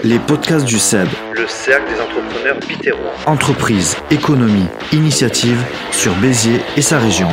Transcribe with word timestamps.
Les 0.00 0.18
podcasts 0.18 0.64
du 0.64 0.78
CEB. 0.78 1.08
Le 1.34 1.46
cercle 1.46 1.92
des 1.92 2.00
entrepreneurs 2.00 2.58
bitérois. 2.66 3.12
Entreprise, 3.26 3.96
économie, 4.10 4.66
initiative 4.92 5.62
sur 5.92 6.14
Béziers 6.16 6.60
et 6.76 6.82
sa 6.82 6.98
région. 6.98 7.28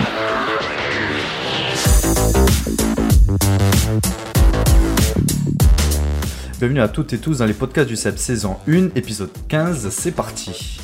Bienvenue 6.59 6.81
à 6.81 6.87
toutes 6.87 7.13
et 7.13 7.17
tous 7.17 7.39
dans 7.39 7.45
les 7.45 7.53
podcasts 7.53 7.89
du 7.89 7.95
CEB 7.95 8.17
saison 8.17 8.57
1, 8.67 8.89
épisode 8.95 9.31
15, 9.47 9.89
c'est 9.89 10.11
parti. 10.11 10.79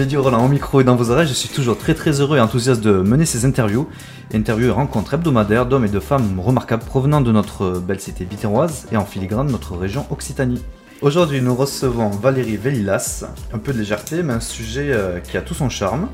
Bédi 0.00 0.16
Roland 0.16 0.46
au 0.46 0.48
micro 0.48 0.80
et 0.80 0.84
dans 0.84 0.96
vos 0.96 1.10
oreilles, 1.10 1.28
je 1.28 1.34
suis 1.34 1.50
toujours 1.50 1.76
très 1.76 1.92
très 1.92 2.22
heureux 2.22 2.38
et 2.38 2.40
enthousiaste 2.40 2.80
de 2.80 2.90
mener 2.90 3.26
ces 3.26 3.44
interviews, 3.44 3.86
interviews 4.32 4.68
et 4.68 4.70
rencontres 4.70 5.12
hebdomadaires 5.12 5.66
d'hommes 5.66 5.84
et 5.84 5.90
de 5.90 6.00
femmes 6.00 6.40
remarquables 6.40 6.84
provenant 6.84 7.20
de 7.20 7.30
notre 7.30 7.80
belle 7.80 8.00
cité 8.00 8.24
bitéroise 8.24 8.86
et 8.92 8.96
en 8.96 9.04
filigrane 9.04 9.48
de 9.48 9.52
notre 9.52 9.76
région 9.76 10.06
Occitanie. 10.10 10.62
Aujourd'hui, 11.02 11.42
nous 11.42 11.54
recevons 11.54 12.08
Valérie 12.08 12.56
Vélilas, 12.56 13.26
un 13.52 13.58
peu 13.58 13.74
de 13.74 13.78
légèreté, 13.78 14.22
mais 14.22 14.32
un 14.32 14.40
sujet 14.40 14.90
euh, 14.90 15.20
qui 15.20 15.36
a 15.36 15.42
tout 15.42 15.52
son 15.52 15.68
charme, 15.68 16.08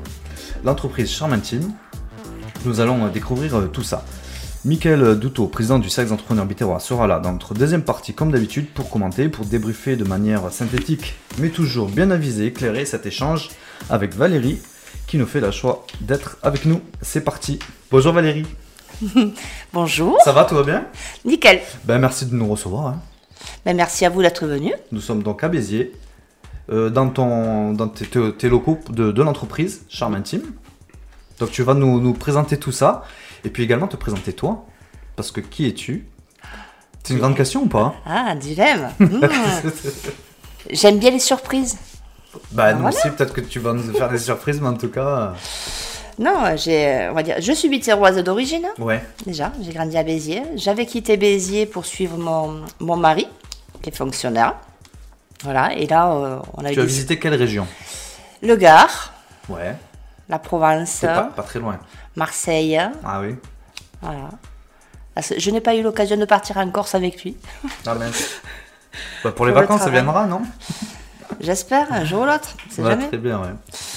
l'entreprise 0.65 1.09
Charmantine. 1.09 1.71
Nous 2.65 2.81
allons 2.81 3.05
euh, 3.05 3.09
découvrir 3.09 3.55
euh, 3.55 3.67
tout 3.67 3.83
ça. 3.83 4.03
Michael 4.65 5.17
Douto, 5.17 5.47
président 5.47 5.79
du 5.79 5.89
Cercle 5.89 6.09
des 6.09 6.13
entrepreneurs 6.13 6.45
bitérois, 6.45 6.81
sera 6.81 7.07
là 7.07 7.21
dans 7.21 7.31
notre 7.31 7.53
deuxième 7.53 7.83
partie, 7.83 8.13
comme 8.13 8.33
d'habitude, 8.33 8.67
pour 8.67 8.89
commenter, 8.89 9.29
pour 9.29 9.45
débriefer 9.45 9.95
de 9.95 10.03
manière 10.03 10.51
synthétique, 10.51 11.15
mais 11.39 11.47
toujours 11.47 11.87
bien 11.87 12.11
avisé, 12.11 12.47
éclairer 12.47 12.83
cet 12.83 13.05
échange 13.05 13.49
avec 13.89 14.13
Valérie, 14.15 14.59
qui 15.07 15.17
nous 15.17 15.25
fait 15.25 15.39
la 15.39 15.51
choix 15.51 15.85
d'être 16.01 16.37
avec 16.43 16.65
nous. 16.65 16.81
C'est 17.01 17.21
parti. 17.23 17.59
Bonjour 17.91 18.13
Valérie. 18.13 18.45
Bonjour. 19.73 20.17
Ça 20.23 20.31
va, 20.31 20.45
tout 20.45 20.55
va 20.55 20.63
bien? 20.63 20.85
Nickel. 21.25 21.61
Ben 21.85 21.99
merci 21.99 22.25
de 22.25 22.35
nous 22.35 22.47
recevoir. 22.47 22.87
hein. 22.87 23.01
Ben, 23.65 23.75
merci 23.75 24.05
à 24.05 24.09
vous 24.09 24.21
d'être 24.21 24.45
venu. 24.47 24.73
Nous 24.91 25.01
sommes 25.01 25.21
donc 25.23 25.43
à 25.43 25.47
Béziers, 25.49 25.93
euh, 26.71 26.89
dans, 26.89 27.09
ton, 27.09 27.73
dans 27.73 27.87
tes, 27.87 28.49
locaux 28.49 28.79
de, 28.89 29.11
de 29.11 29.21
l'entreprise 29.23 29.81
Charme 29.89 30.15
Intime. 30.15 30.43
Donc 31.39 31.51
tu 31.51 31.61
vas 31.63 31.73
nous, 31.75 32.01
nous 32.01 32.13
présenter 32.13 32.57
tout 32.57 32.71
ça, 32.71 33.03
et 33.43 33.49
puis 33.49 33.63
également 33.63 33.87
te 33.87 33.95
présenter 33.95 34.33
toi, 34.33 34.65
parce 35.15 35.31
que 35.31 35.39
qui 35.41 35.67
es-tu? 35.67 36.07
C'est 37.03 37.13
une 37.13 37.19
grande 37.19 37.37
question 37.37 37.61
ou 37.63 37.67
pas? 37.67 37.93
Ah, 38.05 38.35
dilemme. 38.35 38.89
Hmm. 38.99 39.21
J'aime 40.71 40.97
bien 40.99 41.11
les 41.11 41.19
surprises. 41.19 41.77
Bah 42.51 42.73
nous 42.73 42.81
voilà. 42.81 42.95
aussi, 42.95 43.09
peut-être 43.09 43.33
que 43.33 43.41
tu 43.41 43.59
vas 43.59 43.73
nous 43.73 43.93
faire 43.93 44.09
des 44.09 44.19
surprises, 44.19 44.59
mais 44.61 44.67
en 44.67 44.73
tout 44.75 44.89
cas... 44.89 45.33
Non, 46.19 46.55
j'ai, 46.55 47.07
on 47.11 47.13
va 47.13 47.21
dire, 47.23 47.35
je 47.39 47.51
suis 47.51 47.69
bitéroise 47.69 48.17
d'origine, 48.23 48.65
euh, 48.79 48.83
Ouais, 48.83 49.03
déjà. 49.25 49.51
J'ai 49.61 49.71
grandi 49.71 49.97
à 49.97 50.03
Béziers. 50.03 50.43
J'avais 50.55 50.85
quitté 50.87 51.15
Béziers 51.15 51.67
pour 51.67 51.85
suivre 51.85 52.17
mon, 52.17 52.61
mon 52.79 52.95
mari, 52.97 53.27
qui 53.83 53.89
est 53.89 53.95
fonctionnaire. 53.95 54.55
Voilà, 55.43 55.73
et 55.75 55.85
là, 55.85 56.11
euh, 56.11 56.39
on 56.55 56.65
a 56.65 56.71
eu 56.71 56.73
tu 56.73 56.79
as 56.79 56.83
des- 56.83 56.87
visité 56.87 57.19
quelle 57.19 57.35
région? 57.35 57.67
Le 58.41 58.55
Gard, 58.55 59.13
Ouais, 59.47 59.75
la 60.27 60.39
Provence, 60.39 61.01
pas, 61.01 61.23
pas 61.35 61.43
très 61.43 61.59
loin. 61.59 61.77
Marseille. 62.15 62.79
Ah 63.05 63.21
oui 63.21 63.35
Voilà. 64.01 64.29
Que 65.15 65.39
Je 65.39 65.51
n'ai 65.51 65.61
pas 65.61 65.75
eu 65.75 65.81
l'occasion 65.83 66.17
de 66.17 66.25
partir 66.25 66.57
en 66.57 66.69
Corse 66.69 66.95
avec 66.95 67.23
lui. 67.23 67.37
Ah. 67.85 67.95
Bah, 69.23 69.31
pour 69.31 69.45
les 69.45 69.51
le 69.51 69.59
vacances, 69.59 69.81
ça 69.81 69.91
viendra, 69.91 70.25
non? 70.25 70.41
J'espère, 71.39 71.91
un 71.91 72.03
jour 72.05 72.21
ou 72.21 72.25
l'autre. 72.25 72.55
C'est 72.69 72.81
Ouais, 72.81 72.89
jamais. 72.91 73.07
Très 73.07 73.17
bien, 73.17 73.39
ouais. 73.39 73.49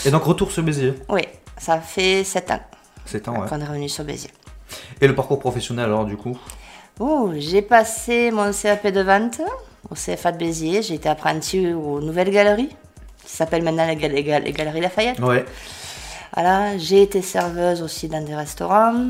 Et 0.05 0.11
donc 0.11 0.25
retour 0.25 0.51
sur 0.53 0.63
Béziers, 0.63 0.95
Oui, 1.09 1.23
ça 1.59 1.81
fait 1.81 2.25
7 2.25 2.51
ans 2.51 2.61
c'est 3.07 3.21
temps, 3.21 3.41
ouais. 3.41 3.49
qu'on 3.49 3.61
est 3.61 3.65
revenu 3.65 3.89
sur 3.89 4.05
Béziers. 4.05 4.31
Et 5.01 5.07
le 5.09 5.15
parcours 5.15 5.39
professionnel 5.41 5.87
alors 5.87 6.05
du 6.05 6.17
coup? 6.17 6.39
Oh, 6.99 7.31
j'ai 7.37 7.63
passé 7.63 8.31
mon 8.31 8.53
CAP 8.53 8.87
de 8.89 9.01
vente 9.01 9.41
au 9.91 9.95
CFA 9.95 10.33
de 10.33 10.37
Béziers. 10.39 10.83
J'ai 10.83 10.95
été 10.95 11.09
apprentie 11.09 11.73
aux 11.73 12.01
Nouvelles 12.01 12.31
Galeries, 12.31 12.77
qui 13.25 13.33
s'appelle 13.37 13.63
maintenant 13.63 13.87
les, 13.87 13.97
Gal- 13.97 14.45
Galeries 14.53 14.81
Lafayette. 14.81 15.19
Ouais. 15.21 15.45
Voilà, 16.35 16.77
j'ai 16.79 17.03
été 17.03 17.23
serveuse 17.23 17.83
aussi 17.83 18.07
dans 18.09 18.25
des 18.25 18.35
restaurants 18.37 19.07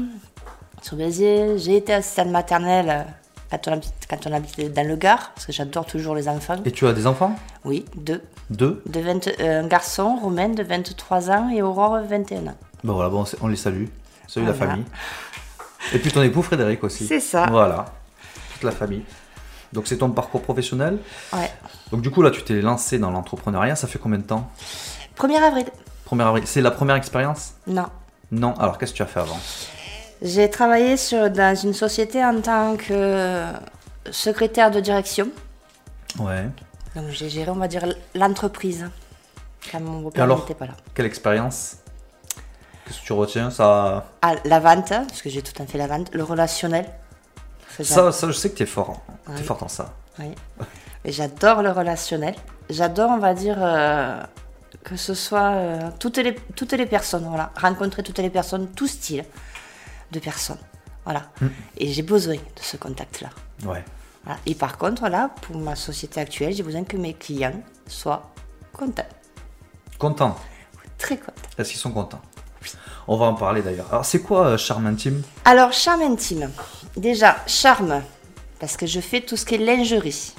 sur 0.83 0.97
Béziers. 0.97 1.59
J'ai 1.59 1.77
été 1.79 1.93
assistante 1.93 2.29
maternelle 2.31 3.07
quand 3.51 3.69
on, 3.69 3.73
habite, 3.73 3.93
quand 4.09 4.27
on 4.27 4.33
habite 4.33 4.73
dans 4.73 4.87
le 4.87 4.97
Gard, 4.97 5.33
parce 5.35 5.47
que 5.47 5.53
j'adore 5.53 5.87
toujours 5.87 6.15
les 6.15 6.29
enfants. 6.29 6.57
Et 6.65 6.71
tu 6.71 6.87
as 6.87 6.93
des 6.93 7.07
enfants? 7.07 7.35
Oui, 7.65 7.85
deux. 7.97 8.23
Deux? 8.51 8.83
De 8.87 9.01
20 9.01 9.29
euh, 9.41 9.63
un 9.63 9.67
garçon, 9.67 10.17
Romain, 10.17 10.51
de 10.51 10.63
23 10.63 11.31
ans, 11.31 11.51
et 11.51 11.63
Aurore, 11.63 11.99
21 12.09 12.47
ans. 12.47 12.57
Bon 12.85 12.95
voilà, 12.95 13.11
bon, 13.11 13.25
on 13.41 13.49
les 13.49 13.57
salue. 13.57 13.87
Salut 14.27 14.47
la 14.47 14.55
famille. 14.55 14.85
Et 15.93 15.99
puis 15.99 16.13
ton 16.13 16.23
époux 16.23 16.43
Frédéric 16.43 16.85
aussi. 16.85 17.07
C'est 17.07 17.21
ça. 17.21 17.47
Voilà, 17.51 17.87
toute 18.53 18.63
la 18.63 18.71
famille. 18.71 19.03
Donc 19.73 19.87
c'est 19.87 19.99
ton 19.99 20.11
parcours 20.11 20.43
professionnel? 20.43 20.99
Ouais. 21.33 21.51
Donc 21.91 22.03
du 22.03 22.11
coup 22.11 22.23
là 22.23 22.31
tu 22.31 22.43
t'es 22.43 22.61
lancé 22.61 22.99
dans 22.99 23.11
l'entrepreneuriat, 23.11 23.77
ça 23.77 23.87
fait 23.87 23.99
combien 23.99 24.19
de 24.19 24.25
temps? 24.25 24.51
1er 25.19 25.43
avril. 25.43 25.67
1er 26.11 26.23
avril. 26.23 26.45
C'est 26.47 26.61
la 26.61 26.71
première 26.71 26.97
expérience? 26.97 27.55
Non. 27.67 27.87
Non. 28.33 28.55
Alors 28.55 28.79
qu'est-ce 28.79 28.93
que 28.93 28.99
tu 28.99 29.03
as 29.03 29.07
fait 29.07 29.21
avant? 29.21 29.39
J'ai 30.23 30.51
travaillé 30.51 30.97
sur, 30.97 31.31
dans 31.31 31.55
une 31.55 31.73
société 31.75 32.25
en 32.25 32.41
tant 32.41 32.77
que 32.77 33.45
secrétaire 34.11 34.71
de 34.71 34.81
direction. 34.81 35.29
Ouais. 36.19 36.49
Donc 36.95 37.09
j'ai 37.11 37.31
géré, 37.31 37.51
on 37.51 37.55
va 37.57 37.69
dire, 37.69 37.87
l'entreprise. 38.15 38.89
Quand 39.71 39.81
mon 39.81 40.01
beau-père 40.01 40.27
n'était 40.27 40.55
pas 40.55 40.67
là. 40.67 40.73
Quelle 40.95 41.07
expérience? 41.07 41.77
Qu'est-ce 42.85 43.01
que 43.01 43.05
tu 43.07 43.13
retiens? 43.13 43.51
Ça, 43.51 44.07
Ah, 44.23 44.35
la 44.45 44.59
vente, 44.59 44.89
parce 44.89 45.23
que 45.23 45.31
j'ai 45.31 45.43
tout 45.43 45.63
à 45.63 45.67
fait 45.67 45.79
la 45.79 45.87
vente. 45.87 46.13
Le 46.13 46.25
relationnel. 46.25 46.87
Ça, 47.83 48.11
ça 48.13 48.27
je 48.27 48.33
sais 48.33 48.51
que 48.51 48.57
tu 48.57 48.65
es 48.65 48.67
fort. 48.67 49.01
Tu 49.37 49.41
es 49.41 49.45
fort 49.45 49.63
en 49.63 49.69
ça. 49.69 49.95
Oui. 50.19 50.35
Et 51.05 51.13
j'adore 51.13 51.63
le 51.63 51.71
relationnel. 51.71 52.35
J'adore, 52.69 53.11
on 53.11 53.19
va 53.19 53.33
dire, 53.33 53.57
euh, 53.59 54.21
que 54.85 54.97
ce 54.97 55.15
soit 55.15 55.53
euh, 55.53 55.91
toutes, 55.99 56.19
les, 56.19 56.35
toutes 56.57 56.73
les 56.73 56.87
personnes. 56.87 57.25
Voilà. 57.29 57.53
Rencontrer 57.57 58.03
toutes 58.03 58.19
les 58.19 58.31
personnes, 58.31 58.69
tout 58.69 58.87
style 58.89 59.25
de 60.13 60.19
personnes. 60.19 60.59
Voilà. 61.05 61.23
Mm. 61.41 61.47
Et 61.79 61.93
j'ai 61.93 62.03
besoin 62.03 62.35
de 62.35 62.61
ce 62.61 62.77
contact-là. 62.77 63.31
Ouais. 63.65 63.85
Voilà. 64.25 64.39
Et 64.47 64.55
par 64.55 64.77
contre, 64.77 65.09
là, 65.09 65.31
pour 65.43 65.57
ma 65.57 65.77
société 65.77 66.21
actuelle, 66.21 66.53
j'ai 66.53 66.63
besoin 66.63 66.85
que 66.85 66.97
mes 66.97 67.15
clients 67.15 67.63
soient 67.87 68.33
contents. 68.73 69.03
Content. 69.99 70.37
Très 70.99 71.17
contents. 71.17 71.33
Est-ce 71.59 71.71
qu'ils 71.71 71.81
sont 71.81 71.93
contents 71.93 72.21
On 73.09 73.17
va 73.17 73.27
en 73.27 73.35
parler 73.35 73.63
d'ailleurs. 73.63 73.87
Alors 73.91 74.05
c'est 74.05 74.21
quoi 74.21 74.47
euh, 74.47 74.59
Charme 74.59 74.87
Intime? 74.87 75.23
Alors, 75.45 75.73
charme 75.73 76.03
intime. 76.03 76.51
Déjà, 76.97 77.37
charme, 77.47 78.03
parce 78.59 78.77
que 78.77 78.87
je 78.87 79.01
fais 79.01 79.21
tout 79.23 79.37
ce 79.37 79.45
qui 79.45 79.55
est 79.55 79.59
lingerie. 79.59 80.35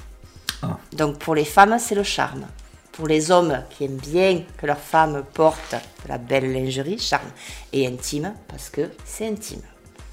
Ah. 0.62 0.78
Donc, 0.92 1.18
pour 1.18 1.34
les 1.34 1.44
femmes, 1.44 1.76
c'est 1.78 1.96
le 1.96 2.04
charme. 2.04 2.46
Pour 2.92 3.06
les 3.08 3.30
hommes 3.30 3.62
qui 3.70 3.84
aiment 3.84 3.96
bien 3.96 4.42
que 4.58 4.66
leurs 4.66 4.78
femmes 4.78 5.22
portent 5.32 5.74
de 6.04 6.08
la 6.08 6.18
belle 6.18 6.52
lingerie, 6.52 6.98
charme. 6.98 7.28
Et 7.72 7.86
intime, 7.86 8.34
parce 8.48 8.68
que 8.68 8.90
c'est 9.04 9.26
intime. 9.26 9.60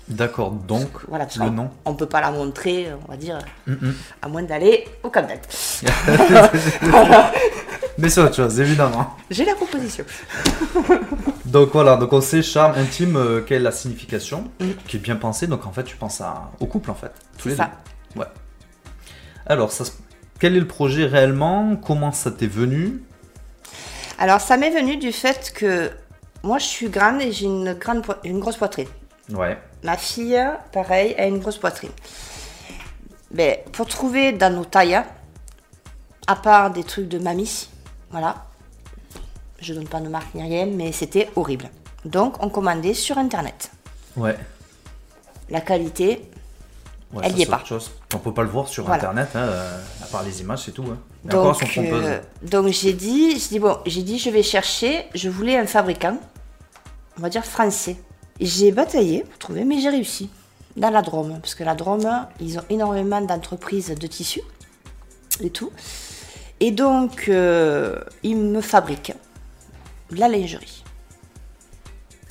D'accord, 0.08 0.50
donc 0.52 0.88
Voilà, 1.08 1.26
parce 1.26 1.38
le 1.38 1.46
qu'on- 1.46 1.52
nom. 1.52 1.70
On 1.86 1.92
ne 1.92 1.98
peut 1.98 2.08
pas 2.08 2.22
la 2.22 2.32
montrer, 2.32 2.88
on 3.08 3.12
va 3.12 3.18
dire, 3.18 3.38
Mm, 3.68 3.92
à 4.24 4.28
moins 4.28 4.42
d'aller 4.44 4.88
au 5.04 5.10
d'Agde. 5.10 5.42
Mais 7.98 8.10
c'est 8.10 8.22
autre 8.22 8.36
chose, 8.36 8.60
évidemment. 8.60 9.16
J'ai 9.30 9.46
la 9.46 9.56
proposition. 9.56 10.06
Donc 11.46 11.70
voilà, 11.74 11.98
donc 11.98 12.14
on 12.14 12.22
sait 12.22 12.44
charme 12.44 12.76
intime, 12.78 13.16
euh, 13.18 13.42
quelle 13.42 13.58
est 13.62 13.64
la 13.64 13.72
signification, 13.72 14.52
qui 14.88 14.98
est 14.98 15.00
bien 15.00 15.16
pensée. 15.16 15.48
Donc 15.48 15.66
en 15.66 15.72
fait, 15.72 15.84
tu 15.84 15.96
penses 15.98 16.22
à, 16.22 16.52
au 16.60 16.68
couple 16.68 16.92
en 16.92 16.96
fait, 16.96 17.12
tous 17.38 17.44
C'est 17.46 17.50
les 17.50 17.56
ça. 17.56 17.72
deux. 18.14 18.20
Ouais. 18.22 18.28
Alors, 19.48 19.72
ça, 19.72 19.84
se- 19.86 19.92
quel 20.40 20.56
est 20.56 20.60
le 20.60 20.68
projet 20.68 21.06
réellement? 21.06 21.76
Comment 21.76 22.12
ça 22.12 22.32
t'est 22.32 22.48
venu? 22.48 23.04
Alors, 24.18 24.42
ça 24.42 24.58
m'est 24.58 24.72
venu 24.72 24.98
du 24.98 25.12
fait 25.12 25.52
que 25.54 25.92
moi, 26.44 26.58
je 26.58 26.66
suis 26.66 26.90
grande 26.90 27.22
et 27.22 27.32
j'ai 27.32 27.46
une, 27.46 27.74
grande, 27.74 28.06
une 28.24 28.40
grosse 28.40 28.58
poitrine. 28.58 28.88
Ouais. 29.30 29.58
Ma 29.84 29.98
fille, 29.98 30.42
pareil, 30.72 31.14
a 31.18 31.26
une 31.26 31.40
grosse 31.40 31.58
poitrine. 31.58 31.92
Mais 33.32 33.64
pour 33.74 33.88
trouver 33.88 34.32
dans 34.32 34.54
nos 34.54 34.66
tailles, 34.66 35.02
à 36.28 36.36
part 36.36 36.72
des 36.72 36.84
trucs 36.84 37.08
de 37.08 37.20
mamie, 37.20 37.70
voilà, 38.12 38.46
je 39.60 39.74
donne 39.74 39.88
pas 39.88 40.00
de 40.00 40.10
marque 40.10 40.34
ni 40.34 40.42
rien, 40.42 40.66
mais 40.66 40.92
c'était 40.92 41.30
horrible. 41.36 41.70
Donc 42.06 42.42
on 42.44 42.50
commandait 42.50 42.94
sur 42.94 43.18
internet. 43.18 43.72
Ouais. 44.16 44.38
La 45.50 45.62
qualité, 45.62 46.30
Ouais, 47.14 47.22
Elle 47.26 47.32
ça, 47.32 47.38
y 47.38 47.42
est 47.42 47.46
pas. 47.48 47.58
autre 47.58 47.66
chose. 47.66 47.92
On 48.14 48.20
peut 48.20 48.34
pas 48.34 48.44
le 48.44 48.50
voir 48.50 48.68
sur 48.68 48.84
Voilà. 48.86 48.98
internet, 49.10 49.30
hein, 49.36 49.40
euh, 49.40 49.82
à 50.04 50.06
part 50.06 50.22
les 50.24 50.42
images, 50.42 50.60
c'est 50.66 50.72
tout. 50.72 50.84
hein. 50.84 50.98
Donc, 51.26 51.56
sont 51.58 51.66
euh, 51.84 52.20
donc 52.44 52.68
j'ai 52.68 52.94
dit, 52.94 53.32
j'ai 53.40 53.48
dit 53.50 53.60
bon, 53.60 53.78
j'ai 53.88 54.04
dit 54.04 54.20
je 54.20 54.30
vais 54.30 54.44
chercher, 54.44 55.06
je 55.16 55.28
voulais 55.28 55.58
un 55.58 55.66
fabricant, 55.66 56.18
on 57.18 57.22
va 57.22 57.30
dire 57.30 57.44
français. 57.46 57.98
J'ai 58.40 58.72
bataillé 58.72 59.24
pour 59.24 59.38
trouver, 59.40 59.66
mais 59.66 59.80
j'ai 59.82 59.90
réussi. 59.90 60.30
Dans 60.78 60.92
la 60.92 61.02
Drôme, 61.02 61.40
parce 61.42 61.56
que 61.56 61.64
la 61.64 61.74
Drôme, 61.76 62.08
ils 62.40 62.58
ont 62.60 62.64
énormément 62.70 63.20
d'entreprises 63.22 63.90
de 63.90 64.08
tissus 64.08 64.44
et 65.42 65.50
tout. 65.50 65.72
Et 66.60 66.72
donc, 66.72 67.26
euh, 67.28 68.00
ils 68.22 68.38
me 68.38 68.62
fabriquent 68.62 69.14
la 70.12 70.28
lingerie. 70.28 70.84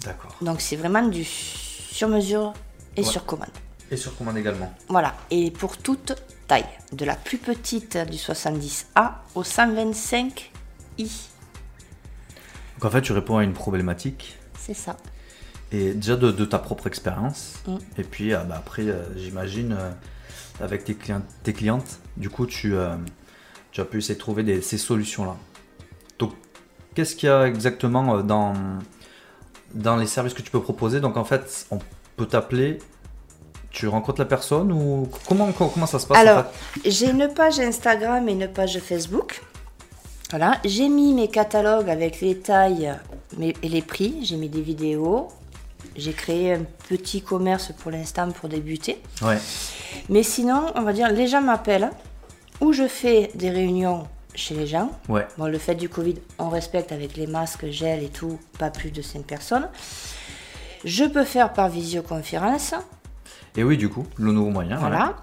D'accord. 0.04 0.34
Donc, 0.40 0.60
c'est 0.60 0.76
vraiment 0.76 1.02
du 1.02 1.24
sur 1.24 2.08
mesure 2.08 2.54
et 2.96 3.02
Ouais. 3.02 3.06
sur 3.06 3.24
commande. 3.26 3.48
Et 3.90 3.96
sur 3.96 4.16
commande 4.16 4.36
également. 4.36 4.72
Voilà, 4.88 5.14
et 5.30 5.50
pour 5.50 5.78
toute 5.78 6.14
taille, 6.46 6.66
de 6.92 7.04
la 7.04 7.14
plus 7.16 7.38
petite 7.38 7.96
du 7.96 8.16
70A 8.16 9.12
au 9.34 9.42
125I. 9.42 10.40
Donc 10.98 12.84
en 12.84 12.90
fait, 12.90 13.02
tu 13.02 13.12
réponds 13.12 13.38
à 13.38 13.44
une 13.44 13.52
problématique. 13.54 14.36
C'est 14.58 14.74
ça. 14.74 14.96
Et 15.72 15.94
déjà 15.94 16.16
de, 16.16 16.30
de 16.30 16.44
ta 16.44 16.58
propre 16.58 16.86
expérience. 16.86 17.54
Mm. 17.66 17.76
Et 17.98 18.02
puis 18.04 18.34
euh, 18.34 18.38
bah, 18.44 18.56
après, 18.58 18.82
euh, 18.88 19.02
j'imagine, 19.16 19.72
euh, 19.78 19.90
avec 20.60 20.84
tes, 20.84 20.94
clients, 20.94 21.22
tes 21.42 21.52
clientes, 21.52 21.98
du 22.16 22.30
coup, 22.30 22.46
tu, 22.46 22.74
tu 23.72 23.80
as 23.80 23.84
pu 23.84 23.98
essayer 23.98 24.14
de 24.14 24.20
trouver 24.20 24.42
des- 24.42 24.60
ces 24.62 24.78
solutions-là. 24.78 25.36
Donc, 26.18 26.32
qu'est-ce 26.94 27.14
qu'il 27.16 27.28
y 27.28 27.32
a 27.32 27.46
exactement 27.46 28.22
dans, 28.22 28.54
dans 29.74 29.96
les 29.96 30.06
services 30.06 30.34
que 30.34 30.42
tu 30.42 30.50
peux 30.50 30.60
proposer? 30.62 31.00
Donc 31.00 31.16
en 31.16 31.24
fait, 31.24 31.66
on 31.70 31.78
peut 32.16 32.26
t'appeler, 32.26 32.78
tu 33.70 33.86
rencontres 33.88 34.20
la 34.20 34.24
personne 34.26 34.72
ou 34.72 35.08
comment, 35.28 35.52
comment, 35.52 35.86
ça 35.86 35.98
se 35.98 36.06
passe 36.06 36.16
en 36.18 36.20
Alors, 36.20 36.44
fait? 36.46 36.90
j'ai 36.90 37.10
une 37.10 37.28
page 37.28 37.60
Instagram 37.60 38.28
et 38.28 38.32
une 38.32 38.48
page 38.48 38.78
Facebook. 38.80 39.42
Voilà, 40.30 40.58
j'ai 40.64 40.88
mis 40.88 41.14
mes 41.14 41.28
catalogues 41.28 41.88
avec 41.88 42.20
les 42.20 42.38
tailles 42.38 42.92
et 43.40 43.68
les 43.68 43.82
prix. 43.82 44.20
J'ai 44.24 44.36
mis 44.36 44.48
des 44.48 44.60
vidéos. 44.62 45.28
J'ai 45.96 46.12
créé 46.12 46.54
un 46.54 46.62
petit 46.88 47.22
commerce 47.22 47.72
pour 47.78 47.90
l'instant 47.90 48.30
pour 48.30 48.48
débuter. 48.48 49.00
Ouais, 49.22 49.38
Mais 50.08 50.22
sinon, 50.22 50.66
on 50.74 50.82
va 50.82 50.92
dire, 50.92 51.10
les 51.10 51.26
gens 51.26 51.40
m'appellent 51.40 51.90
ou 52.60 52.72
je 52.72 52.86
fais 52.88 53.30
des 53.34 53.50
réunions 53.50 54.06
chez 54.34 54.54
les 54.54 54.66
gens. 54.66 54.90
ouais, 55.08 55.26
Bon, 55.38 55.46
le 55.46 55.58
fait 55.58 55.74
du 55.74 55.88
Covid, 55.88 56.16
on 56.38 56.48
respecte 56.50 56.92
avec 56.92 57.16
les 57.16 57.26
masques, 57.26 57.66
gel 57.70 58.02
et 58.02 58.08
tout, 58.08 58.38
pas 58.58 58.70
plus 58.70 58.90
de 58.90 59.02
5 59.02 59.24
personnes. 59.24 59.68
Je 60.84 61.04
peux 61.04 61.24
faire 61.24 61.52
par 61.52 61.68
visioconférence. 61.68 62.74
Et 63.58 63.64
oui, 63.64 63.76
du 63.76 63.88
coup, 63.88 64.06
le 64.18 64.30
nouveau 64.30 64.50
moyen. 64.50 64.76
Voilà. 64.76 65.16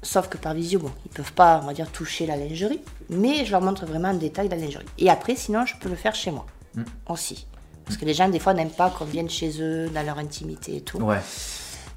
Sauf 0.00 0.28
que 0.28 0.38
par 0.38 0.54
visio, 0.54 0.78
bon, 0.78 0.92
ils 1.04 1.10
peuvent 1.10 1.32
pas, 1.32 1.58
on 1.60 1.66
va 1.66 1.72
dire, 1.72 1.90
toucher 1.90 2.24
la 2.24 2.36
lingerie. 2.36 2.80
Mais 3.08 3.44
je 3.44 3.50
leur 3.50 3.60
montre 3.60 3.84
vraiment 3.84 4.10
en 4.10 4.14
détail 4.14 4.48
la 4.48 4.54
lingerie. 4.54 4.86
Et 4.98 5.10
après, 5.10 5.34
sinon, 5.34 5.66
je 5.66 5.74
peux 5.74 5.88
le 5.88 5.96
faire 5.96 6.14
chez 6.14 6.30
moi. 6.30 6.46
Mm. 6.76 6.82
Aussi. 7.08 7.48
Parce 7.84 7.96
que 7.96 8.04
les 8.04 8.14
gens, 8.14 8.28
des 8.28 8.38
fois, 8.38 8.54
n'aiment 8.54 8.70
pas 8.70 8.90
qu'on 8.90 9.06
vienne 9.06 9.28
chez 9.28 9.60
eux, 9.60 9.90
dans 9.92 10.06
leur 10.06 10.18
intimité 10.18 10.76
et 10.76 10.80
tout. 10.82 10.98
Ouais. 10.98 11.18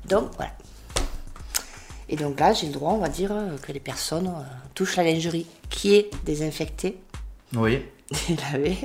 Donc, 0.09 0.31
voilà. 0.37 0.51
Et 2.09 2.15
donc 2.15 2.39
là, 2.39 2.53
j'ai 2.53 2.65
le 2.65 2.73
droit, 2.73 2.93
on 2.93 2.97
va 2.97 3.09
dire, 3.09 3.31
euh, 3.31 3.55
que 3.61 3.71
les 3.71 3.79
personnes 3.79 4.29
euh, 4.29 4.43
touchent 4.73 4.95
la 4.95 5.03
lingerie 5.03 5.45
qui 5.69 5.93
est 5.93 6.09
désinfectée. 6.25 6.97
Oui, 7.55 7.83
Et 8.29 8.35
lavée. 8.51 8.77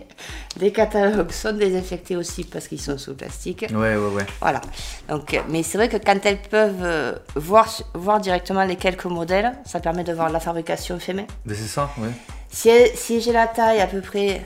Les 0.60 0.72
catalogues 0.72 1.30
sont 1.30 1.52
désinfectés 1.52 2.16
aussi 2.16 2.44
parce 2.44 2.66
qu'ils 2.66 2.80
sont 2.80 2.98
sous 2.98 3.14
plastique. 3.14 3.66
ouais, 3.70 3.96
ouais, 3.96 3.96
ouais. 3.96 4.26
Voilà. 4.40 4.60
Donc, 5.08 5.34
euh, 5.34 5.40
mais 5.48 5.62
c'est 5.62 5.78
vrai 5.78 5.88
que 5.88 5.96
quand 5.96 6.18
elles 6.24 6.42
peuvent 6.42 6.82
euh, 6.82 7.12
voir, 7.36 7.68
voir 7.94 8.20
directement 8.20 8.64
les 8.64 8.76
quelques 8.76 9.04
modèles, 9.04 9.52
ça 9.64 9.78
permet 9.78 10.02
de 10.02 10.12
voir 10.12 10.30
la 10.30 10.40
fabrication 10.40 10.98
fait 10.98 11.14
main. 11.14 11.26
Mais 11.44 11.54
c'est 11.54 11.68
ça, 11.68 11.90
ouais. 11.98 12.10
Si, 12.50 12.70
si 12.94 13.20
j'ai 13.20 13.32
la 13.32 13.46
taille 13.46 13.80
à 13.80 13.86
peu 13.86 14.00
près, 14.00 14.44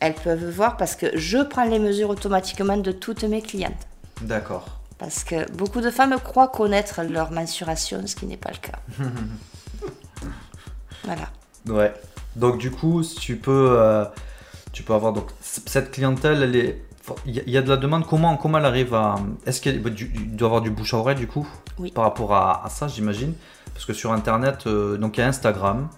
elles 0.00 0.14
peuvent 0.14 0.50
voir 0.50 0.76
parce 0.76 0.96
que 0.96 1.16
je 1.16 1.38
prends 1.38 1.64
les 1.64 1.78
mesures 1.78 2.10
automatiquement 2.10 2.76
de 2.76 2.92
toutes 2.92 3.24
mes 3.24 3.42
clientes. 3.42 3.86
D'accord. 4.22 4.66
Parce 4.98 5.24
que 5.24 5.50
beaucoup 5.52 5.80
de 5.80 5.90
femmes 5.90 6.16
croient 6.22 6.48
connaître 6.48 7.02
leur 7.02 7.30
mensuration, 7.30 8.02
ce 8.06 8.16
qui 8.16 8.26
n'est 8.26 8.38
pas 8.38 8.50
le 8.50 8.58
cas. 8.58 8.78
voilà. 11.04 11.28
Ouais. 11.68 11.92
Donc 12.34 12.58
du 12.58 12.70
coup, 12.70 13.02
si 13.02 13.16
tu 13.16 13.36
peux, 13.36 13.76
euh, 13.78 14.04
tu 14.76 14.82
peux 14.82 14.92
avoir 14.92 15.14
donc 15.14 15.28
cette 15.40 15.90
clientèle, 15.90 16.42
elle 16.42 16.54
est, 16.54 16.84
il 17.24 17.48
y, 17.48 17.56
a- 17.56 17.62
de 17.62 17.68
la 17.70 17.78
demande. 17.78 18.06
Comment, 18.06 18.36
comment 18.36 18.58
elle 18.58 18.66
arrive 18.66 18.92
à, 18.92 19.14
est-ce 19.46 19.62
qu'il 19.62 19.80
bah, 19.80 19.88
doit 19.88 19.98
y 20.38 20.44
avoir 20.44 20.60
du 20.60 20.68
bouche 20.70 20.92
à 20.92 20.98
oreille 20.98 21.16
du 21.16 21.26
coup, 21.26 21.48
Oui. 21.78 21.90
par 21.92 22.04
rapport 22.04 22.34
à, 22.34 22.62
à 22.62 22.68
ça, 22.68 22.86
j'imagine, 22.86 23.32
parce 23.72 23.86
que 23.86 23.94
sur 23.94 24.12
Internet, 24.12 24.66
euh, 24.66 24.98
donc 24.98 25.16
il 25.16 25.20
y 25.20 25.22
a 25.22 25.28
Instagram, 25.28 25.88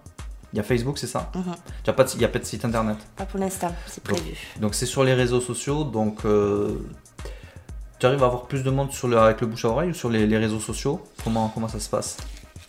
il 0.52 0.58
y 0.58 0.60
a 0.60 0.62
Facebook, 0.62 0.96
c'est 0.96 1.08
ça? 1.08 1.28
Mhm. 1.34 1.42
Il 1.82 1.86
y 1.88 1.90
a 2.24 2.28
pas 2.28 2.38
de 2.38 2.44
site 2.44 2.64
Internet? 2.64 2.98
Pas 3.16 3.24
pour 3.26 3.40
l'instant, 3.40 3.74
c'est 3.88 4.04
prévu. 4.04 4.36
Donc 4.60 4.76
c'est 4.76 4.86
sur 4.86 5.02
les 5.02 5.14
réseaux 5.14 5.40
sociaux, 5.40 5.82
donc 5.82 6.24
euh, 6.24 6.78
tu 7.98 8.06
arrives 8.06 8.22
à 8.22 8.26
avoir 8.26 8.42
plus 8.46 8.62
de 8.62 8.70
monde 8.70 8.92
sur 8.92 9.08
le, 9.08 9.18
avec 9.18 9.40
le 9.40 9.48
bouche 9.48 9.64
à 9.64 9.70
oreille 9.70 9.90
ou 9.90 9.94
sur 9.94 10.08
les, 10.08 10.24
les 10.28 10.38
réseaux 10.38 10.60
sociaux? 10.60 11.02
Comment, 11.24 11.48
comment 11.48 11.66
ça 11.66 11.80
se 11.80 11.88
passe? 11.90 12.16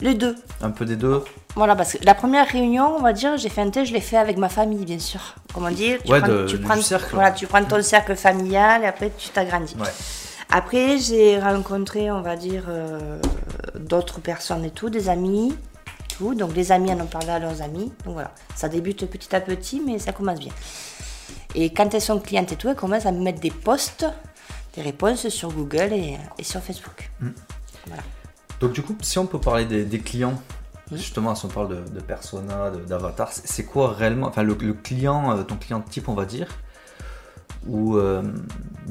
Les 0.01 0.13
deux. 0.13 0.35
Un 0.61 0.71
peu 0.71 0.85
des 0.85 0.95
deux. 0.95 1.23
Voilà, 1.55 1.75
parce 1.75 1.93
que 1.93 2.05
la 2.05 2.15
première 2.15 2.47
réunion, 2.47 2.95
on 2.97 3.01
va 3.01 3.11
dire, 3.11 3.35
j'ai 3.37 3.49
fait 3.49 3.61
un 3.61 3.69
thé, 3.69 3.85
je 3.85 3.93
l'ai 3.93 3.99
fait 4.01 4.15
avec 4.17 4.37
ma 4.37 4.47
famille, 4.49 4.85
bien 4.85 4.99
sûr. 4.99 5.19
Comment 5.53 5.71
dire 5.71 5.99
tu 6.05 6.11
Ouais, 6.11 6.19
prends, 6.19 6.29
de- 6.29 6.45
tu 6.47 6.57
prends, 6.59 6.81
cercle. 6.81 7.13
Voilà, 7.15 7.31
tu 7.31 7.47
prends 7.47 7.63
ton 7.65 7.81
cercle 7.81 8.15
familial 8.15 8.83
et 8.83 8.85
après 8.87 9.11
tu 9.17 9.29
t'agrandis. 9.29 9.75
Ouais. 9.77 9.87
Après, 10.51 10.97
j'ai 10.97 11.37
rencontré, 11.39 12.09
on 12.11 12.21
va 12.21 12.35
dire, 12.35 12.65
euh, 12.69 13.19
d'autres 13.75 14.19
personnes 14.21 14.63
et 14.65 14.71
tout, 14.71 14.89
des 14.89 15.09
amis, 15.09 15.55
tout. 16.17 16.33
Donc 16.33 16.55
les 16.55 16.71
amis 16.71 16.91
en 16.93 16.99
ont 17.01 17.05
parlé 17.07 17.29
à 17.31 17.39
leurs 17.39 17.61
amis. 17.61 17.91
Donc 18.05 18.13
voilà, 18.13 18.31
ça 18.55 18.69
débute 18.69 19.05
petit 19.07 19.35
à 19.35 19.41
petit, 19.41 19.81
mais 19.85 19.99
ça 19.99 20.11
commence 20.13 20.39
bien. 20.39 20.53
Et 21.55 21.73
quand 21.73 21.93
elles 21.93 22.01
sont 22.01 22.19
clientes 22.19 22.51
et 22.51 22.55
tout, 22.55 22.69
elles 22.69 22.75
commencent 22.75 23.05
à 23.05 23.11
me 23.11 23.21
mettre 23.21 23.41
des 23.41 23.51
posts, 23.51 24.05
des 24.75 24.81
réponses 24.81 25.27
sur 25.29 25.51
Google 25.51 25.91
et, 25.93 26.17
et 26.37 26.43
sur 26.43 26.61
Facebook. 26.61 27.09
Voilà. 27.87 28.03
Donc 28.59 28.73
du 28.73 28.81
coup, 28.81 28.95
si 29.01 29.17
on 29.19 29.25
peut 29.25 29.39
parler 29.39 29.65
des, 29.65 29.85
des 29.85 29.99
clients, 29.99 30.41
Oui. 30.91 30.97
justement, 30.97 31.33
si 31.35 31.45
on 31.45 31.49
parle 31.49 31.69
de, 31.69 31.89
de 31.95 31.99
persona, 32.01 32.71
d'avatar, 32.87 33.31
c'est 33.31 33.47
c'est 33.47 33.63
quoi 33.63 33.93
réellement, 33.93 34.27
enfin 34.27 34.43
le, 34.43 34.55
le 34.59 34.73
client, 34.73 35.37
euh, 35.37 35.43
ton 35.43 35.55
client 35.55 35.81
type, 35.81 36.09
on 36.09 36.13
va 36.15 36.25
dire, 36.25 36.47
ou 37.67 37.95
euh, 37.97 38.21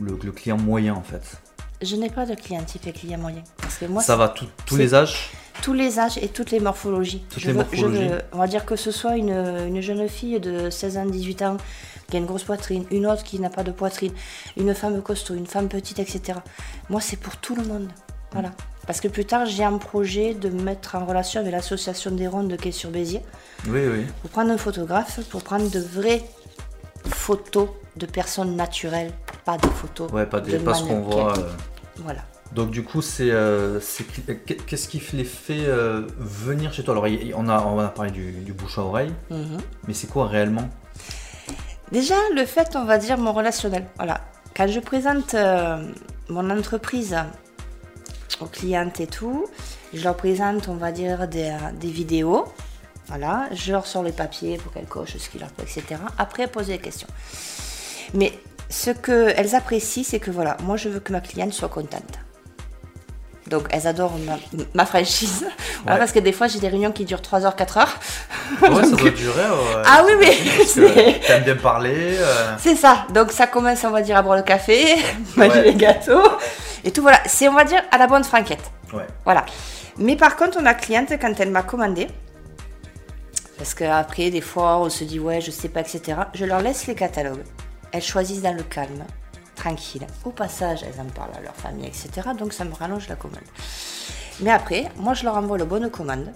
le, 0.01 0.19
le 0.23 0.33
client 0.33 0.57
moyen 0.59 0.95
en 0.95 1.03
fait? 1.03 1.39
Je 1.83 1.95
n'ai 1.97 2.11
pas 2.11 2.27
de 2.27 2.35
client 2.35 2.63
type 2.65 2.87
et 2.87 2.93
client 2.93 3.19
moyen. 3.19 3.43
Parce 3.59 3.77
que 3.77 3.85
moi, 3.87 4.03
Ça 4.03 4.17
va 4.17 4.29
tout- 4.29 4.47
tous 4.67 4.77
les 4.77 4.95
âges? 4.95 5.31
tous 5.63 5.73
les 5.75 5.99
âges 5.99 6.19
et 6.19 6.29
toutes 6.29 6.51
les 6.53 6.61
morphologies. 6.61 7.25
Toutes 7.31 7.41
je 7.43 7.47
les 7.49 7.53
veux, 7.53 7.59
morphologies. 7.59 8.05
je 8.05 8.09
veux- 8.15 8.23
on 8.33 8.39
va 8.39 8.47
dire 8.47 8.65
que 8.65 8.75
ce 8.77 8.91
soit 8.93 9.17
une, 9.17 9.31
une 9.33 9.81
jeune 9.81 10.09
fille 10.09 10.39
de 10.41 10.71
16 10.71 10.97
ans, 10.99 11.05
18 11.07 11.43
ans 11.43 11.57
qui 12.09 12.17
a 12.17 12.21
une 12.21 12.27
grosse 12.27 12.45
poitrine, 12.45 12.85
une 12.93 13.07
autre 13.07 13.23
qui 13.25 13.39
n'a 13.41 13.51
pas 13.51 13.65
de 13.65 13.71
poitrine, 13.73 14.13
une 14.57 14.73
femme 14.75 15.03
costaud, 15.03 15.35
une 15.35 15.47
femme 15.49 15.69
petite, 15.69 15.99
etc. 15.99 16.39
Moi, 16.91 17.01
c'est 17.01 17.17
pour 17.17 17.37
tout 17.37 17.55
le 17.57 17.65
monde. 17.65 17.89
Voilà. 18.33 18.51
Parce 18.89 19.01
que 19.03 19.07
plus 19.09 19.27
tard, 19.27 19.45
j'ai 19.45 19.63
un 19.65 19.77
projet 19.77 20.33
de 20.33 20.49
me 20.49 20.63
mettre 20.63 20.95
en 20.97 21.05
relation 21.05 21.41
avec 21.41 21.53
l'association 21.53 22.11
des 22.11 22.27
rondes 22.27 22.49
de 22.49 22.57
Quai 22.57 22.73
sur 22.73 22.89
Béziers 22.91 23.21
Oui, 23.67 23.83
oui. 23.87 24.07
pour 24.23 24.31
prendre 24.31 24.51
un 24.51 24.57
photographe, 24.57 25.21
pour 25.29 25.43
prendre 25.43 25.71
de 25.71 25.79
vraies 25.79 26.25
photos 27.05 27.69
de 27.97 28.07
personnes 28.07 28.57
naturelles, 28.57 29.13
pas 29.45 29.59
des 29.59 29.69
photos 29.69 30.11
Ouais, 30.11 30.25
pas, 30.25 30.41
des, 30.41 30.53
de 30.53 30.59
pas 30.59 30.73
ce 30.73 30.85
qu'on 30.85 31.03
voit. 31.03 31.39
euh. 31.39 31.51
Voilà. 31.99 32.21
Donc 32.55 32.71
du 32.71 32.83
coup, 32.83 33.03
c'est 33.03 33.31
euh, 33.31 33.79
c'est- 33.79 34.05
qu'est-ce 34.67 34.89
qui 34.89 35.03
les 35.13 35.25
fait 35.25 35.67
euh, 35.67 36.07
venir 36.19 36.73
chez 36.73 36.83
toi? 36.83 36.95
Alors, 36.95 37.07
on 37.37 37.49
a, 37.51 37.61
on 37.67 37.79
a 37.79 37.89
parlé 37.89 38.11
du, 38.11 38.33
du 38.33 38.55
bouche 38.55 38.79
à 38.79 38.83
oreille, 38.85 39.13
Mhm. 39.31 39.59
mais 39.87 39.93
c'est 39.93 40.07
quoi 40.07 40.29
réellement? 40.29 40.67
Déjà, 41.93 42.15
le 42.35 42.47
fait, 42.47 42.75
on 42.75 42.85
va 42.87 42.97
dire, 42.97 43.19
mon 43.19 43.35
relationnel. 43.35 43.85
Voilà. 43.97 44.23
Quand 44.57 44.67
je 44.67 44.81
présente 44.81 45.35
euh, 45.35 45.77
mon 46.31 46.49
entreprise 46.49 47.15
aux 48.41 48.47
clientes 48.47 49.01
et 49.01 49.07
tout, 49.07 49.47
je 49.95 50.03
leur 50.05 50.17
présente, 50.17 50.69
on 50.69 50.75
va 50.75 50.93
dire, 50.93 51.27
des, 51.29 51.45
euh, 51.51 51.57
des 51.75 51.89
vidéos. 51.91 52.45
Voilà. 53.09 53.49
Je 53.53 53.73
leur 53.73 53.87
sors 53.87 54.03
les 54.03 54.13
papiers 54.13 54.59
pour 54.59 54.73
qu'elles 54.73 54.87
cochent 54.87 55.17
ce 55.17 55.29
qu'il 55.29 55.41
leur 55.41 55.49
faut, 55.51 55.63
etc. 55.63 56.01
Après, 56.19 56.47
posent 56.47 56.67
des 56.67 56.79
questions. 56.79 57.09
Mais 58.15 58.33
ce 58.69 58.91
qu'elles 58.91 59.55
apprécient, 59.55 60.05
c'est 60.05 60.21
que, 60.21 60.31
voilà, 60.31 60.57
moi, 60.63 60.77
je 60.77 60.89
veux 60.89 61.01
que 61.01 61.13
ma 61.13 61.21
cliente 61.21 61.53
soit 61.53 61.69
contente. 61.69 62.19
Donc, 63.47 63.67
elles 63.71 63.87
adorent 63.87 64.19
ma, 64.27 64.37
ma 64.75 64.85
franchise. 64.87 65.47
Voilà, 65.85 66.01
parce 66.01 66.11
que 66.11 66.19
des 66.19 66.33
fois, 66.33 66.49
j'ai 66.49 66.59
des 66.59 66.67
réunions 66.69 66.91
qui 66.91 67.05
durent 67.05 67.23
3 67.23 67.47
heures, 67.47 67.55
4 67.55 67.79
heures. 67.79 67.99
Ouais, 68.63 68.83
ça 68.85 68.91
doit 68.97 69.11
durer. 69.11 69.43
Ah 69.87 70.03
oui, 70.05 70.13
mais 70.19 70.37
T'aimes 71.27 71.45
bien 71.45 71.55
parler. 71.57 72.17
euh, 72.19 72.57
C'est 72.59 72.75
ça. 72.75 73.07
Donc 73.15 73.31
ça 73.31 73.47
commence, 73.47 73.85
on 73.85 73.91
va 73.91 74.03
dire, 74.03 74.17
à 74.17 74.23
boire 74.23 74.37
le 74.37 74.43
café, 74.43 74.97
manger 75.37 75.51
Ouais. 75.51 75.63
les 75.63 75.75
gâteaux 75.77 76.21
et 76.85 76.91
tout. 76.91 77.03
Voilà. 77.03 77.21
C'est, 77.27 77.49
on 77.49 77.55
va 77.55 77.65
dire, 77.65 77.83
à 77.91 77.99
la 77.99 78.07
bonne 78.07 78.25
franquette. 78.25 78.71
Ouais. 78.93 79.07
Voilà. 79.25 79.45
Mais 79.99 80.17
par 80.17 80.37
contre, 80.37 80.61
ma 80.63 80.75
cliente, 80.75 81.11
quand 81.21 81.35
elle 81.39 81.51
m'a 81.51 81.63
commandé, 81.63 82.09
parce 83.57 83.75
qu'après, 83.75 84.31
des 84.31 84.41
fois, 84.41 84.79
on 84.79 84.89
se 84.89 85.05
dit, 85.05 85.19
ouais, 85.19 85.41
je 85.41 85.51
sais 85.51 85.69
pas, 85.69 85.81
etc. 85.81 86.17
Je 86.35 86.45
leur 86.45 86.61
laisse 86.61 86.87
les 86.87 86.95
catalogues. 86.95 87.45
Elles 87.91 88.03
choisissent 88.03 88.43
dans 88.43 88.55
le 88.57 88.63
calme, 88.63 89.05
tranquille. 89.57 90.07
Au 90.25 90.31
passage, 90.31 90.85
elles 90.85 91.01
en 91.01 91.07
parlent 91.07 91.35
à 91.37 91.41
leur 91.41 91.57
famille, 91.57 91.87
etc. 91.87 92.29
Donc 92.39 92.53
ça 92.53 92.65
me 92.65 92.73
rallonge 92.73 93.09
la 93.09 93.17
commande. 93.17 93.41
Mais 94.41 94.51
après, 94.51 94.85
moi, 94.97 95.15
je 95.15 95.25
leur 95.25 95.37
envoie 95.37 95.59
le 95.59 95.65
bon 95.65 95.83
de 95.83 95.89
commande 95.89 96.33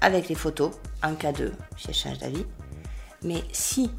avec 0.00 0.28
les 0.28 0.34
photos 0.34 0.72
en 1.02 1.14
cas 1.14 1.32
de 1.32 1.52
si 1.76 1.88
elles 1.88 1.94
changent 1.94 2.18
d'avis. 2.18 2.44
Mais 3.22 3.44
si, 3.52 3.90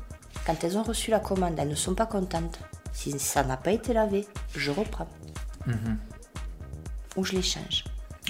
quand 0.45 0.62
elles 0.63 0.77
ont 0.77 0.83
reçu 0.83 1.12
la 1.12 1.19
commande, 1.19 1.55
elles 1.57 1.69
ne 1.69 1.75
sont 1.75 1.95
pas 1.95 2.05
contentes, 2.05 2.59
si 2.91 3.17
ça 3.17 3.43
n'a 3.43 3.57
pas 3.57 3.71
été 3.71 3.93
lavé, 3.93 4.27
je 4.55 4.71
reprends. 4.71 5.07
Ou 7.15 7.24
je 7.24 7.31
les 7.34 7.41
change. 7.41 7.84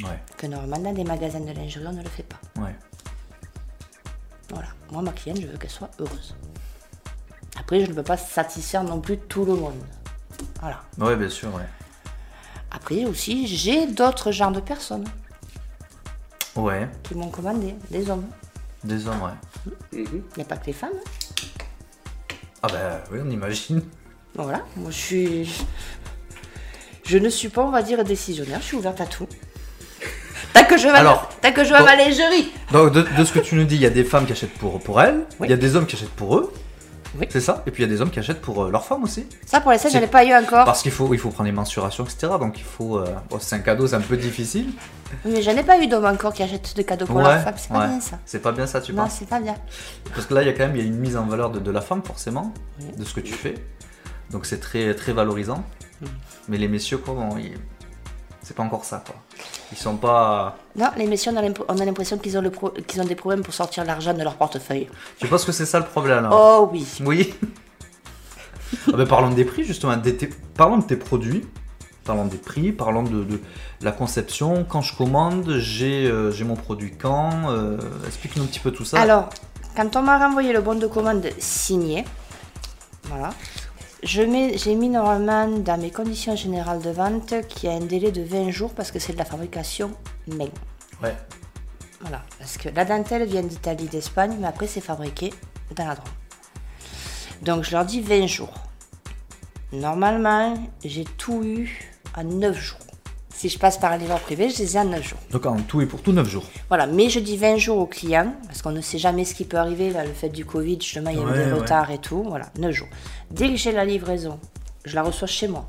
Ouais. 0.03 0.19
Que 0.37 0.47
normalement, 0.47 0.89
dans 0.91 0.95
des 0.95 1.03
magasins 1.03 1.39
de 1.39 1.51
lingerie, 1.51 1.85
on 1.87 1.93
ne 1.93 2.03
le 2.03 2.09
fait 2.09 2.23
pas. 2.23 2.39
Ouais. 2.61 2.75
Voilà. 4.49 4.67
Moi, 4.91 5.01
ma 5.01 5.11
cliente, 5.11 5.41
je 5.41 5.47
veux 5.47 5.57
qu'elle 5.57 5.69
soit 5.69 5.89
heureuse. 5.99 6.35
Après, 7.57 7.83
je 7.83 7.89
ne 7.89 7.95
peux 7.95 8.03
pas 8.03 8.17
satisfaire 8.17 8.83
non 8.83 8.99
plus 9.01 9.17
tout 9.17 9.45
le 9.45 9.55
monde. 9.55 9.81
Voilà. 10.59 10.81
Ouais, 10.97 11.15
bien 11.15 11.29
sûr, 11.29 11.53
ouais. 11.55 11.65
Après 12.71 13.05
aussi, 13.05 13.47
j'ai 13.47 13.87
d'autres 13.87 14.31
genres 14.31 14.51
de 14.51 14.59
personnes 14.59 15.05
Ouais, 16.55 16.87
qui 17.03 17.15
m'ont 17.15 17.29
commandé, 17.29 17.75
des 17.89 18.09
hommes. 18.09 18.25
des 18.83 19.07
hommes, 19.07 19.21
ouais. 19.23 19.73
Il 19.93 20.21
n'y 20.37 20.43
a 20.43 20.45
pas 20.45 20.57
que 20.57 20.67
les 20.67 20.73
femmes. 20.73 20.91
hein. 20.95 21.53
Ah 22.63 22.67
bah 22.67 23.03
oui, 23.11 23.19
on 23.23 23.29
imagine. 23.29 23.81
Voilà, 24.35 24.61
moi 24.75 24.89
je 24.91 24.95
suis. 24.97 25.65
Je 27.05 27.17
ne 27.17 27.29
suis 27.29 27.49
pas, 27.49 27.61
on 27.63 27.69
va 27.71 27.81
dire, 27.81 28.03
décisionnaire, 28.03 28.59
je 28.61 28.65
suis 28.65 28.77
ouverte 28.77 28.99
à 29.01 29.05
tout. 29.05 29.27
Tant 30.53 30.63
que 30.65 30.77
je 30.77 30.83
vais, 30.87 30.89
Alors, 30.93 31.29
tant 31.41 31.51
que 31.51 31.63
je 31.63 31.73
vais 31.73 31.79
bon. 32.71 32.83
Donc 32.85 32.93
de, 32.93 33.01
de 33.17 33.23
ce 33.25 33.31
que 33.33 33.39
tu 33.39 33.55
nous 33.55 33.65
dis, 33.65 33.75
il 33.75 33.81
y 33.81 33.85
a 33.85 33.89
des 33.89 34.03
femmes 34.05 34.25
qui 34.25 34.31
achètent 34.31 34.53
pour, 34.57 34.79
pour 34.79 35.01
elles, 35.01 35.21
il 35.43 35.49
y 35.49 35.53
a 35.53 35.57
des 35.57 35.75
hommes 35.75 35.85
qui 35.85 35.95
achètent 35.95 36.09
pour 36.09 36.37
eux. 36.37 36.53
Oui. 37.19 37.27
C'est 37.29 37.39
ça? 37.41 37.63
Et 37.67 37.71
puis 37.71 37.83
il 37.83 37.89
y 37.89 37.89
a 37.89 37.93
des 37.93 38.01
hommes 38.01 38.09
qui 38.09 38.19
achètent 38.19 38.41
pour 38.41 38.63
euh, 38.65 38.71
leurs 38.71 38.85
femmes 38.85 39.03
aussi. 39.03 39.25
Ça, 39.45 39.61
pour 39.61 39.71
l'instant, 39.71 39.87
C'est- 39.89 39.95
je 39.97 40.01
n'ai 40.01 40.07
pas 40.07 40.25
eu 40.25 40.33
encore. 40.33 40.65
Parce 40.65 40.81
qu'il 40.81 40.91
faut, 40.91 41.13
il 41.13 41.17
faut 41.19 41.29
prendre 41.29 41.47
les 41.47 41.53
mensurations, 41.55 42.03
etc. 42.03 42.33
Donc 42.39 42.57
il 42.57 42.63
faut. 42.65 42.97
euh, 42.97 43.05
bon, 43.29 43.37
c'est 43.39 43.55
un 43.55 43.59
cadeau, 43.59 43.87
c'est 43.87 43.95
un 43.95 44.01
peu 44.01 44.17
difficile. 44.17 44.67
Mais 45.23 45.41
je 45.41 45.49
n'ai 45.51 45.63
pas 45.63 45.77
eu 45.79 45.87
d'homme 45.87 46.05
encore 46.05 46.33
qui 46.33 46.43
achète 46.43 46.75
de 46.75 46.81
cadeaux 46.81 47.05
pour 47.05 47.17
Ouais, 47.17 47.23
leur 47.23 47.41
femme. 47.41 47.53
C'est 47.57 47.69
pas 47.69 47.79
ouais. 47.79 47.87
bien 47.87 48.01
ça. 48.01 48.19
C'est 48.25 48.39
pas 48.41 48.51
bien 48.51 48.67
ça, 48.67 48.81
tu 48.81 48.91
Non, 48.93 49.03
penses? 49.03 49.15
c'est 49.19 49.29
pas 49.29 49.39
bien. 49.39 49.55
Parce 50.13 50.25
que 50.25 50.33
là, 50.33 50.41
il 50.41 50.47
y 50.47 50.49
a 50.49 50.53
quand 50.53 50.67
même 50.67 50.75
il 50.75 50.81
y 50.81 50.85
a 50.85 50.87
une 50.87 50.97
mise 50.99 51.15
en 51.15 51.25
valeur 51.25 51.51
de, 51.51 51.59
de 51.59 51.71
la 51.71 51.81
femme, 51.81 52.01
forcément, 52.03 52.53
Oui. 52.81 52.87
de 52.97 53.03
ce 53.05 53.13
que 53.13 53.21
tu 53.21 53.33
fais. 53.33 53.55
Donc 54.31 54.45
c'est 54.45 54.59
très, 54.59 54.93
très 54.93 55.13
valorisant. 55.13 55.63
Mais 56.47 56.57
les 56.57 56.67
messieurs, 56.67 56.97
quoi, 56.97 57.13
bon, 57.13 57.37
ils- 57.37 57.57
c'est 58.41 58.55
pas 58.55 58.63
encore 58.63 58.85
ça, 58.85 59.03
quoi. 59.05 59.15
Ils 59.71 59.77
sont 59.77 59.97
pas. 59.97 60.57
Non, 60.75 60.89
les 60.97 61.07
messieurs, 61.07 61.31
on 61.33 61.37
a 61.37 61.41
l'imp- 61.41 61.63
on 61.67 61.77
a 61.79 61.85
l'impression 61.85 62.17
qu'ils 62.19 62.37
ont, 62.37 62.41
le 62.41 62.51
pro- 62.51 62.69
qu'ils 62.87 63.01
ont 63.01 63.05
des 63.05 63.15
problèmes 63.15 63.41
pour 63.43 63.53
sortir 63.53 63.83
l'argent 63.85 64.13
de 64.13 64.21
leur 64.21 64.35
portefeuille. 64.35 64.87
Tu 65.19 65.27
penses 65.27 65.45
que 65.45 65.51
c'est 65.51 65.65
ça 65.65 65.79
le 65.79 65.85
problème 65.85 66.23
là 66.23 66.29
Oh 66.31 66.69
oui. 66.71 66.85
Oui. 67.03 67.33
Ah 68.87 68.97
ben, 68.97 69.07
parlons 69.07 69.29
des 69.31 69.45
prix 69.45 69.63
justement. 69.63 69.95
Des- 69.97 70.13
parlons 70.55 70.77
de 70.77 70.83
tes 70.85 70.95
produits. 70.97 71.45
Parlons 72.03 72.25
des 72.25 72.37
prix. 72.37 72.71
Parlons 72.71 73.01
de, 73.03 73.23
de 73.23 73.39
la 73.81 73.91
conception. 73.91 74.63
Quand 74.63 74.81
je 74.81 74.95
commande, 74.95 75.55
j'ai 75.57 76.05
euh, 76.07 76.31
j'ai 76.31 76.43
mon 76.43 76.55
produit 76.55 76.91
quand. 76.95 77.49
euh, 77.49 77.77
Explique-nous 78.05 78.43
un 78.43 78.47
petit 78.47 78.59
peu 78.59 78.71
tout 78.71 78.85
ça. 78.85 78.99
Alors, 79.01 79.29
quand 79.75 79.95
on 79.95 80.01
m'a 80.03 80.19
renvoyé 80.19 80.53
le 80.53 80.61
bon 80.61 80.75
de 80.77 80.85
commande 80.87 81.25
signé, 81.39 82.05
voilà, 83.05 83.31
j'ai 84.03 84.25
mis 84.27 84.89
normalement 84.89 85.47
dans 85.47 85.79
mes 85.79 85.91
conditions 85.91 86.35
générales 86.35 86.81
de 86.81 86.91
vente 86.91 87.33
qu'il 87.47 87.69
y 87.69 87.73
a 87.73 87.75
un 87.75 87.81
délai 87.81 88.11
de 88.11 88.21
20 88.21 88.51
jours 88.51 88.73
parce 88.73 88.91
que 88.91 88.99
c'est 88.99 89.13
de 89.13 89.17
la 89.17 89.25
fabrication 89.25 89.91
main. 90.27 90.49
Ouais. 91.01 91.15
Voilà, 92.01 92.21
parce 92.37 92.57
que 92.57 92.69
la 92.69 92.85
dentelle 92.85 93.25
vient 93.25 93.41
d'Italie, 93.41 93.85
d'Espagne, 93.85 94.37
mais 94.39 94.47
après 94.47 94.67
c'est 94.67 94.81
fabriqué 94.81 95.33
dans 95.75 95.87
la 95.87 95.95
Drôme. 95.95 96.07
Donc 97.41 97.63
je 97.63 97.71
leur 97.71 97.85
dis 97.85 98.01
20 98.01 98.27
jours. 98.27 98.53
Normalement, 99.71 100.53
j'ai 100.83 101.03
tout 101.03 101.43
eu 101.43 101.91
en 102.15 102.23
9 102.23 102.55
jours. 102.57 102.84
Si 103.37 103.49
je 103.49 103.59
passe 103.59 103.77
par 103.77 103.91
un 103.91 103.97
livreur 103.97 104.21
privé, 104.21 104.49
je 104.49 104.59
les 104.59 104.77
ai 104.77 104.79
en 104.79 104.85
9 104.85 105.03
jours. 105.09 105.19
Donc 105.31 105.45
en 105.45 105.57
tout 105.57 105.81
et 105.81 105.85
pour 105.85 106.01
tout 106.01 106.13
9 106.13 106.27
jours. 106.27 106.45
Voilà, 106.69 106.87
mais 106.87 107.09
je 107.09 107.19
dis 107.19 107.35
20 107.35 107.57
jours 107.57 107.77
aux 107.79 107.85
clients, 107.85 108.33
parce 108.47 108.61
qu'on 108.61 108.71
ne 108.71 108.79
sait 108.79 108.97
jamais 108.97 109.25
ce 109.25 109.35
qui 109.35 109.43
peut 109.43 109.57
arriver. 109.57 109.91
Là, 109.91 110.05
le 110.05 110.13
fait 110.13 110.29
du 110.29 110.45
Covid, 110.45 110.79
justement, 110.81 111.09
il 111.09 111.17
y 111.17 111.19
a 111.19 111.23
eu 111.23 111.33
des 111.45 111.51
ouais. 111.51 111.59
retards 111.59 111.91
et 111.91 111.97
tout. 111.97 112.23
Voilà, 112.23 112.49
9 112.57 112.71
jours. 112.71 112.87
Dès 113.31 113.49
que 113.49 113.57
j'ai 113.57 113.73
la 113.73 113.83
livraison, 113.83 114.39
je 114.85 114.95
la 114.95 115.03
reçois 115.03 115.27
chez 115.27 115.49
moi. 115.49 115.67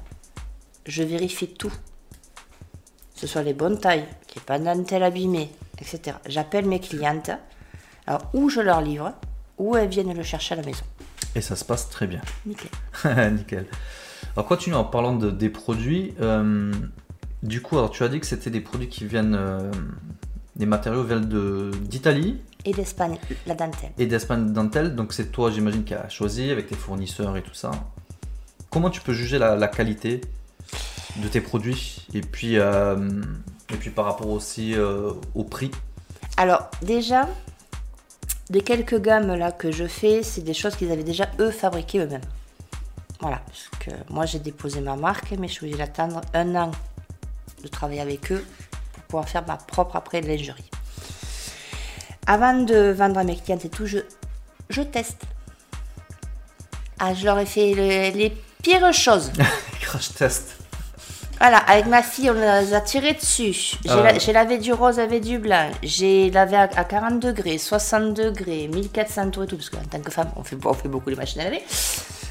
Je 0.87 1.03
vérifie 1.03 1.49
tout. 1.49 1.71
Que 1.71 3.21
ce 3.21 3.27
soit 3.27 3.43
les 3.43 3.53
bonnes 3.55 3.81
tailles, 3.81 4.07
qu'il 4.29 4.39
n'y 4.41 4.45
ait 4.45 4.47
pas 4.47 4.59
de 4.61 4.65
dentelle 4.65 5.03
abîmée, 5.03 5.51
etc. 5.81 6.19
J'appelle 6.29 6.67
mes 6.67 6.79
clientes. 6.79 7.31
Alors, 8.07 8.31
où 8.33 8.49
je 8.49 8.61
leur 8.61 8.81
livre, 8.81 9.13
ou 9.59 9.77
elles 9.77 9.89
viennent 9.89 10.15
le 10.17 10.23
chercher 10.23 10.55
à 10.55 10.59
la 10.59 10.63
maison. 10.63 10.85
Et 11.35 11.41
ça 11.41 11.57
se 11.57 11.65
passe 11.65 11.89
très 11.91 12.07
bien. 12.07 12.21
Nickel. 12.47 12.71
Nickel. 13.35 13.67
Alors 14.37 14.47
continuons 14.47 14.79
en 14.79 14.85
parlant 14.85 15.17
de, 15.17 15.31
des 15.31 15.49
produits. 15.49 16.15
euh, 16.21 16.73
du 17.47 17.63
coup, 17.63 17.79
alors 17.79 17.91
tu 17.91 18.03
as 18.03 18.09
dit 18.09 18.21
que 18.21 18.27
c'était 18.27 18.51
des 18.51 18.61
produits 18.61 18.89
qui 18.89 19.05
viennent, 19.07 19.35
euh, 19.35 19.71
des 20.57 20.67
matériaux 20.67 21.03
viennent 21.05 21.29
de- 21.29 21.71
d'Italie 21.83 22.41
Et 22.65 22.73
d'Espagne, 22.73 23.19
la 23.47 23.55
dentelle. 23.55 23.93
et 23.99 24.07
d'Espagne 24.07 24.53
Dentelle. 24.53 24.95
Donc 24.95 25.13
c'est 25.13 25.31
toi, 25.33 25.51
j'imagine, 25.51 25.85
qui 25.85 25.95
a 25.95 26.09
choisi 26.09 26.51
avec 26.51 26.67
tes 26.69 26.75
fournisseurs 26.77 27.37
et 27.37 27.43
tout 27.43 27.55
ça. 27.55 27.71
Comment 28.71 28.91
tu 28.91 29.01
peux 29.01 29.13
juger 29.13 29.39
la, 29.39 29.55
la 29.57 29.69
qualité 29.69 30.21
de 31.17 31.29
tes 31.29 31.41
produits 31.41 32.07
et 32.13 32.21
puis 32.21 32.59
euh, 32.59 33.23
et 33.73 33.77
puis 33.77 33.91
par 33.91 34.05
rapport 34.07 34.29
aussi 34.29 34.75
euh, 34.75 35.13
au 35.35 35.45
prix? 35.45 35.71
Alors, 36.37 36.71
déjà, 36.83 37.29
les 38.51 38.61
quelques 38.61 39.01
gammes 39.01 39.35
là 39.35 39.53
que 39.53 39.71
je 39.73 39.87
fais, 39.87 40.23
c'est 40.23 40.43
des 40.43 40.53
choses 40.55 40.77
qu'ils 40.77 40.91
avaient 40.93 41.05
déjà 41.05 41.29
eux 41.41 41.51
fabriquées 41.51 42.01
eux-mêmes. 42.01 42.21
Voilà, 43.21 43.41
parce 43.47 43.69
que 43.81 43.91
moi 44.13 44.27
j'ai 44.27 44.39
déposé 44.41 44.81
ma 44.81 44.95
marque, 44.97 45.33
mais 45.39 45.49
je 45.49 45.53
suis 45.55 45.65
obligée 45.67 45.79
d'attendre 45.79 46.21
un 46.35 46.55
an 46.55 46.71
de 47.63 47.69
travailler 47.69 48.01
avec 48.01 48.31
eux 48.33 48.45
pour 48.93 49.03
pouvoir 49.05 49.29
faire 49.29 49.47
ma 49.47 49.57
propre 49.57 49.97
après 49.97 50.21
lingerie. 50.21 50.71
Avant 52.27 52.55
de 52.55 52.91
vendre 52.91 53.19
à 53.19 53.25
mes 53.25 53.37
clientes 53.37 53.65
et 53.65 53.69
tout, 53.69 53.87
je, 53.87 53.99
je 54.71 54.83
teste. 54.83 55.23
Ah, 56.99 57.15
je 57.15 57.25
leur 57.25 57.39
ai 57.39 57.47
fait 57.47 57.73
le- 57.75 58.17
les 58.17 58.31
pires 58.63 58.93
choses. 58.93 59.31
Crash 59.81 60.13
test. 60.15 60.57
Voilà, 61.39 61.59
avec 61.59 61.85
ma 61.87 62.03
fille, 62.03 62.31
on 62.31 62.35
les 62.35 62.73
a 62.73 62.81
tirés 62.81 63.13
dessus. 63.13 63.53
J'ai 63.85 63.91
Ah. 63.91 64.33
lavé 64.33 64.57
du 64.57 64.73
rose 64.73 64.99
avec 64.99 65.23
du 65.23 65.39
blanc. 65.39 65.71
J'ai 65.83 66.31
lavé 66.31 66.57
à, 66.57 66.63
à 66.63 66.85
40 66.85 67.21
degrés, 67.21 67.59
60 67.59 68.15
degrés, 68.15 68.69
1400 68.69 69.31
tours 69.31 69.43
et 69.45 69.47
tout, 69.47 69.57
parce 69.57 69.69
qu'en 69.69 69.83
tant 69.85 70.01
que 70.01 70.11
femme, 70.11 70.31
on 70.35 70.43
fait, 70.43 70.57
on 70.65 70.73
fait 70.73 70.89
beaucoup 70.89 71.11
les 71.11 71.17
machines 71.17 71.43
à 71.43 71.45
laver. 71.45 71.63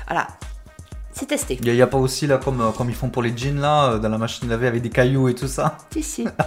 Voilà, 0.08 0.28
c'est 1.16 1.26
testé. 1.26 1.58
Il 1.64 1.74
n'y 1.74 1.82
a, 1.82 1.88
pas 1.88 1.98
aussi 1.98 2.28
là 2.28 2.38
comme, 2.38 2.62
euh, 2.62 2.72
comme 2.72 2.90
ils 2.90 2.96
font 2.96 3.10
pour 3.10 3.24
les 3.24 3.36
jeans 3.36 3.60
là, 3.60 3.92
euh, 3.92 4.00
dans 4.00 4.10
la 4.10 4.18
machine 4.18 4.48
à 4.50 4.52
laver 4.52 4.68
avec 4.68 4.82
des 4.82 4.90
cailloux 4.90 5.30
et 5.30 5.36
tout 5.36 5.48
ça. 5.48 5.78
Si, 5.92 6.04
si. 6.04 6.28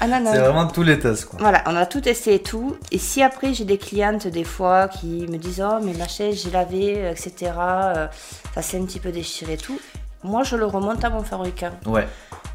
Ah. 0.00 0.06
C'est 0.32 0.38
vraiment 0.38 0.66
tous 0.66 0.82
les 0.82 0.98
tests 0.98 1.24
quoi. 1.24 1.38
Voilà, 1.40 1.62
on 1.66 1.74
a 1.74 1.84
tout 1.86 2.00
testé 2.00 2.34
et 2.34 2.42
tout. 2.42 2.76
Et 2.92 2.98
si 2.98 3.22
après 3.22 3.52
j'ai 3.52 3.64
des 3.64 3.78
clientes 3.78 4.26
des 4.28 4.44
fois 4.44 4.88
qui 4.88 5.26
me 5.28 5.38
disent 5.38 5.64
Oh, 5.64 5.78
mais 5.82 5.92
ma 5.94 6.06
chaise, 6.06 6.40
j'ai 6.42 6.50
lavé, 6.50 6.94
euh, 6.98 7.10
etc. 7.10 7.52
euh, 7.58 8.06
ça 8.54 8.62
s'est 8.62 8.78
un 8.78 8.84
petit 8.84 9.00
peu 9.00 9.10
déchiré 9.10 9.54
et 9.54 9.56
tout. 9.56 9.80
Moi, 10.24 10.42
je 10.42 10.56
le 10.56 10.66
remonte 10.66 11.04
à 11.04 11.10
mon 11.10 11.22
fabricant. 11.22 11.70
Ouais. 11.86 12.06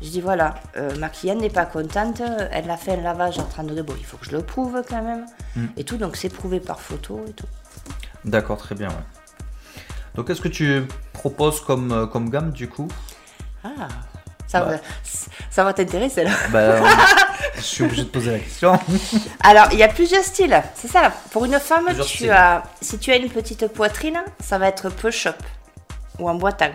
Je 0.02 0.10
dis 0.10 0.22
voilà, 0.22 0.56
euh, 0.78 0.96
ma 0.98 1.10
cliente 1.10 1.40
n'est 1.40 1.50
pas 1.50 1.66
contente, 1.66 2.22
elle 2.52 2.70
a 2.70 2.78
fait 2.78 2.94
un 2.94 3.02
lavage 3.02 3.38
30 3.38 3.68
degrés. 3.68 3.84
Bon, 3.84 3.94
il 3.98 4.06
faut 4.06 4.18
que 4.18 4.26
je 4.26 4.32
le 4.32 4.42
prouve 4.42 4.82
quand 4.88 5.02
même. 5.02 5.26
Mm. 5.56 5.66
Et 5.78 5.84
tout, 5.84 5.98
donc 5.98 6.18
c'est 6.18 6.30
prouvé 6.30 6.60
par 6.60 6.80
photo 6.82 7.24
et 7.28 7.32
tout. 7.32 7.48
D'accord, 8.26 8.58
très 8.58 8.76
bien. 8.76 8.90
Ouais. 8.90 9.23
Donc 10.16 10.28
qu'est-ce 10.28 10.42
que 10.42 10.48
tu 10.48 10.84
proposes 11.14 11.60
comme, 11.62 11.92
euh, 11.92 12.06
comme 12.06 12.30
gamme 12.30 12.52
du 12.52 12.70
coup? 12.70 12.88
Ah, 13.64 13.88
ça 14.48 14.60
Bah. 14.62 14.72
va, 14.74 14.78
ça 15.50 15.64
va 15.64 15.74
t'intéresser 15.74 16.24
là. 16.24 16.32
Ben, 16.52 16.84
Je 17.56 17.62
suis 17.62 17.84
obligé 17.84 18.04
de 18.04 18.10
poser 18.10 18.32
la 18.32 18.40
question. 18.40 18.78
Alors, 19.44 19.68
il 19.72 19.78
y 19.80 19.84
a 19.84 19.88
plusieurs 19.88 20.24
styles. 20.24 20.62
C'est 20.76 20.88
ça? 20.88 21.12
Pour 21.32 21.46
une 21.46 21.60
femme, 21.60 21.86
Plusieurs 21.86 22.06
tu 22.06 22.16
styles. 22.18 22.32
as, 22.32 22.64
si 22.82 23.00
tu 23.00 23.12
as 23.12 23.16
une 23.16 23.30
petite 23.30 23.68
poitrine, 23.68 24.22
ça 24.40 24.58
va 24.58 24.68
être 24.68 24.90
push-up 24.90 25.38
ou 26.20 26.30
emboîtant. 26.30 26.72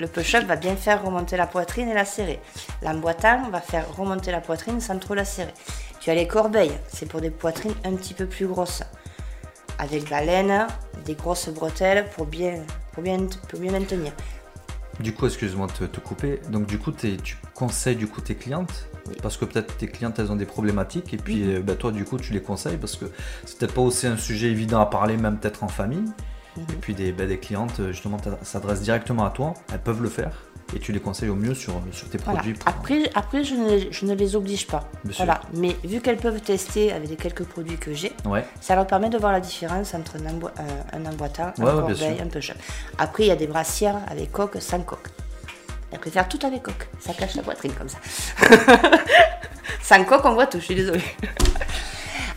Le 0.00 0.08
push-up 0.08 0.44
va 0.46 0.56
bien 0.56 0.74
faire 0.76 1.02
remonter 1.04 1.36
la 1.36 1.46
poitrine 1.46 1.88
et 1.88 1.94
la 1.94 2.04
serrer. 2.04 2.40
L'emboîtant 2.82 3.48
va 3.50 3.60
faire 3.60 3.84
remonter 3.96 4.32
la 4.32 4.40
poitrine 4.40 4.80
sans 4.80 4.98
trop 4.98 5.14
la 5.14 5.24
serrer. 5.24 5.54
Tu 6.00 6.10
as 6.10 6.14
les 6.14 6.26
corbeilles, 6.26 6.76
c'est 6.92 7.06
pour 7.06 7.20
des 7.20 7.30
poitrines 7.30 7.74
un 7.84 7.94
petit 7.94 8.14
peu 8.14 8.26
plus 8.26 8.46
grosses. 8.46 8.82
Avec 9.78 10.04
de 10.06 10.10
la 10.10 10.24
laine, 10.24 10.66
des 11.04 11.14
grosses 11.14 11.48
bretelles 11.48 12.08
pour 12.16 12.26
bien, 12.26 12.62
pour 12.92 13.02
bien, 13.02 13.18
pour 13.48 13.58
bien 13.60 13.72
maintenir. 13.72 14.12
Du 15.00 15.14
coup, 15.14 15.26
excuse-moi 15.26 15.66
de 15.68 15.72
te, 15.72 15.84
te 15.84 16.00
couper. 16.00 16.40
Donc 16.50 16.66
du 16.66 16.78
coup, 16.78 16.92
tu 16.92 17.16
conseilles 17.54 17.96
du 17.96 18.06
coup 18.06 18.20
tes 18.20 18.34
clientes 18.34 18.88
Oui. 19.08 19.14
parce 19.22 19.36
que 19.36 19.44
peut-être 19.46 19.76
tes 19.78 19.88
clientes 19.88 20.18
elles 20.18 20.30
ont 20.30 20.36
des 20.36 20.44
problématiques 20.46 21.12
et 21.14 21.16
puis 21.16 21.42
Mhm. 21.42 21.50
euh, 21.56 21.60
ben, 21.62 21.76
toi 21.76 21.90
du 21.92 22.04
coup 22.04 22.18
tu 22.18 22.32
les 22.32 22.40
conseilles 22.42 22.76
parce 22.76 22.96
que 22.96 23.06
c'est 23.44 23.58
peut-être 23.58 23.74
pas 23.74 23.80
aussi 23.80 24.06
un 24.06 24.16
sujet 24.16 24.48
évident 24.48 24.80
à 24.80 24.86
parler 24.86 25.16
même 25.16 25.38
peut-être 25.38 25.64
en 25.64 25.68
famille. 25.68 26.04
Mhm. 26.56 26.64
Et 26.70 26.76
puis 26.80 26.94
des, 26.94 27.12
ben, 27.12 27.26
des 27.28 27.38
clientes 27.38 27.80
euh, 27.80 27.92
justement 27.92 28.18
s'adressent 28.42 28.82
directement 28.82 29.24
à 29.24 29.30
toi, 29.30 29.54
elles 29.72 29.80
peuvent 29.80 30.02
le 30.02 30.08
faire 30.08 30.32
et 30.74 30.78
tu 30.78 30.90
les 30.92 31.00
conseilles 31.00 31.28
au 31.28 31.34
mieux 31.34 31.52
sur, 31.54 31.74
sur 31.92 32.08
tes 32.08 32.16
Voilà. 32.18 32.38
produits. 32.40 32.54
pour- 32.54 32.68
Après, 32.68 33.10
après 33.14 33.44
je, 33.44 33.54
ne, 33.54 33.90
je 33.90 34.06
ne 34.06 34.14
les 34.14 34.36
oblige 34.36 34.66
pas. 34.66 34.88
Bien 35.04 35.12
sûr. 35.12 35.24
Voilà. 35.26 35.40
Mais 35.54 35.76
vu 35.84 36.00
qu'elles 36.00 36.16
peuvent 36.16 36.40
tester 36.40 36.92
avec 36.92 37.10
les 37.10 37.16
quelques 37.16 37.44
produits 37.44 37.76
que 37.76 37.92
j'ai, 37.92 38.12
Ouais. 38.24 38.44
Ça 38.60 38.74
leur 38.74 38.86
permet 38.86 39.10
de 39.10 39.18
voir 39.18 39.32
la 39.32 39.40
différence 39.40 39.92
entre 39.94 40.16
un, 40.16 40.30
embo- 40.30 40.50
un- 40.58 40.98
un 40.98 41.06
emboîtant, 41.10 41.52
un 41.58 41.62
Ouais, 41.62 41.70
corbeille, 41.72 42.20
un 42.22 42.26
push-up. 42.28 42.56
Après, 42.96 43.24
il 43.24 43.26
y 43.26 43.30
a 43.32 43.36
des 43.36 43.46
brassières 43.46 43.98
avec 44.08 44.32
coque, 44.32 44.56
sans 44.60 44.80
coque. 44.80 45.08
Elles 45.90 45.98
préfèrent 45.98 46.28
tout 46.28 46.38
avec 46.46 46.62
coque. 46.62 46.88
Ça 47.00 47.12
cache 47.12 47.34
la 47.34 47.42
poitrine 47.42 47.72
comme 47.74 47.88
ça. 47.90 47.98
sans 49.82 50.02
coque, 50.04 50.24
on 50.24 50.32
voit 50.32 50.46
tout, 50.46 50.58
je 50.58 50.64
suis 50.64 50.74
désolée. 50.74 51.02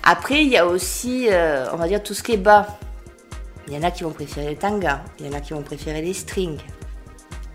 Après, 0.03 0.43
il 0.43 0.49
y 0.49 0.57
a 0.57 0.65
aussi, 0.65 1.27
euh, 1.31 1.67
on 1.73 1.77
va 1.77 1.87
dire, 1.87 2.03
tout 2.03 2.13
ce 2.13 2.21
qui 2.21 2.33
est 2.33 2.37
bas. 2.37 2.67
Il 3.67 3.73
y 3.73 3.77
en 3.77 3.83
a 3.83 3.91
qui 3.91 4.03
vont 4.03 4.11
préférer 4.11 4.49
les 4.49 4.55
tangas, 4.55 5.01
il 5.19 5.25
y 5.25 5.29
en 5.29 5.33
a 5.33 5.41
qui 5.41 5.53
vont 5.53 5.63
préférer 5.63 6.01
les 6.01 6.13
strings, 6.13 6.59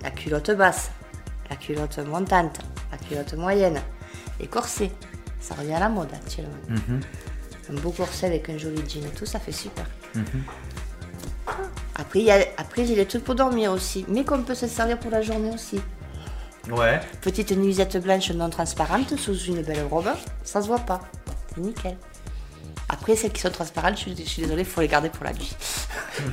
la 0.03 0.11
culotte 0.11 0.51
basse, 0.53 0.91
la 1.49 1.57
culotte 1.57 1.99
montante, 1.99 2.59
la 2.91 2.99
culotte 2.99 3.35
moyenne, 3.35 3.81
les 4.41 4.47
corsets. 4.47 4.91
Ça 5.41 5.55
revient 5.55 5.75
à 5.75 5.81
la 5.81 5.89
mode 5.89 6.09
actuellement. 6.13 6.51
Mhm. 6.69 7.01
Un 7.71 7.81
beau 7.81 7.91
corset 7.93 8.27
avec 8.27 8.49
un 8.51 8.59
joli 8.59 8.83
jean 8.89 9.05
et 9.07 9.11
tout, 9.17 9.25
ça 9.27 9.39
fait 9.39 9.53
super. 9.53 9.87
Mhm. 10.15 10.25
Après, 11.95 12.21
il 12.21 12.25
y 12.27 12.31
a- 12.31 12.45
après 12.57 12.85
j'ai 12.87 12.95
des 12.97 13.07
trucs 13.07 13.25
pour 13.25 13.35
dormir 13.35 13.71
aussi, 13.73 14.05
mais 14.09 14.25
qu'on 14.25 14.43
peut 14.43 14.55
se 14.55 14.67
servir 14.67 14.99
pour 14.99 15.11
la 15.11 15.23
journée 15.23 15.51
aussi. 15.55 15.81
Ouais. 16.71 17.01
Petite 17.21 17.53
nuisette 17.53 17.97
blanche 18.03 18.31
non 18.33 18.51
transparente 18.51 19.17
sous 19.17 19.37
une 19.45 19.63
belle 19.63 19.85
robe, 19.91 20.11
ça 20.45 20.61
se 20.61 20.67
voit 20.67 20.79
pas. 20.81 21.01
C'est 21.55 21.61
nickel. 21.61 21.97
Après, 22.93 23.15
celles 23.15 23.33
qui 23.33 23.41
sont 23.41 23.51
transparentes, 23.51 23.95
je, 23.97 24.01
suis- 24.01 24.17
je 24.17 24.23
suis 24.29 24.43
désolée, 24.43 24.63
il 24.63 24.69
faut 24.69 24.81
les 24.81 24.89
garder 24.89 25.11
pour 25.11 25.23
la 25.25 25.33
nuit. 25.33 25.55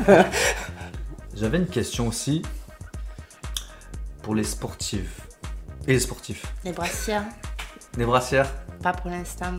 J'avais 1.35 1.57
une 1.59 1.67
question 1.67 2.07
aussi 2.07 2.41
pour 4.23 4.33
les 4.33 4.43
sportives. 4.43 5.11
Et 5.87 5.93
les 5.93 5.99
sportifs. 5.99 6.45
Les 6.65 6.71
brassières, 6.73 7.23
Les 7.97 8.05
brassières, 8.05 8.51
pas 8.81 8.91
pour 8.91 9.09
l'instant. 9.11 9.53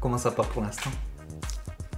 comment 0.00 0.18
ça 0.18 0.30
part 0.30 0.46
pour 0.48 0.62
l'instant? 0.62 0.90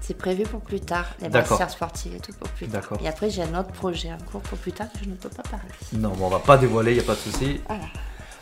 C'est 0.01 0.15
prévu 0.15 0.45
pour 0.45 0.61
plus 0.63 0.81
tard, 0.81 1.07
les 1.21 1.29
brassières 1.29 1.69
sportives 1.69 2.15
et 2.15 2.21
tout 2.21 2.33
pour 2.33 2.49
plus 2.51 2.67
tard. 2.69 2.81
D'accord. 2.81 2.99
Et 3.03 3.09
après, 3.09 3.29
j'ai 3.29 3.43
un 3.43 3.59
autre 3.59 3.73
projet 3.73 4.11
en 4.13 4.19
cours 4.19 4.41
pour 4.41 4.57
plus 4.57 4.73
tard 4.73 4.87
que 4.91 5.01
je 5.05 5.11
ne 5.11 5.15
peux 5.17 5.29
pas 5.29 5.43
parler. 5.43 5.69
Non, 5.93 6.11
bon, 6.13 6.27
on 6.27 6.31
va 6.31 6.39
pas 6.39 6.57
dévoiler, 6.57 6.95
il 6.95 7.01
a 7.01 7.03
pas 7.03 7.15
de 7.15 7.19
souci. 7.19 7.61
Voilà. 7.67 7.85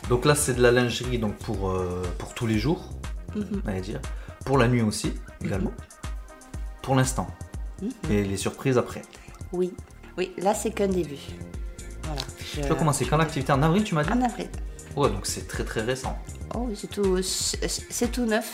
Donc 0.09 0.23
là, 0.25 0.35
c'est 0.35 0.53
de 0.53 0.61
la 0.61 0.71
lingerie 0.71 1.17
donc 1.19 1.35
pour, 1.39 1.71
euh, 1.71 2.03
pour 2.19 2.33
tous 2.35 2.47
les 2.47 2.57
jours, 2.59 2.85
Mhm. 3.35 3.61
on 3.65 3.71
va 3.71 3.79
dire. 3.81 3.99
Pour 4.47 4.57
la 4.57 4.69
nuit 4.69 4.81
aussi, 4.81 5.11
également. 5.43 5.73
Pour 6.81 6.95
l'instant. 6.95 7.27
Mhm. 7.81 7.89
Et 8.09 8.23
les 8.23 8.37
surprises 8.37 8.77
après. 8.77 9.01
Oui, 9.51 9.73
oui, 10.17 10.31
là, 10.37 10.53
c'est 10.53 10.71
qu'un 10.71 10.87
début. 10.87 11.19
Voilà. 12.03 12.21
Je- 12.55 12.61
Tu 12.61 12.67
vas 12.69 12.75
commencer 12.75 13.05
quand 13.05 13.17
l'activité? 13.17 13.51
En 13.51 13.61
avril, 13.61 13.83
tu 13.83 13.93
m'as 13.93 14.05
dit? 14.05 14.09
En 14.09 14.21
avril. 14.21 14.47
Ouais, 14.95 15.09
donc 15.09 15.25
c'est 15.25 15.49
très 15.49 15.65
très 15.65 15.81
récent. 15.81 16.17
Oh 16.55 16.65
oui, 16.69 16.77
c'est 16.79 16.87
tout, 16.87 17.19
c'est 17.21 18.09
tout 18.09 18.23
neuf. 18.25 18.53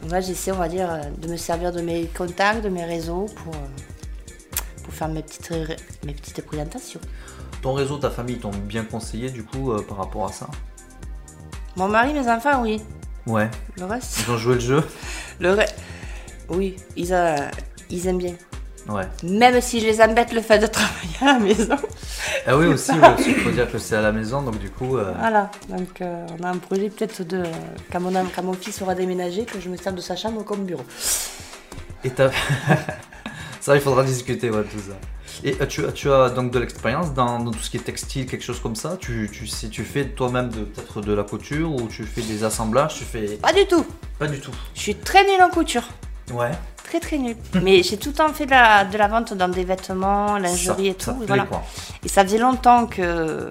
Donc 0.00 0.12
là, 0.12 0.22
j'essaie, 0.22 0.50
on 0.50 0.56
va 0.56 0.68
dire, 0.68 0.90
euh, 0.90 1.02
de 1.18 1.28
me 1.30 1.36
servir 1.36 1.72
de 1.72 1.82
mes 1.82 2.06
contacts, 2.06 2.64
de 2.64 2.70
mes 2.70 2.84
réseaux 2.86 3.26
pour, 3.36 3.54
euh, 3.54 3.58
pour 4.82 4.94
faire 4.94 5.08
mes 5.08 5.22
petites, 5.22 5.52
mes 6.06 6.14
petites 6.14 6.40
présentations. 6.46 7.00
Ton 7.60 7.74
réseau, 7.74 7.98
ta 7.98 8.08
famille 8.10 8.38
t'ont 8.38 8.50
bien 8.50 8.84
conseillé 8.84 9.28
du 9.30 9.44
coup 9.44 9.72
euh, 9.72 9.82
par 9.82 9.98
rapport 9.98 10.26
à 10.26 10.32
ça? 10.32 10.48
Mon 11.76 11.86
mari, 11.88 12.14
mes 12.14 12.26
enfants, 12.30 12.62
oui. 12.62 12.80
Ouais. 13.26 13.48
Le 13.78 13.84
reste, 13.84 14.20
Ils 14.26 14.30
ont 14.32 14.38
joué 14.38 14.54
le 14.54 14.60
jeu 14.60 14.84
le 15.40 15.54
re- 15.54 15.68
oui, 16.48 16.76
ils, 16.96 17.12
euh, 17.12 17.36
ils 17.90 18.06
aiment 18.06 18.18
bien. 18.18 18.34
Ouais. 18.88 19.02
Même 19.24 19.60
si 19.60 19.80
je 19.80 19.86
les 19.86 20.00
embête 20.00 20.32
le 20.32 20.40
fait 20.40 20.60
de 20.60 20.66
travailler 20.68 21.16
à 21.20 21.24
la 21.24 21.38
maison. 21.40 21.76
Ah 22.46 22.56
oui, 22.56 22.66
aussi, 22.66 22.92
il 23.26 23.34
faut 23.34 23.50
dire 23.50 23.70
que 23.70 23.78
c'est 23.78 23.96
à 23.96 24.00
la 24.00 24.12
maison, 24.12 24.42
donc 24.42 24.58
du 24.60 24.70
coup. 24.70 24.96
euh, 24.96 25.12
Voilà, 25.18 25.50
donc 25.68 26.00
euh, 26.00 26.24
on 26.38 26.44
a 26.44 26.50
un 26.50 26.56
projet 26.58 26.88
peut-être 26.88 27.24
de, 27.24 27.42
quand 27.90 27.98
mon, 28.00 28.12
quand 28.34 28.42
mon 28.44 28.52
fils 28.52 28.80
aura 28.82 28.94
déménagé, 28.94 29.44
que 29.44 29.60
je 29.60 29.68
me 29.68 29.76
serve 29.76 29.96
de 29.96 30.00
sa 30.00 30.14
chambre 30.14 30.44
comme 30.44 30.64
bureau. 30.64 30.84
Et 32.04 32.10
t'as. 32.10 32.30
ça, 33.60 33.74
il 33.74 33.80
faudra 33.80 34.04
discuter, 34.04 34.50
ouais, 34.50 34.62
tout 34.62 34.78
ça. 34.78 34.94
Et 35.44 35.56
euh, 35.60 35.66
tu, 35.66 35.84
as- 35.84 35.92
tu 35.92 36.10
as 36.10 36.30
donc 36.30 36.50
de 36.50 36.58
l'expérience 36.58 37.12
dans, 37.14 37.38
dans 37.38 37.50
tout 37.50 37.58
ce 37.58 37.70
qui 37.70 37.76
est 37.76 37.80
textile, 37.80 38.26
quelque 38.26 38.44
chose 38.44 38.60
comme 38.60 38.76
ça? 38.76 38.96
Tu, 39.00 39.28
tu, 39.32 39.46
sais, 39.46 39.68
tu 39.68 39.84
fais 39.84 40.06
toi-même 40.06 40.50
peut-être 40.50 41.00
de 41.00 41.12
la 41.12 41.24
couture 41.24 41.72
ou 41.74 41.88
tu 41.88 42.04
fais 42.04 42.22
des 42.22 42.44
assemblages 42.44 42.94
Tu 42.96 43.04
fais. 43.04 43.36
Pas 43.36 43.52
du 43.52 43.66
tout. 43.66 43.84
Pas 44.18 44.26
du 44.26 44.40
tout. 44.40 44.52
Je 44.74 44.80
suis 44.80 44.94
très 44.94 45.24
nulle 45.24 45.42
en 45.42 45.50
couture. 45.50 45.84
Ouais. 46.32 46.50
Très 46.84 47.00
très 47.00 47.18
nulle. 47.18 47.36
Mais 47.62 47.82
j'ai 47.82 47.96
tout 47.96 48.10
le 48.10 48.14
temps 48.14 48.32
fait 48.32 48.46
de 48.46 48.50
la, 48.50 48.84
de 48.84 48.96
la 48.96 49.08
vente 49.08 49.34
dans 49.34 49.48
des 49.48 49.64
vêtements, 49.64 50.38
lingerie 50.38 50.88
et 50.88 50.94
tout. 50.94 51.06
ça 51.06 51.16
et 51.22 51.26
voilà. 51.26 51.46
Et 52.04 52.08
ça 52.08 52.22
faisait 52.24 52.38
longtemps 52.38 52.86
que, 52.86 53.50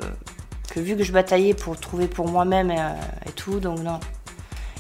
que 0.72 0.80
vu 0.80 0.96
que 0.96 1.04
je 1.04 1.12
bataillais 1.12 1.54
pour 1.54 1.78
trouver 1.80 2.08
pour 2.08 2.28
moi-même 2.30 2.72
et, 2.72 2.76
et 3.28 3.32
tout, 3.32 3.60
donc 3.60 3.80
non. 3.80 4.00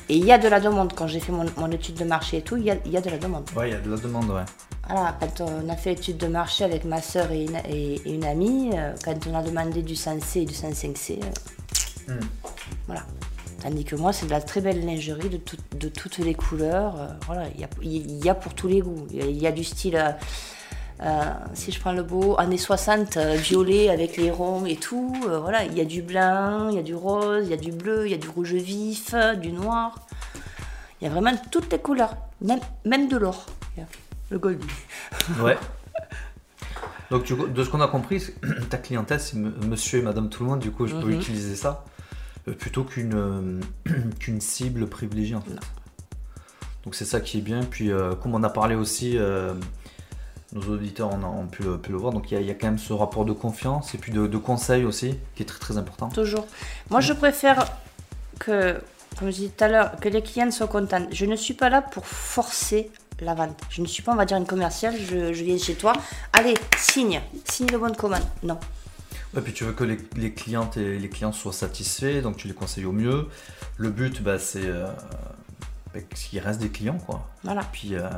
Et 0.07 0.15
il 0.17 0.25
y 0.25 0.31
a 0.31 0.38
de 0.38 0.47
la 0.47 0.59
demande. 0.59 0.93
Quand 0.95 1.07
j'ai 1.07 1.19
fait 1.19 1.31
mon, 1.31 1.45
mon 1.57 1.69
étude 1.71 1.95
de 1.95 2.05
marché 2.05 2.38
et 2.38 2.41
tout, 2.41 2.57
il 2.57 2.63
y 2.63 2.71
a, 2.71 2.75
y 2.85 2.95
a 2.95 3.01
de 3.01 3.09
la 3.09 3.17
demande. 3.17 3.50
Ouais, 3.55 3.69
il 3.69 3.74
y 3.74 3.75
a 3.75 3.79
de 3.79 3.89
la 3.89 3.97
demande, 3.97 4.29
ouais. 4.29 4.43
Voilà, 4.87 5.15
quand 5.19 5.41
on 5.41 5.67
a 5.69 5.75
fait 5.75 5.91
l'étude 5.95 6.17
de 6.17 6.27
marché 6.27 6.63
avec 6.63 6.85
ma 6.85 7.01
soeur 7.01 7.31
et 7.31 7.43
une, 7.45 7.57
et- 7.69 7.95
et 8.05 8.13
une 8.13 8.23
amie, 8.25 8.69
euh, 8.75 8.93
quand 9.03 9.15
on 9.27 9.33
a 9.35 9.41
demandé 9.41 9.81
du 9.81 9.95
100C 9.95 10.41
et 10.41 10.45
du 10.45 10.53
105C, 10.53 11.19
euh, 11.23 12.13
Hmm. 12.13 12.19
voilà. 12.85 13.01
Tandis 13.63 13.83
que 13.83 13.95
moi, 13.95 14.13
c'est 14.13 14.27
de 14.27 14.31
la 14.31 14.41
très 14.41 14.61
belle 14.61 14.85
lingerie 14.85 15.29
de, 15.29 15.37
tout- 15.37 15.57
de 15.79 15.89
toutes 15.89 16.19
les 16.19 16.35
couleurs. 16.35 16.95
euh, 17.00 17.07
voilà, 17.25 17.48
il 17.55 17.59
y 17.61 17.63
a, 17.63 17.67
il 17.81 18.24
y 18.24 18.29
a 18.29 18.35
pour 18.35 18.53
tous 18.53 18.67
les 18.67 18.81
goûts. 18.81 19.07
Il 19.09 19.17
y 19.17 19.21
a, 19.21 19.25
il 19.25 19.41
y 19.41 19.48
a 19.48 19.51
du 19.51 19.63
style, 19.63 19.95
euh, 19.95 20.11
euh, 21.01 21.24
si 21.55 21.71
je 21.71 21.79
prends 21.79 21.91
le 21.93 22.03
beau, 22.03 22.35
années 22.37 22.59
60, 22.59 23.17
euh, 23.17 23.33
violet 23.35 23.89
avec 23.89 24.17
les 24.17 24.29
ronds 24.29 24.65
et 24.67 24.75
tout. 24.75 25.15
voilà, 25.41 25.63
il 25.65 25.75
y 25.75 25.81
a 25.81 25.85
du 25.85 26.03
blanc, 26.03 26.69
il 26.69 26.75
y 26.75 26.79
a 26.79 26.83
du 26.83 26.93
rose, 26.93 27.45
il 27.45 27.50
y 27.50 27.53
a 27.53 27.57
du 27.57 27.71
bleu, 27.71 28.05
il 28.05 28.11
y 28.11 28.13
a 28.13 28.17
du 28.17 28.29
rouge 28.29 28.53
vif, 28.53 29.15
du 29.41 29.51
noir. 29.51 29.95
Il 31.01 31.05
y 31.05 31.07
a 31.07 31.09
vraiment 31.09 31.31
toutes 31.51 31.71
les 31.71 31.79
couleurs, 31.79 32.15
même, 32.41 32.59
même 32.85 33.07
de 33.07 33.17
l'or. 33.17 33.48
Le 34.31 34.40
gold. 34.40 34.61
Ouais. 35.42 35.57
Donc, 37.11 37.24
du 37.24 37.35
coup, 37.35 37.46
de 37.48 37.64
ce 37.64 37.70
qu'on 37.70 37.81
a 37.81 37.88
compris, 37.88 38.24
ta 38.70 38.77
clientèle, 38.77 39.20
c'est 39.20 39.38
monsieur 39.38 40.00
et 40.00 40.01
madame 40.01 40.29
tout 40.29 40.44
le 40.44 40.50
monde, 40.50 40.59
du 40.59 40.72
coup, 40.72 40.88
je 40.88 40.96
peux 40.96 41.07
Mhm. 41.07 41.14
utiliser 41.20 41.55
ça 41.55 41.85
euh, 42.48 42.53
plutôt 42.53 42.83
qu'une 42.83 43.14
euh, 43.16 43.59
qu'une 44.20 44.42
cible 44.42 44.88
privilégiée, 44.88 45.35
en 45.35 45.42
fait. 45.42 45.55
Donc, 46.83 46.96
c'est 46.96 47.05
ça 47.05 47.20
qui 47.22 47.38
est 47.40 47.42
bien. 47.42 47.61
Puis, 47.64 47.92
euh, 47.92 48.14
comme 48.16 48.33
on 48.35 48.44
a 48.44 48.50
parlé 48.50 48.75
aussi, 48.75 49.18
euh, 49.18 49.53
nos 50.53 50.61
auditeurs 50.74 51.09
on 51.14 51.24
a, 51.24 51.27
ont 51.27 51.48
pu, 51.48 51.64
le- 51.64 51.77
pu 51.77 51.92
le 51.92 51.98
voir, 51.98 52.11
donc 52.14 52.31
il 52.31 52.35
y, 52.35 52.38
a- 52.38 52.42
il 52.42 52.48
y 52.48 52.51
a 52.51 52.53
quand 52.55 52.68
même 52.68 52.79
ce 52.79 52.94
rapport 52.94 53.25
de 53.25 53.33
confiance 53.33 53.94
et 53.94 53.98
puis 54.00 54.11
de, 54.11 54.25
de 54.27 54.38
conseil 54.38 54.83
aussi, 54.85 55.16
qui 55.35 55.44
est 55.44 55.46
très 55.46 55.59
très 55.59 55.77
important. 55.77 56.09
Toujours. 56.09 56.48
Moi, 56.90 57.01
je 57.01 57.14
préfère 57.14 57.66
que, 58.40 58.79
comme 59.20 59.29
je 59.29 59.35
disais 59.35 59.51
tout 59.55 59.64
à 59.64 59.68
l'heure, 59.68 59.96
que 60.00 60.09
les 60.09 60.22
clients 60.24 60.50
soient 60.51 60.68
contents. 60.68 61.07
Je 61.11 61.25
ne 61.25 61.35
suis 61.35 61.53
pas 61.53 61.70
là 61.70 61.81
pour 61.83 62.05
forcer 62.07 62.90
la 63.21 63.33
vente. 63.33 63.57
Je 63.69 63.81
ne 63.81 63.87
suis 63.87 64.03
pas, 64.03 64.13
on 64.13 64.15
va 64.15 64.25
dire, 64.25 64.37
une 64.37 64.45
commerciale. 64.45 64.95
Je, 64.97 65.33
je 65.33 65.43
viens 65.43 65.57
chez 65.57 65.75
toi. 65.75 65.93
Allez, 66.33 66.55
signe. 66.77 67.21
Signe 67.45 67.67
le 67.71 67.77
bon 67.77 67.89
de 67.89 67.97
commande. 67.97 68.23
Non. 68.43 68.59
Et 69.37 69.41
puis, 69.41 69.53
tu 69.53 69.65
veux 69.65 69.73
que 69.73 69.83
les, 69.83 69.97
les 70.15 70.33
clientes 70.33 70.77
et 70.77 70.97
les 70.97 71.09
clients 71.09 71.33
soient 71.33 71.53
satisfaits, 71.53 72.21
donc 72.21 72.37
tu 72.37 72.47
les 72.47 72.53
conseilles 72.53 72.85
au 72.85 72.93
mieux. 72.93 73.27
Le 73.77 73.89
but, 73.89 74.21
bah, 74.21 74.39
c'est 74.39 74.65
euh, 74.65 74.87
bah, 75.93 75.99
qu'il 76.13 76.39
reste 76.39 76.59
des 76.59 76.69
clients, 76.69 76.97
quoi. 76.97 77.27
Voilà. 77.43 77.61
Puis 77.71 77.95
euh, 77.95 78.09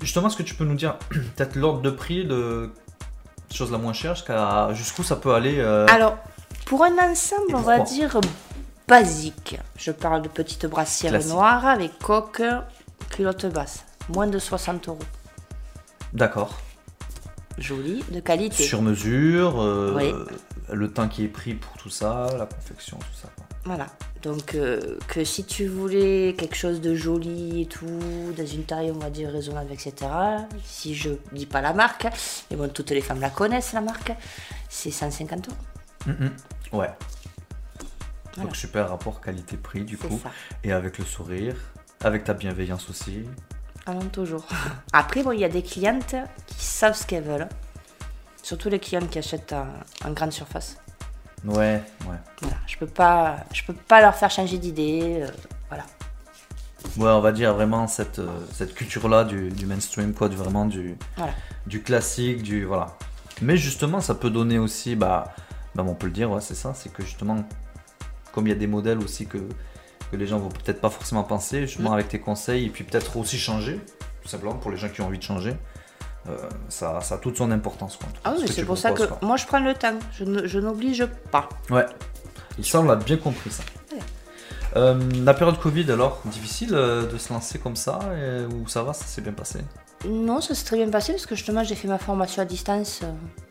justement, 0.00 0.28
est-ce 0.28 0.36
que 0.36 0.42
tu 0.42 0.54
peux 0.54 0.64
nous 0.64 0.74
dire 0.76 0.96
peut-être 1.08 1.56
l'ordre 1.56 1.82
de 1.82 1.90
prix 1.90 2.24
de 2.24 2.70
chose 3.52 3.70
la 3.70 3.78
moins 3.78 3.92
chère 3.92 4.14
jusqu'à 4.16 4.72
jusqu'où 4.74 5.04
ça 5.04 5.16
peut 5.16 5.32
aller 5.32 5.58
euh, 5.58 5.86
Alors, 5.88 6.16
pour 6.66 6.82
un 6.84 6.96
ensemble, 6.98 7.54
on 7.54 7.60
va 7.60 7.80
dire 7.80 8.20
basique. 8.88 9.58
Je 9.76 9.90
parle 9.92 10.22
de 10.22 10.28
petites 10.28 10.66
brassières 10.66 11.12
Classique. 11.12 11.30
noires 11.30 11.66
avec 11.66 11.98
coque, 11.98 12.42
culotte 13.10 13.46
basse. 13.46 13.84
Moins 14.08 14.26
de 14.26 14.38
60 14.38 14.88
euros. 14.88 14.98
D'accord. 16.12 16.58
Joli, 17.58 18.02
de 18.10 18.20
qualité. 18.20 18.64
Sur 18.64 18.82
mesure, 18.82 19.60
euh, 19.60 19.94
Oui. 19.96 20.12
le 20.72 20.92
temps 20.92 21.08
qui 21.08 21.24
est 21.24 21.28
pris 21.28 21.54
pour 21.54 21.72
tout 21.74 21.90
ça, 21.90 22.26
la 22.36 22.46
confection, 22.46 22.98
tout 22.98 23.16
ça. 23.20 23.28
quoi. 23.36 23.46
Voilà. 23.64 23.86
Donc, 24.22 24.54
euh, 24.54 24.98
que 25.06 25.22
si 25.24 25.44
tu 25.44 25.66
voulais 25.68 26.34
quelque 26.36 26.56
chose 26.56 26.80
de 26.80 26.94
joli 26.94 27.62
et 27.62 27.66
tout, 27.66 27.86
dans 28.36 28.46
une 28.46 28.64
taille, 28.64 28.90
on 28.90 28.98
va 28.98 29.10
dire, 29.10 29.30
raisonnable, 29.30 29.70
etc., 29.72 29.94
si 30.64 30.94
je 30.94 31.10
dis 31.32 31.46
pas 31.46 31.60
la 31.60 31.72
marque, 31.72 32.06
mais 32.50 32.56
bon, 32.56 32.68
toutes 32.70 32.90
les 32.90 33.00
femmes 33.02 33.20
la 33.20 33.30
connaissent, 33.30 33.72
la 33.72 33.80
marque, 33.82 34.12
c'est 34.68 34.90
150 34.90 35.48
euros. 35.48 35.56
Mhm. 36.06 36.30
Ouais. 36.72 36.90
Voilà. 38.36 38.48
Donc 38.48 38.56
super 38.56 38.88
rapport 38.88 39.20
qualité-prix 39.20 39.84
du 39.84 39.96
coup. 39.96 40.18
ça. 40.22 40.30
Et 40.64 40.72
avec 40.72 40.98
le 40.98 41.04
sourire, 41.04 41.54
avec 42.02 42.24
ta 42.24 42.34
bienveillance 42.34 42.90
aussi. 42.90 43.24
Non, 43.86 44.00
toujours. 44.12 44.46
Après, 44.92 45.22
bon, 45.22 45.32
il 45.32 45.40
y 45.40 45.44
a 45.44 45.48
des 45.48 45.62
clientes 45.62 46.14
qui 46.46 46.64
savent 46.64 46.94
ce 46.96 47.06
qu'elles 47.06 47.24
veulent. 47.24 47.48
Surtout 48.42 48.68
les 48.68 48.78
clientes 48.78 49.10
qui 49.10 49.18
achètent 49.18 49.52
en, 49.54 49.66
en 50.06 50.10
grande 50.12 50.32
surface. 50.32 50.76
Ouais, 51.44 51.82
ouais. 52.06 52.16
Voilà. 52.40 52.56
Je 52.66 52.76
peux 52.78 52.86
pas, 52.86 53.36
je 53.52 53.62
peux 53.64 53.74
pas 53.74 54.00
leur 54.00 54.14
faire 54.14 54.30
changer 54.30 54.58
d'idée. 54.58 55.20
euh, 55.22 55.28
voilà. 55.68 55.84
Ouais, 56.98 57.10
on 57.10 57.20
va 57.20 57.32
dire 57.32 57.54
vraiment 57.54 57.86
cette, 57.86 58.18
euh, 58.18 58.28
cette 58.52 58.74
culture-là 58.74 59.24
du, 59.24 59.48
du 59.50 59.66
mainstream, 59.66 60.12
quoi, 60.14 60.28
du, 60.28 60.36
vraiment 60.36 60.66
du, 60.66 60.96
Voilà. 61.16 61.32
du 61.66 61.82
classique, 61.82 62.42
du 62.42 62.64
voilà. 62.64 62.96
Mais 63.42 63.56
justement, 63.56 64.00
ça 64.00 64.14
peut 64.14 64.30
donner 64.30 64.58
aussi, 64.58 64.94
bah, 64.94 65.34
bah 65.74 65.82
on 65.86 65.94
peut 65.94 66.06
le 66.06 66.12
dire, 66.12 66.30
ouais, 66.30 66.40
c'est 66.40 66.54
ça, 66.54 66.72
c'est 66.74 66.92
que 66.92 67.02
justement, 67.02 67.42
comme 68.32 68.46
il 68.46 68.50
y 68.50 68.52
a 68.52 68.56
des 68.58 68.66
modèles 68.66 68.98
aussi 68.98 69.26
que, 69.26 69.38
que 70.14 70.20
les 70.20 70.26
gens 70.26 70.38
vont 70.38 70.48
peut-être 70.48 70.80
pas 70.80 70.90
forcément 70.90 71.24
penser, 71.24 71.62
justement 71.62 71.90
Mm. 71.90 71.94
avec 71.94 72.08
tes 72.08 72.20
conseils, 72.20 72.66
et 72.66 72.68
puis 72.70 72.84
peut-être 72.84 73.16
aussi 73.16 73.38
changer, 73.38 73.80
tout 74.22 74.28
simplement 74.28 74.54
pour 74.54 74.70
les 74.70 74.76
gens 74.76 74.88
qui 74.88 75.00
ont 75.00 75.06
envie 75.06 75.18
de 75.18 75.22
changer, 75.22 75.56
euh, 76.28 76.36
ça, 76.68 77.00
ça 77.00 77.16
a 77.16 77.18
toute 77.18 77.36
son 77.36 77.50
importance. 77.50 77.96
Quoi, 77.96 78.08
Ah 78.24 78.32
oui, 78.36 78.42
mais 78.46 78.52
c'est 78.52 78.64
pour 78.64 78.78
ça 78.78 78.92
que 78.92 79.02
moi 79.22 79.36
je 79.36 79.46
prends 79.46 79.60
le 79.60 79.74
temps. 79.74 79.98
Je 80.16 80.58
n'oblige 80.60 81.04
pas. 81.30 81.48
Ouais, 81.70 81.86
ça 82.62 82.80
on 82.80 82.84
l'a 82.84 82.96
bien 82.96 83.16
compris 83.16 83.50
ça. 83.50 83.62
Ouais. 83.92 83.98
Euh, 84.76 84.98
la 85.24 85.34
période 85.34 85.58
Covid 85.60 85.90
alors, 85.92 86.20
difficile 86.24 86.70
euh, 86.74 87.06
de 87.06 87.18
se 87.18 87.32
lancer 87.32 87.58
comme 87.58 87.76
ça, 87.76 87.98
et- 88.16 88.44
ou 88.52 88.66
ça 88.68 88.82
va, 88.82 88.92
ça 88.92 89.04
s'est 89.04 89.20
bien 89.20 89.32
passé? 89.32 89.60
Non, 90.08 90.40
ça 90.40 90.54
s'est 90.54 90.64
très 90.66 90.76
bien 90.76 90.88
passé 90.90 91.12
parce 91.12 91.24
que 91.26 91.34
justement 91.34 91.62
j'ai 91.64 91.74
fait 91.76 91.88
ma 91.88 91.98
formation 91.98 92.42
à 92.42 92.44
distance. 92.44 93.00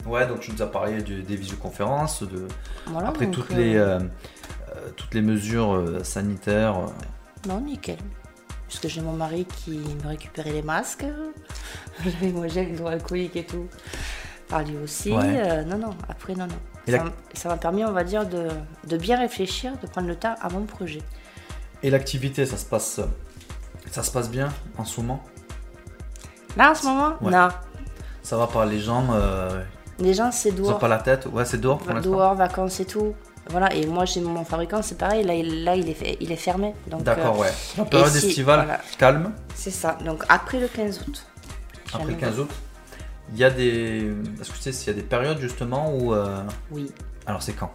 Ouais, 0.06 0.28
donc 0.28 0.40
tu 0.42 0.52
nous 0.52 0.62
as 0.62 0.68
parlé 0.68 1.02
des 1.02 1.36
visioconférences, 1.36 2.24
de, 2.24 2.48
Voilà, 2.88 3.08
après 3.10 3.28
toutes, 3.32 3.52
euh, 3.52 3.56
les, 3.58 3.76
euh, 3.76 4.00
toutes 4.96 5.14
les 5.14 5.22
mesures 5.22 5.74
euh, 5.76 6.04
sanitaires. 6.04 6.78
euh, 6.78 7.48
Non, 7.50 7.60
nickel. 7.62 7.98
Puisque 8.68 8.88
j'ai 8.88 9.02
mon 9.02 9.14
mari 9.14 9.46
qui 9.46 9.80
me 10.04 10.08
récupérait 10.08 10.52
les 10.52 10.62
masques. 10.64 11.06
J'avais 12.04 12.32
mon 12.32 12.48
gel 12.48 12.70
hydroalcoolique 12.70 13.36
et 13.36 13.46
tout. 13.46 13.68
Par 14.50 14.64
lui 14.64 14.78
aussi. 14.78 15.12
Ouais. 15.12 15.42
euh, 15.48 15.64
non, 15.64 15.78
non, 15.78 15.92
après, 16.10 16.34
non, 16.36 16.48
non. 16.48 16.56
Et 16.88 16.92
Ça 16.92 16.98
la- 17.46 17.50
m'a 17.56 17.58
permis, 17.58 17.86
on 17.86 17.92
va 17.92 18.04
dire, 18.04 18.28
de, 18.28 18.48
de 18.88 18.98
bien 18.98 19.18
réfléchir, 19.18 19.74
de 19.82 19.88
prendre 19.88 20.08
le 20.08 20.16
temps 20.16 20.36
à 20.42 20.50
mon 20.50 20.64
projet. 20.66 21.02
Et 21.82 21.90
l'activité, 21.90 22.46
ça 22.46 22.58
se 22.58 22.66
passe, 22.66 23.00
ça 23.92 24.04
se 24.04 24.12
passe 24.12 24.30
bien 24.30 24.50
en 24.78 24.84
ce 24.86 25.00
moment? 25.02 25.24
Là, 26.58 26.72
en 26.72 26.76
ce 26.76 26.86
moment, 26.86 27.14
Ouais. 27.22 27.32
non. 27.32 27.48
Ça 28.22 28.38
va 28.38 28.48
par 28.48 28.66
les 28.66 28.80
jambes, 28.80 29.12
euh, 29.12 29.64
Les 30.00 30.14
gens, 30.14 30.32
c'est 30.32 30.50
ça 30.50 30.56
va 30.56 30.62
dehors. 30.62 30.80
pas 30.80 30.88
la 30.88 30.98
tête? 31.00 31.26
Ouais, 31.32 31.46
c'est 31.46 31.58
dehors 31.60 31.78
pour 31.80 31.94
l'instant. 31.94 32.10
Dehors, 32.12 32.36
vacances 32.36 32.80
et 32.80 32.86
tout. 32.86 33.14
Voilà, 33.50 33.74
et 33.74 33.86
moi, 33.86 34.06
j'ai 34.06 34.22
mon 34.22 34.46
fabricant, 34.46 34.82
c'est 34.82 34.98
pareil. 34.98 35.24
Là, 35.24 35.34
il, 35.36 35.64
là, 35.64 35.76
il, 35.76 35.90
est, 35.90 36.18
il 36.22 36.32
est 36.32 36.36
fermé. 36.38 36.74
D'accord, 36.88 37.36
euh, 37.36 37.42
ouais. 37.42 37.52
La 37.78 37.86
période 37.86 38.16
estivale, 38.16 38.64
voilà. 38.66 38.82
calme. 38.98 39.32
c'est 39.54 39.72
ça. 39.72 39.98
Donc, 40.04 40.24
après 40.30 40.60
le 40.60 40.68
15 40.68 41.02
août. 41.08 41.26
Après 41.88 42.06
le 42.06 42.10
Jamais. 42.12 42.22
15 42.22 42.40
août. 42.40 42.50
Il 43.34 43.38
y 43.40 43.44
a 43.44 43.50
des. 43.50 44.12
Est-ce 44.42 44.50
que 44.52 44.56
tu 44.58 44.62
sais 44.62 44.72
s'il 44.72 44.88
y 44.88 44.92
a 44.92 44.94
des 44.94 45.02
périodes 45.08 45.40
justement 45.40 45.94
où. 45.96 46.14
euh, 46.14 46.42
Oui. 46.72 46.92
Alors 47.26 47.42
c'est 47.42 47.54
quand? 47.54 47.72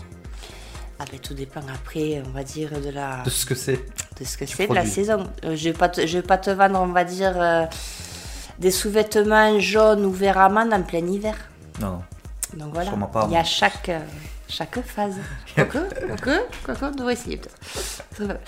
Ah 1.00 1.04
ben, 1.10 1.18
tout 1.20 1.32
dépend 1.34 1.60
après, 1.72 2.22
on 2.26 2.30
va 2.30 2.42
dire, 2.42 2.70
de 2.80 2.90
la 2.90 3.22
De 3.24 3.30
ce 3.30 3.46
que 3.46 3.54
c'est. 3.54 3.84
de 4.18 4.24
ce 4.24 4.36
que 4.36 4.46
c'est 4.46 4.66
de 4.66 4.74
la 4.74 4.84
saison. 4.86 5.24
Euh, 5.44 5.54
je 5.56 5.64
vais 5.64 5.72
pas 5.72 5.88
te, 5.88 6.06
je 6.06 6.18
vais 6.18 6.26
pas 6.26 6.38
te 6.38 6.50
vendre, 6.50 6.80
on 6.80 6.88
va 6.88 7.04
dire, 7.04 7.32
euh, 7.40 7.64
des 8.58 8.70
sous-vêtements 8.70 9.58
jaunes 9.60 10.04
ou 10.04 10.12
verts 10.12 10.38
amandes 10.38 10.72
en 10.72 10.82
plein 10.82 11.06
hiver. 11.06 11.34
Non. 11.80 12.02
Donc 12.54 12.72
voilà, 12.74 12.90
pas, 13.12 13.26
il 13.28 13.34
y 13.34 13.36
a 13.36 13.44
chaque, 13.44 13.90
chaque 14.48 14.80
phase. 14.80 15.16
Quoique, 15.54 15.78
quoique, 16.06 16.40
quoique, 16.64 16.84
on 16.84 16.90
devrait 16.90 17.12
essayer 17.14 17.36
peut-être. 17.36 18.38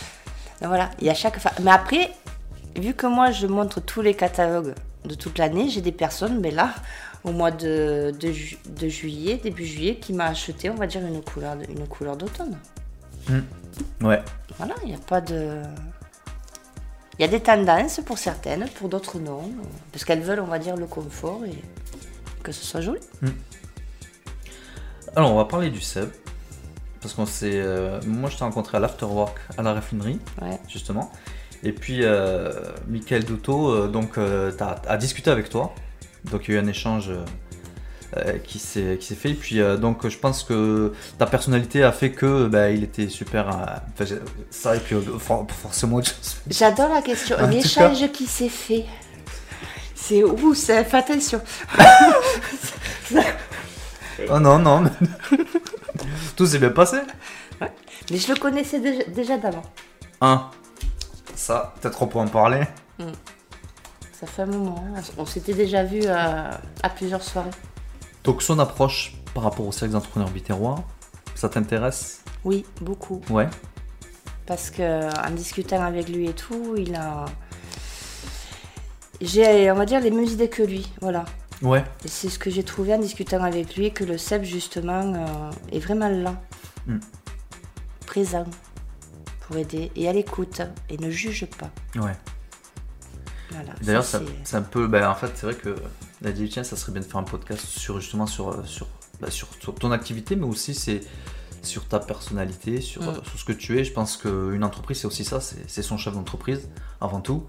Voilà, 0.63 0.91
il 1.01 1.07
y 1.07 1.11
a 1.11 1.15
chaque 1.15 1.39
phase. 1.39 1.55
Mais 1.63 1.71
après, 1.71 2.11
vu 2.77 2.95
que 2.95 3.07
moi 3.07 3.31
je 3.31 3.47
montre 3.47 3.81
tous 3.81 4.03
les 4.03 4.15
catalogues 4.15 4.75
de 5.05 5.15
toute 5.15 5.39
l'année, 5.39 5.69
j'ai 5.71 5.81
des 5.81 5.93
personnes, 5.93 6.41
mais 6.41 6.51
là, 6.51 6.75
au 7.25 7.33
mois 7.33 7.51
de, 7.51 8.15
de, 8.19 8.33
ju- 8.33 8.59
de 8.69 8.89
juillet, 8.89 9.37
début 9.43 9.65
juillet, 9.65 9.97
qui 9.97 10.13
m'a 10.13 10.27
acheté, 10.27 10.69
on 10.71 10.75
va 10.75 10.87
dire, 10.87 11.05
une 11.05 11.23
couleur, 11.23 11.57
une 11.69 11.87
couleur 11.87 12.17
d'automne. 12.17 12.57
Ouais. 14.03 14.23
Voilà, 14.59 14.75
il 14.83 14.89
n'y 14.89 14.95
a 14.95 14.99
pas 14.99 15.21
de. 15.21 15.63
Il 17.19 17.23
y 17.23 17.25
a 17.25 17.29
des 17.29 17.41
tendances 17.41 18.01
pour 18.05 18.19
certaines, 18.19 18.67
pour 18.69 18.89
d'autres 18.89 19.19
non. 19.19 19.43
Parce 19.93 20.05
qu'elles 20.05 20.23
veulent, 20.23 20.41
on 20.41 20.47
va 20.47 20.59
dire, 20.59 20.77
le 20.77 20.87
confort 20.87 21.43
et 21.45 21.63
que 22.43 22.51
ce 22.53 22.65
soit 22.65 22.81
joli. 22.81 23.01
Alors 25.17 25.33
on 25.33 25.37
va 25.37 25.45
parler 25.45 25.71
du 25.71 25.81
Seb. 25.81 26.09
Parce 27.01 27.15
qu'on 27.15 27.27
s'est. 27.27 27.51
euh, 27.55 27.99
Moi 28.07 28.29
je 28.31 28.37
t'ai 28.37 28.45
rencontré 28.45 28.77
à 28.77 28.81
l'Afterwork 28.81 29.37
à 29.57 29.63
la 29.63 29.73
raffinerie, 29.73 30.19
Ouais. 30.43 30.59
justement. 30.69 31.11
Et 31.63 31.73
puis 31.73 32.01
euh, 32.03 32.53
Michael 32.89 33.25
Douto 33.25 33.71
euh, 33.71 33.89
donc, 33.89 34.19
euh, 34.19 34.51
t'as- 34.53 34.81
a 34.87 34.97
discuté 34.97 35.31
avec 35.31 35.49
toi. 35.49 35.75
Donc 36.31 36.47
il 36.49 36.55
y 36.55 36.57
a 36.57 36.61
eu 36.61 36.63
un 36.65 36.67
échange 36.69 37.09
euh, 37.11 37.25
euh, 38.19 38.39
qui 38.39 38.59
s'est 38.59 38.99
qui 39.01 39.07
s'est 39.07 39.15
fait. 39.15 39.31
Et 39.31 39.35
puis 39.35 39.61
euh, 39.61 39.77
donc 39.79 40.07
je 40.07 40.19
pense 40.19 40.43
que 40.43 40.93
ta 41.19 41.25
personnalité 41.27 41.83
a 41.83 41.93
fait 41.93 42.13
que 42.13 42.47
bah, 42.49 42.71
il 42.71 42.85
était 42.85 43.09
super. 43.09 43.49
euh, 43.49 43.53
enfin, 43.95 44.05
j'ai- 44.05 44.21
ça 44.51 44.77
et 44.77 44.81
puis 44.81 44.95
euh, 44.97 45.01
for- 45.19 45.47
forcément 45.51 45.97
autre 45.97 46.09
chose. 46.09 46.37
J'adore 46.49 46.91
la 46.93 47.01
question. 47.03 47.37
En 47.37 47.47
tout 47.47 47.55
L'échange 47.55 48.13
qui 48.13 48.27
s'est 48.27 48.49
fait. 48.51 48.85
C'est 49.95 50.23
où 50.25 50.55
ça 50.55 50.85
Fais 50.85 50.97
attention. 50.99 51.41
Oh 54.29 54.39
non, 54.39 54.59
non. 54.59 54.81
mais- 54.83 55.39
Tout 56.37 56.47
s'est 56.47 56.59
bien 56.59 56.71
passé. 56.71 56.99
Mais 58.11 58.17
je 58.19 58.33
le 58.33 58.39
connaissais 58.39 58.81
déjà, 58.81 59.05
déjà 59.05 59.39
d'avant. 59.39 59.63
Un. 60.21 60.51
Ça, 61.35 61.75
peut-être 61.81 62.03
on 62.03 62.07
peut 62.07 62.19
en 62.19 62.27
parler. 62.29 62.63
Ça 64.13 64.27
fait 64.27 64.43
un 64.43 64.47
moment. 64.47 64.85
hein. 64.97 65.01
On 65.17 65.25
s'était 65.27 65.55
déjà 65.55 65.85
vu 65.85 66.05
à, 66.07 66.61
à 66.83 66.89
plusieurs 66.91 67.23
soirées. 67.23 67.51
Donc 68.25 68.43
son 68.43 68.59
approche 68.59 69.15
par 69.33 69.45
rapport 69.45 69.67
au 69.67 69.73
cercle 69.73 69.93
d'entrepreneurs 69.95 70.31
biterrois, 70.31 70.85
ça 71.35 71.49
t'intéresse? 71.49 72.23
Oui, 72.45 72.67
beaucoup. 72.81 73.23
Ouais. 73.31 73.49
Parce 74.47 74.71
que 74.71 75.09
en 75.27 75.31
discutant 75.31 75.83
avec 75.83 76.09
lui 76.09 76.29
et 76.29 76.35
tout, 76.35 76.75
il 76.77 76.95
a. 76.97 77.25
J'ai, 79.21 79.71
on 79.71 79.75
va 79.75 79.85
dire, 79.87 80.01
les 80.01 80.11
mêmes 80.11 80.25
idées 80.25 80.49
que 80.49 80.63
lui. 80.63 80.91
Voilà. 81.01 81.25
Ouais. 81.63 81.85
Et 82.05 82.09
c'est 82.09 82.29
ce 82.31 82.39
que 82.39 82.51
j'ai 82.51 82.63
trouvé 82.63 82.95
en 82.95 82.99
discutant 82.99 83.43
avec 83.43 83.77
lui, 83.77 83.93
que 83.93 84.05
le 84.05 84.17
CEP, 84.19 84.45
justement, 84.45 85.15
euh, 85.15 85.51
est 85.73 85.79
vraiment 85.81 86.09
là. 86.09 86.41
Mm. 86.87 86.99
Présent. 88.07 88.45
Pour 89.41 89.57
aider. 89.57 89.91
Et 89.97 90.09
à 90.09 90.13
l'écoute. 90.13 90.63
Et 90.89 90.97
ne 90.99 91.11
juge 91.11 91.47
pas. 91.47 91.71
Ouais. 92.01 92.17
Voilà. 93.51 93.73
D'ailleurs, 93.83 94.05
Ça, 94.05 94.21
ça- 94.45 94.59
un 94.59 94.63
peu. 94.63 94.87
bah, 94.87 95.11
en 95.11 95.15
fait, 95.15 95.31
c'est 95.35 95.47
vrai 95.47 95.55
que 95.55 95.75
la 96.23 96.33
dit 96.33 96.49
tiens, 96.49 96.65
ça 96.65 96.77
serait 96.77 96.93
bien 96.93 97.01
de 97.03 97.07
faire 97.07 97.17
un 97.19 97.25
podcast 97.25 97.65
sur 97.67 98.01
justement 98.01 98.27
sur, 98.27 98.51
euh, 98.51 98.65
sur, 98.65 98.87
bah, 99.21 99.31
sur, 99.31 99.49
sur 99.61 99.75
ton 99.75 99.91
activité, 99.91 100.37
mais 100.37 100.47
aussi 100.47 100.75
c'est 100.75 101.01
sur 101.63 101.87
ta 101.89 101.99
personnalité, 101.99 102.81
sur, 102.81 103.03
Mm. 103.03 103.09
euh, 103.09 103.15
sur 103.25 103.39
ce 103.39 103.45
que 103.45 103.53
tu 103.53 103.79
es. 103.79 103.85
Je 103.85 103.93
pense 103.93 104.17
qu'une 104.17 104.63
entreprise, 104.65 105.01
c'est 105.01 105.07
aussi 105.07 105.25
ça, 105.25 105.41
c'est 105.41 105.83
son 105.83 105.99
chef 105.99 106.15
d'entreprise 106.15 106.69
avant 107.01 107.21
tout. 107.21 107.47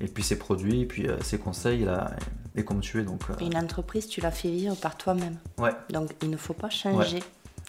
Et 0.00 0.06
puis 0.08 0.22
ses 0.22 0.38
produits, 0.38 0.80
et 0.80 0.86
puis 0.86 1.08
euh, 1.08 1.20
ses 1.22 1.38
conseils, 1.38 1.84
là, 1.84 2.10
et, 2.56 2.60
et 2.60 2.64
comme 2.64 2.80
tu 2.80 3.00
es. 3.00 3.04
Donc, 3.04 3.22
euh, 3.30 3.34
Une 3.44 3.56
entreprise, 3.56 4.08
tu 4.08 4.20
la 4.20 4.30
fais 4.30 4.50
vivre 4.50 4.74
par 4.76 4.96
toi-même. 4.96 5.36
ouais. 5.58 5.70
Donc, 5.90 6.10
il 6.22 6.30
ne 6.30 6.36
faut 6.36 6.54
pas 6.54 6.70
changer. 6.70 7.22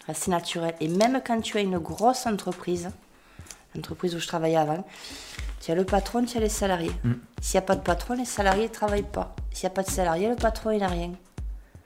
Rester 0.08 0.32
naturel. 0.32 0.76
Et 0.82 0.88
même 0.88 1.20
quand 1.26 1.40
tu 1.42 1.58
as 1.58 1.62
une 1.62 1.80
grosse 1.80 2.26
entreprise, 2.28 2.90
l'entreprise 3.76 4.14
où 4.16 4.20
je 4.20 4.28
travaillais 4.28 4.58
avant, 4.58 4.86
tu 5.62 5.72
as 5.72 5.76
le 5.76 5.84
patron, 5.84 6.24
tu 6.26 6.38
as 6.38 6.42
les 6.42 6.50
salariés. 6.50 6.92
Mm. 7.04 7.14
S'il 7.42 7.58
n'y 7.60 7.64
a 7.64 7.68
pas 7.68 7.76
de 7.76 7.82
patron, 7.82 8.14
les 8.16 8.26
salariés 8.26 8.68
ne 8.68 8.74
travaillent 8.74 9.02
pas. 9.04 9.36
S'il 9.52 9.68
n'y 9.68 9.72
a 9.72 9.76
pas 9.76 9.84
de 9.84 9.90
salariés, 9.90 10.30
le 10.30 10.36
patron, 10.36 10.72
il 10.72 10.80
n'a 10.80 10.88
rien. 10.88 11.12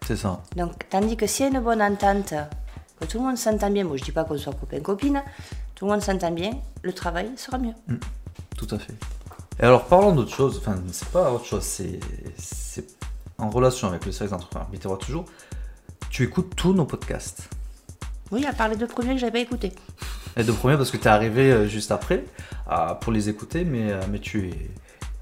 C'est 0.05 0.17
ça. 0.17 0.41
Donc, 0.55 0.85
tandis 0.89 1.15
que 1.15 1.27
s'il 1.27 1.45
y 1.45 1.49
a 1.49 1.51
une 1.57 1.63
bonne 1.63 1.81
entente, 1.81 2.33
que 2.99 3.05
tout 3.05 3.19
le 3.19 3.25
monde 3.25 3.37
s'entend 3.37 3.69
bien, 3.69 3.83
moi 3.85 3.95
je 3.95 4.03
dis 4.03 4.11
pas 4.11 4.23
qu'on 4.25 4.37
soit 4.37 4.53
copain-copine, 4.53 5.21
tout 5.75 5.85
le 5.85 5.91
monde 5.91 6.01
s'entend 6.01 6.31
bien, 6.31 6.51
le 6.81 6.91
travail 6.91 7.31
sera 7.37 7.57
mieux. 7.57 7.73
Tout 8.57 8.67
à 8.71 8.79
fait. 8.79 8.93
Et 9.59 9.63
alors, 9.63 9.85
parlons 9.85 10.13
d'autre 10.13 10.33
chose. 10.33 10.57
Enfin, 10.61 10.75
c'est 10.91 11.09
pas 11.09 11.31
autre 11.31 11.45
chose, 11.45 11.63
c'est 11.63 11.99
en 13.37 13.49
relation 13.49 13.87
avec 13.87 14.05
le 14.05 14.11
service 14.11 14.31
d'entrepreneur 14.31 14.67
biterrois 14.69 14.97
toujours. 14.97 15.25
Tu 16.09 16.23
écoutes 16.23 16.55
tous 16.55 16.73
nos 16.73 16.85
podcasts. 16.85 17.49
Oui, 18.31 18.45
à 18.45 18.53
part 18.53 18.69
les 18.69 18.75
deux 18.75 18.87
premiers 18.87 19.13
que 19.13 19.19
j'avais 19.19 19.31
pas 19.31 19.39
écoutés. 19.39 19.71
Les 20.37 20.43
deux 20.43 20.53
premiers 20.53 20.77
parce 20.77 20.91
que 20.91 20.97
tu 20.97 21.03
es 21.05 21.07
arrivé 21.07 21.51
euh, 21.51 21.67
juste 21.67 21.91
après 21.91 22.25
à- 22.67 22.95
pour 22.95 23.11
les 23.11 23.27
écouter, 23.29 23.63
mais, 23.65 23.91
euh, 23.91 24.01
mais 24.11 24.19
tu, 24.19 24.49
es, 24.49 24.69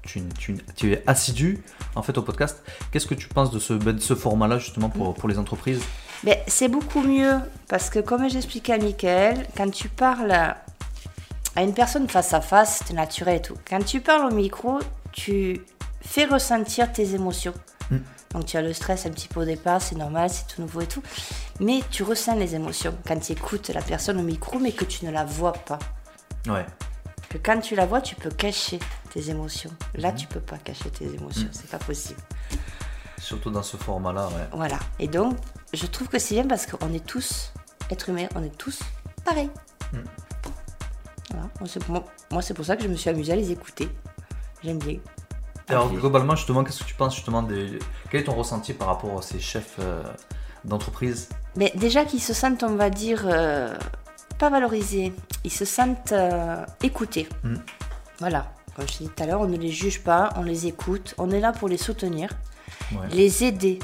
tu, 0.02 0.22
tu- 0.38 0.58
tu 0.76 0.92
es 0.92 1.02
assidu 1.06 1.62
en 1.94 2.02
fait 2.02 2.16
au 2.18 2.22
podcast. 2.22 2.62
Qu'est-ce 2.92 3.06
que 3.06 3.14
tu 3.14 3.28
penses 3.28 3.50
de 3.50 3.58
ce, 3.58 3.72
ben, 3.72 3.94
de 3.94 4.00
ce 4.00 4.14
format-là 4.14 4.58
justement 4.58 4.88
pour, 4.90 5.14
pour 5.14 5.28
les 5.28 5.38
entreprises? 5.38 5.80
Mais 6.24 6.42
c'est 6.48 6.68
beaucoup 6.68 7.00
mieux 7.00 7.38
parce 7.68 7.88
que, 7.90 8.00
comme 8.00 8.28
j'expliquais 8.28 8.74
à 8.74 8.78
Michael, 8.78 9.46
quand 9.56 9.70
tu 9.70 9.88
parles 9.88 10.54
à 11.58 11.62
une 11.62 11.74
personne 11.74 12.08
face 12.08 12.34
à 12.34 12.40
face, 12.40 12.84
c'est 12.86 12.94
naturel 12.94 13.38
et 13.38 13.42
tout. 13.42 13.56
Quand 13.68 13.84
tu 13.84 14.00
parles 14.00 14.30
au 14.30 14.32
micro, 14.32 14.78
tu 15.10 15.60
fais 16.00 16.24
ressentir 16.24 16.92
tes 16.92 17.16
émotions. 17.16 17.52
Mm. 17.90 17.96
Donc 18.30 18.46
tu 18.46 18.56
as 18.56 18.62
le 18.62 18.72
stress 18.72 19.06
un 19.06 19.10
petit 19.10 19.26
peu 19.26 19.40
au 19.40 19.44
départ, 19.44 19.82
c'est 19.82 19.96
normal, 19.96 20.30
c'est 20.30 20.46
tout 20.46 20.60
nouveau 20.62 20.82
et 20.82 20.86
tout. 20.86 21.02
Mais 21.58 21.80
tu 21.90 22.04
ressens 22.04 22.36
les 22.36 22.54
émotions 22.54 22.96
quand 23.04 23.18
tu 23.18 23.32
écoutes 23.32 23.70
la 23.70 23.82
personne 23.82 24.20
au 24.20 24.22
micro, 24.22 24.60
mais 24.60 24.70
que 24.70 24.84
tu 24.84 25.04
ne 25.04 25.10
la 25.10 25.24
vois 25.24 25.52
pas. 25.52 25.80
Ouais. 26.46 26.64
Que 27.28 27.38
quand 27.38 27.58
tu 27.58 27.74
la 27.74 27.86
vois, 27.86 28.02
tu 28.02 28.14
peux 28.14 28.30
cacher 28.30 28.78
tes 29.10 29.28
émotions. 29.28 29.70
Mm. 29.96 30.00
Là, 30.00 30.12
tu 30.12 30.28
peux 30.28 30.38
pas 30.38 30.58
cacher 30.58 30.90
tes 30.90 31.06
émotions, 31.06 31.48
c'est 31.50 31.68
pas 31.68 31.78
possible. 31.78 32.20
Surtout 33.20 33.50
dans 33.50 33.64
ce 33.64 33.76
format-là, 33.76 34.28
ouais. 34.28 34.48
Voilà. 34.52 34.78
Et 35.00 35.08
donc, 35.08 35.36
je 35.72 35.86
trouve 35.86 36.06
que 36.06 36.20
c'est 36.20 36.36
bien 36.36 36.46
parce 36.46 36.66
qu'on 36.66 36.94
est 36.94 37.04
tous 37.04 37.52
êtres 37.90 38.10
humains, 38.10 38.28
on 38.36 38.44
est 38.44 38.56
tous 38.56 38.78
pareils. 39.24 39.50
Voilà. 41.30 41.48
Moi, 42.30 42.42
c'est- 42.42 42.54
pour 42.54 42.64
ça 42.64 42.76
que 42.76 42.82
je 42.82 42.88
me 42.88 42.96
suis 42.96 43.10
amusée 43.10 43.32
à 43.32 43.36
les 43.36 43.50
écouter. 43.50 43.88
J'aime 44.64 44.78
bien. 44.78 44.98
Alors, 45.68 45.90
globalement, 45.92 46.34
justement, 46.34 46.64
qu'est-ce 46.64 46.80
que 46.82 46.88
tu 46.88 46.94
penses 46.94 47.14
justement 47.14 47.42
des... 47.42 47.78
Quel 48.10 48.22
est 48.22 48.24
ton 48.24 48.34
ressenti 48.34 48.72
par 48.72 48.88
rapport 48.88 49.18
à 49.18 49.22
ces 49.22 49.38
chefs 49.38 49.76
euh, 49.80 50.02
d'entreprise? 50.64 51.28
Mais 51.56 51.72
déjà 51.74 52.04
qu'ils 52.06 52.22
se 52.22 52.32
sentent, 52.32 52.62
on 52.62 52.76
va 52.76 52.88
dire, 52.88 53.22
euh, 53.26 53.76
pas 54.38 54.48
valorisés, 54.48 55.12
ils 55.44 55.52
se 55.52 55.64
sentent 55.66 56.12
euh, 56.12 56.64
écoutés. 56.82 57.28
Mm. 57.44 57.56
Voilà. 58.20 58.50
Comme 58.74 58.88
je 58.88 58.98
t'ai 58.98 59.04
dit 59.04 59.10
tout 59.10 59.22
à 59.22 59.26
l'heure, 59.26 59.40
on 59.40 59.46
ne 59.48 59.56
les 59.58 59.70
juge 59.70 60.02
pas, 60.02 60.30
on 60.36 60.42
les 60.42 60.66
écoute, 60.66 61.14
on 61.18 61.30
est 61.30 61.40
là 61.40 61.52
pour 61.52 61.68
les 61.68 61.76
soutenir, 61.76 62.30
Ouais. 62.92 63.08
les 63.10 63.44
aider 63.44 63.78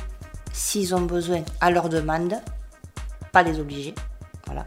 s'ils 0.52 0.94
ont 0.94 1.02
besoin 1.02 1.42
à 1.60 1.70
leur 1.70 1.88
demande, 1.88 2.34
pas 3.32 3.42
les 3.42 3.58
obliger. 3.60 3.94
Voilà. 4.46 4.64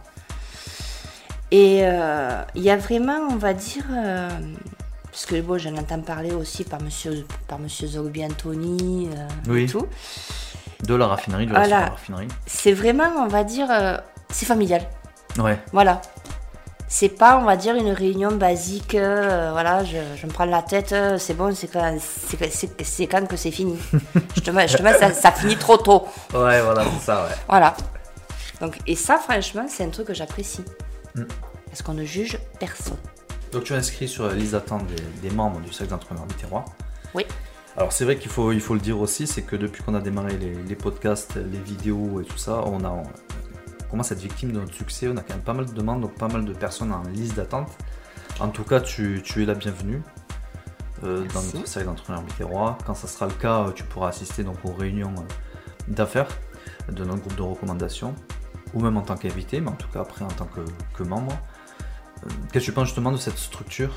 Et 1.51 1.79
euh, 1.83 2.41
il 2.55 2.61
y 2.63 2.69
a 2.69 2.75
vraiment, 2.77 3.19
on 3.31 3.37
va 3.37 3.53
dire, 3.53 3.85
euh, 3.91 4.29
parce 5.09 5.25
que 5.25 5.39
bon, 5.41 5.57
j'en 5.57 5.75
entends 5.77 6.01
parler 6.01 6.31
aussi 6.33 6.63
par 6.65 6.81
monsieur, 6.81 7.25
par 7.47 7.57
monsieur 7.59 7.87
Zogby 7.87 8.25
Anthony 8.25 9.09
euh, 9.15 9.27
Oui. 9.47 9.63
et 9.63 9.67
tout. 9.67 9.87
De 10.83 10.93
la 10.93 11.07
raffinerie, 11.07 11.45
de 11.47 11.53
la 11.53 11.59
Voilà. 11.59 11.85
raffinerie. 11.87 12.27
C'est 12.45 12.73
vraiment, 12.73 13.09
on 13.19 13.27
va 13.27 13.43
dire, 13.43 13.67
c'est 14.29 14.45
familial. 14.45 14.81
Ouais. 15.39 15.57
Voilà. 15.71 16.01
C'est 16.89 17.09
pas, 17.09 17.37
on 17.37 17.43
va 17.43 17.57
dire, 17.57 17.75
une 17.75 17.91
réunion 17.91 18.31
basique. 18.33 18.93
voilà, 18.93 19.83
je, 19.83 19.97
je 20.15 20.27
me 20.27 20.31
prends 20.31 20.45
la 20.45 20.61
tête, 20.61 20.93
c'est 21.17 21.33
bon, 21.33 21.53
c'est 21.55 21.67
quand, 21.67 21.97
c'est, 21.99 22.37
que 22.37 23.35
c'est 23.37 23.51
fini. 23.51 23.77
je 24.35 24.41
te 24.41 24.51
mets, 24.51 24.67
je 24.67 24.77
te 24.77 24.83
mets 24.83 24.93
ça, 24.93 25.11
ça 25.13 25.31
finit 25.31 25.57
trop 25.57 25.77
tôt. 25.77 26.05
Ouais, 26.33 26.61
voilà, 26.61 26.83
c'est 26.99 27.05
ça, 27.05 27.23
ouais. 27.23 27.35
Voilà. 27.49 27.75
Donc, 28.61 28.77
et 28.85 28.95
ça, 28.95 29.17
franchement, 29.17 29.65
c'est 29.67 29.83
un 29.83 29.89
truc 29.89 30.07
que 30.07 30.13
j'apprécie. 30.13 30.63
Mm. 31.17 31.25
Parce 31.65 31.81
qu'on 31.81 31.93
ne 31.93 32.05
juge 32.05 32.39
personne. 32.59 32.97
Donc 33.51 33.63
tu 33.65 33.73
es 33.73 33.75
inscrit 33.75 34.07
sur 34.07 34.27
la 34.27 34.33
liste 34.33 34.53
d'attente 34.53 34.87
des, 34.87 35.27
des 35.27 35.35
membres 35.35 35.59
du 35.59 35.71
cercle 35.73 35.91
d'entrepreneurs 35.91 36.25
biterrois. 36.25 36.65
Oui. 37.13 37.25
Alors 37.75 37.91
c'est 37.91 38.05
vrai 38.05 38.17
qu'il 38.17 38.31
faut, 38.31 38.51
il 38.51 38.61
faut 38.61 38.73
le 38.73 38.79
dire 38.79 38.99
aussi, 38.99 39.27
c'est 39.27 39.43
que 39.43 39.55
depuis 39.55 39.83
qu'on 39.83 39.93
a 39.93 40.01
démarré 40.01 40.37
les, 40.37 40.55
les 40.55 40.75
podcasts, 40.75 41.35
les 41.35 41.59
vidéos 41.59 42.21
et 42.21 42.25
tout 42.25 42.37
ça, 42.37 42.63
on 42.65 42.83
a 42.83 42.89
on 42.89 43.03
commence 43.89 44.11
à 44.11 44.15
être 44.15 44.21
victime 44.21 44.51
de 44.51 44.59
notre 44.59 44.73
succès. 44.73 45.07
On 45.07 45.15
a 45.15 45.21
quand 45.21 45.33
même 45.33 45.43
pas 45.43 45.53
mal 45.53 45.65
de 45.65 45.71
demandes, 45.71 46.01
donc 46.01 46.15
pas 46.15 46.27
mal 46.27 46.43
de 46.43 46.53
personnes 46.53 46.91
en 46.91 47.03
liste 47.03 47.35
d'attente. 47.35 47.69
En 48.39 48.49
tout 48.49 48.63
cas, 48.63 48.81
tu, 48.81 49.21
tu 49.23 49.43
es 49.43 49.45
la 49.45 49.53
bienvenue 49.53 50.01
euh, 51.03 51.25
dans 51.33 51.41
notre 51.41 51.67
cercle 51.67 51.87
d'entrepreneurs 51.87 52.23
biterrois. 52.23 52.77
Quand 52.85 52.95
ça 52.95 53.07
sera 53.07 53.27
le 53.27 53.33
cas, 53.33 53.67
tu 53.73 53.83
pourras 53.83 54.09
assister 54.09 54.43
donc 54.43 54.57
aux 54.65 54.73
réunions 54.73 55.13
d'affaires 55.87 56.27
de 56.91 57.05
notre 57.05 57.21
groupe 57.21 57.35
de 57.35 57.41
recommandations, 57.41 58.13
ou 58.73 58.81
même 58.81 58.97
en 58.97 59.01
tant 59.01 59.15
qu'invité, 59.15 59.59
mais 59.61 59.69
en 59.69 59.73
tout 59.75 59.87
cas 59.93 60.01
après 60.01 60.23
en 60.25 60.29
tant 60.29 60.45
que, 60.45 60.61
que 60.97 61.03
membre. 61.03 61.33
Euh, 62.25 62.29
Qu'est-ce 62.51 62.65
que 62.65 62.71
tu 62.71 62.73
penses 62.73 62.87
justement 62.87 63.11
de 63.11 63.17
cette 63.17 63.37
structure? 63.37 63.91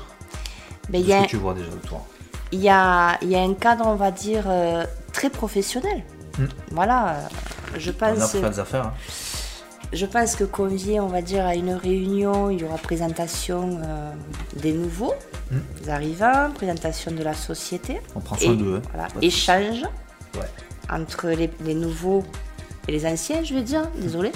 Mais 0.89 1.01
de 1.01 1.07
ce 1.07 1.11
a, 1.13 1.21
que 1.23 1.27
tu 1.29 1.37
vois 1.37 1.53
déjà 1.53 1.69
de 1.69 1.75
toi 1.87 2.05
il 2.53 2.59
y, 2.59 2.69
a, 2.69 3.17
y 3.23 3.35
a 3.35 3.41
un 3.41 3.53
cadre, 3.53 3.87
on 3.87 3.95
va 3.95 4.11
dire, 4.11 4.43
euh, 4.47 4.85
très 5.13 5.29
professionnel. 5.29 6.03
Mm. 6.37 6.43
Voilà. 6.71 7.09
euh, 7.15 7.27
Je 7.77 7.91
On 7.91 8.03
a 8.03 8.11
pense, 8.15 8.31
pour 8.31 8.41
faire 8.41 8.49
des 8.49 8.59
affaires. 8.59 8.85
hein. 8.87 8.93
je 9.93 10.05
pense 10.05 10.35
que 10.35 10.43
convié, 10.43 10.99
on 10.99 11.07
va 11.07 11.21
dire, 11.21 11.45
à 11.45 11.55
une 11.55 11.71
réunion, 11.73 12.49
il 12.49 12.59
y 12.59 12.63
aura 12.65 12.77
présentation 12.77 13.79
euh, 13.83 14.11
des 14.57 14.73
nouveaux 14.73 15.13
Mm. 15.49 15.57
des 15.83 15.89
arrivants, 15.89 16.49
présentation 16.53 17.11
de 17.11 17.23
la 17.23 17.33
société. 17.33 17.99
On 18.15 18.19
prend 18.21 18.37
soin 18.37 18.53
d'eux. 18.53 18.77
hein. 18.77 18.89
voilà, 18.93 19.07
échange 19.21 19.83
Ouais. 20.35 20.47
entre 20.89 21.27
les, 21.29 21.49
les 21.61 21.73
nouveaux 21.73 22.23
et 22.87 22.91
les 22.91 23.05
anciens, 23.05 23.43
je 23.43 23.53
veux 23.53 23.61
dire, 23.61 23.87
désolé. 23.97 24.31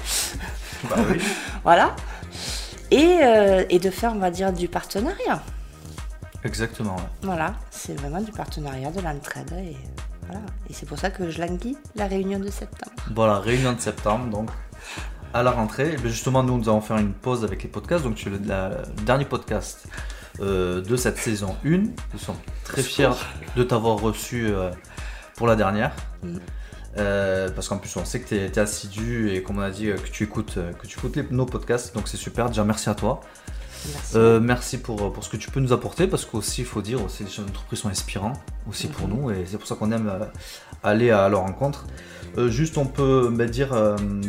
Bah 0.90 0.98
oui. 1.10 1.20
Voilà. 1.64 1.96
Et, 2.92 3.20
euh, 3.24 3.64
et 3.70 3.80
de 3.80 3.90
faire, 3.90 4.14
on 4.14 4.20
va 4.20 4.30
dire, 4.30 4.54
du 4.54 4.68
partenariat. 4.68 5.42
Exactement. 6.44 6.96
ouais. 6.96 7.02
Voilà, 7.24 7.56
c'est 7.72 8.00
vraiment 8.00 8.22
du 8.22 8.32
partenariat, 8.32 8.92
de 8.92 9.02
l'entraide. 9.02 9.52
Et, 9.54 9.72
euh, 9.72 9.74
voilà. 10.28 10.42
et 10.70 10.74
c'est 10.74 10.86
pour 10.86 11.00
ça 11.00 11.10
que 11.10 11.32
je 11.32 11.42
languis 11.42 11.76
la 11.96 12.06
réunion 12.08 12.40
de 12.40 12.50
septembre. 12.50 12.96
Voilà, 13.16 13.40
réunion 13.40 13.74
de 13.74 13.80
septembre, 13.82 14.28
donc 14.30 14.50
à 15.34 15.42
la 15.42 15.52
rentrée. 15.52 15.96
Bien 15.98 16.10
justement, 16.12 16.44
nous, 16.44 16.58
nous 16.58 16.70
allons 16.70 16.82
faire 16.82 16.98
une 16.98 17.14
pause 17.14 17.44
avec 17.44 17.64
les 17.64 17.70
podcasts. 17.70 18.04
Donc, 18.04 18.16
tu 18.16 18.28
es 18.30 18.32
le, 18.32 18.38
le 18.38 19.04
dernier 19.04 19.26
podcast 19.26 19.88
euh, 20.40 20.82
de 20.82 20.96
cette 20.96 21.18
saison 21.18 21.56
1. 21.66 21.70
Nous 21.70 22.20
sommes 22.20 22.38
très 22.64 22.84
fiers 22.84 23.10
de 23.56 23.64
t'avoir 23.64 23.98
reçu 23.98 24.48
euh, 24.48 24.70
pour 25.36 25.48
la 25.48 25.56
dernière. 25.56 25.94
Mm. 26.24 26.38
Euh, 26.98 27.50
parce 27.50 27.68
qu'en 27.68 27.78
plus, 27.78 27.96
on 27.98 28.06
sait 28.06 28.22
que 28.22 28.30
tu 28.30 28.36
es, 28.36 28.58
assidu 28.60 29.32
et 29.32 29.44
comme 29.44 29.58
on 29.60 29.62
a 29.62 29.70
dit, 29.72 29.90
euh, 29.90 29.96
que 29.98 30.08
tu 30.10 30.24
écoutes, 30.24 30.56
euh, 30.58 30.72
que 30.74 30.88
tu 30.88 30.98
écoutes 30.98 31.16
les- 31.16 31.28
nos 31.30 31.46
podcasts. 31.46 31.94
Donc, 31.94 32.08
c'est 32.08 32.18
super. 32.18 32.48
Déjà, 32.50 32.64
merci 32.64 32.90
à 32.90 32.96
toi. 32.96 33.20
Merci. 33.94 34.18
Euh, 34.18 34.40
merci 34.40 34.78
pour, 34.80 35.14
pour 35.14 35.24
ce 35.24 35.30
que 35.30 35.38
tu 35.38 35.52
peux 35.52 35.60
nous 35.60 35.72
apporter 35.72 36.08
parce 36.08 36.26
qu'aussi 36.26 36.62
il 36.62 36.66
faut 36.66 36.82
dire 36.82 37.04
aussi 37.06 37.24
les 37.24 37.30
chefs 37.30 37.46
d'entreprise 37.46 37.78
sont 37.78 37.90
inspirants 37.90 38.34
aussi 38.68 38.88
pour 38.88 39.08
nous 39.08 39.30
et 39.30 39.46
c'est 39.46 39.60
pour 39.60 39.68
ça 39.68 39.76
qu'on 39.76 39.92
aime 39.92 40.08
euh, 40.08 40.26
aller 40.82 41.12
à 41.12 41.30
leur 41.30 41.42
rencontre. 41.42 41.86
Juste 42.48 42.80
on 42.80 42.86
peut 42.88 43.30
bah, 43.32 43.46
dire 43.46 43.76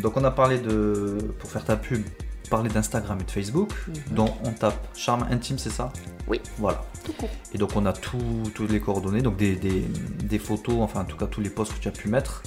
donc 0.01 0.15
on 0.15 0.23
a 0.23 0.29
parlé 0.29 0.59
de 0.59 1.17
pour 1.39 1.49
faire 1.49 1.65
ta 1.65 1.75
pub 1.75 2.03
parler 2.49 2.69
d'Instagram 2.69 3.17
et 3.21 3.23
de 3.23 3.31
Facebook 3.31 3.71
Mhm. 3.87 3.93
dont 4.15 4.33
on 4.43 4.51
tape 4.51 4.87
charme 4.95 5.25
intime 5.31 5.57
c'est 5.57 5.69
ça 5.69 5.91
Oui. 6.27 6.41
Voilà. 6.57 6.83
Tout 7.05 7.13
court. 7.13 7.29
Et 7.53 7.57
donc 7.57 7.75
on 7.75 7.85
a 7.85 7.93
tout- 7.93 8.43
toutes 8.53 8.69
les 8.71 8.79
coordonnées 8.81 9.21
donc 9.21 9.37
des, 9.37 9.55
des- 9.55 9.85
des 10.23 10.39
photos 10.39 10.75
enfin 10.81 11.01
en 11.01 11.05
tout 11.05 11.17
cas 11.17 11.27
tous 11.27 11.41
les 11.41 11.49
posts 11.49 11.73
que 11.73 11.79
tu 11.79 11.87
as 11.87 11.91
pu 11.91 12.09
mettre 12.09 12.43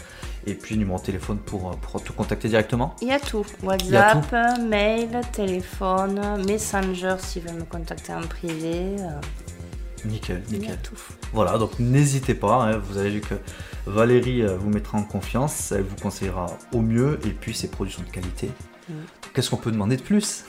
et 0.47 0.55
puis 0.55 0.77
numéro 0.79 0.99
de 0.99 1.05
téléphone 1.05 1.39
pour, 1.39 1.71
pour 1.79 2.03
te 2.03 2.13
contacter 2.13 2.49
directement. 2.49 2.95
Il 3.03 3.09
y 3.09 3.13
a 3.13 3.21
tout. 3.21 3.45
a 3.63 3.67
WhatsApp, 3.67 4.59
mail, 4.69 5.21
téléphone, 5.33 6.43
Messenger 6.47 7.17
s'ils 7.19 7.43
veulent 7.43 7.57
me 7.61 7.65
contacter 7.65 8.13
en 8.15 8.23
privé. 8.23 8.97
euh, 8.99 9.21
Nickel, 10.07 10.43
nickel. 10.51 10.79
tout. 10.83 10.95
Voilà, 11.35 11.59
donc 11.59 11.79
n'hésitez 11.79 12.33
pas, 12.35 12.55
hein, 12.65 12.79
vous 12.79 12.97
avez 12.97 13.11
vu 13.11 13.21
que 13.21 13.35
Valérie 13.87 14.41
euh, 14.43 14.57
vous 14.57 14.71
mettra 14.71 14.97
en 14.97 15.03
confiance, 15.03 15.73
elle 15.73 15.83
vous 15.83 15.97
conseillera 15.97 16.47
au 16.73 16.81
mieux, 16.81 17.19
et 17.27 17.31
puis 17.31 17.55
ses 17.55 17.69
produits 17.69 17.93
sont 17.93 18.03
de 18.03 18.09
qualité. 18.09 18.51
Qu'est-ce 19.35 19.51
qu'on 19.51 19.57
peut 19.57 19.71
demander 19.71 19.97
de 19.97 20.03
plus? 20.03 20.45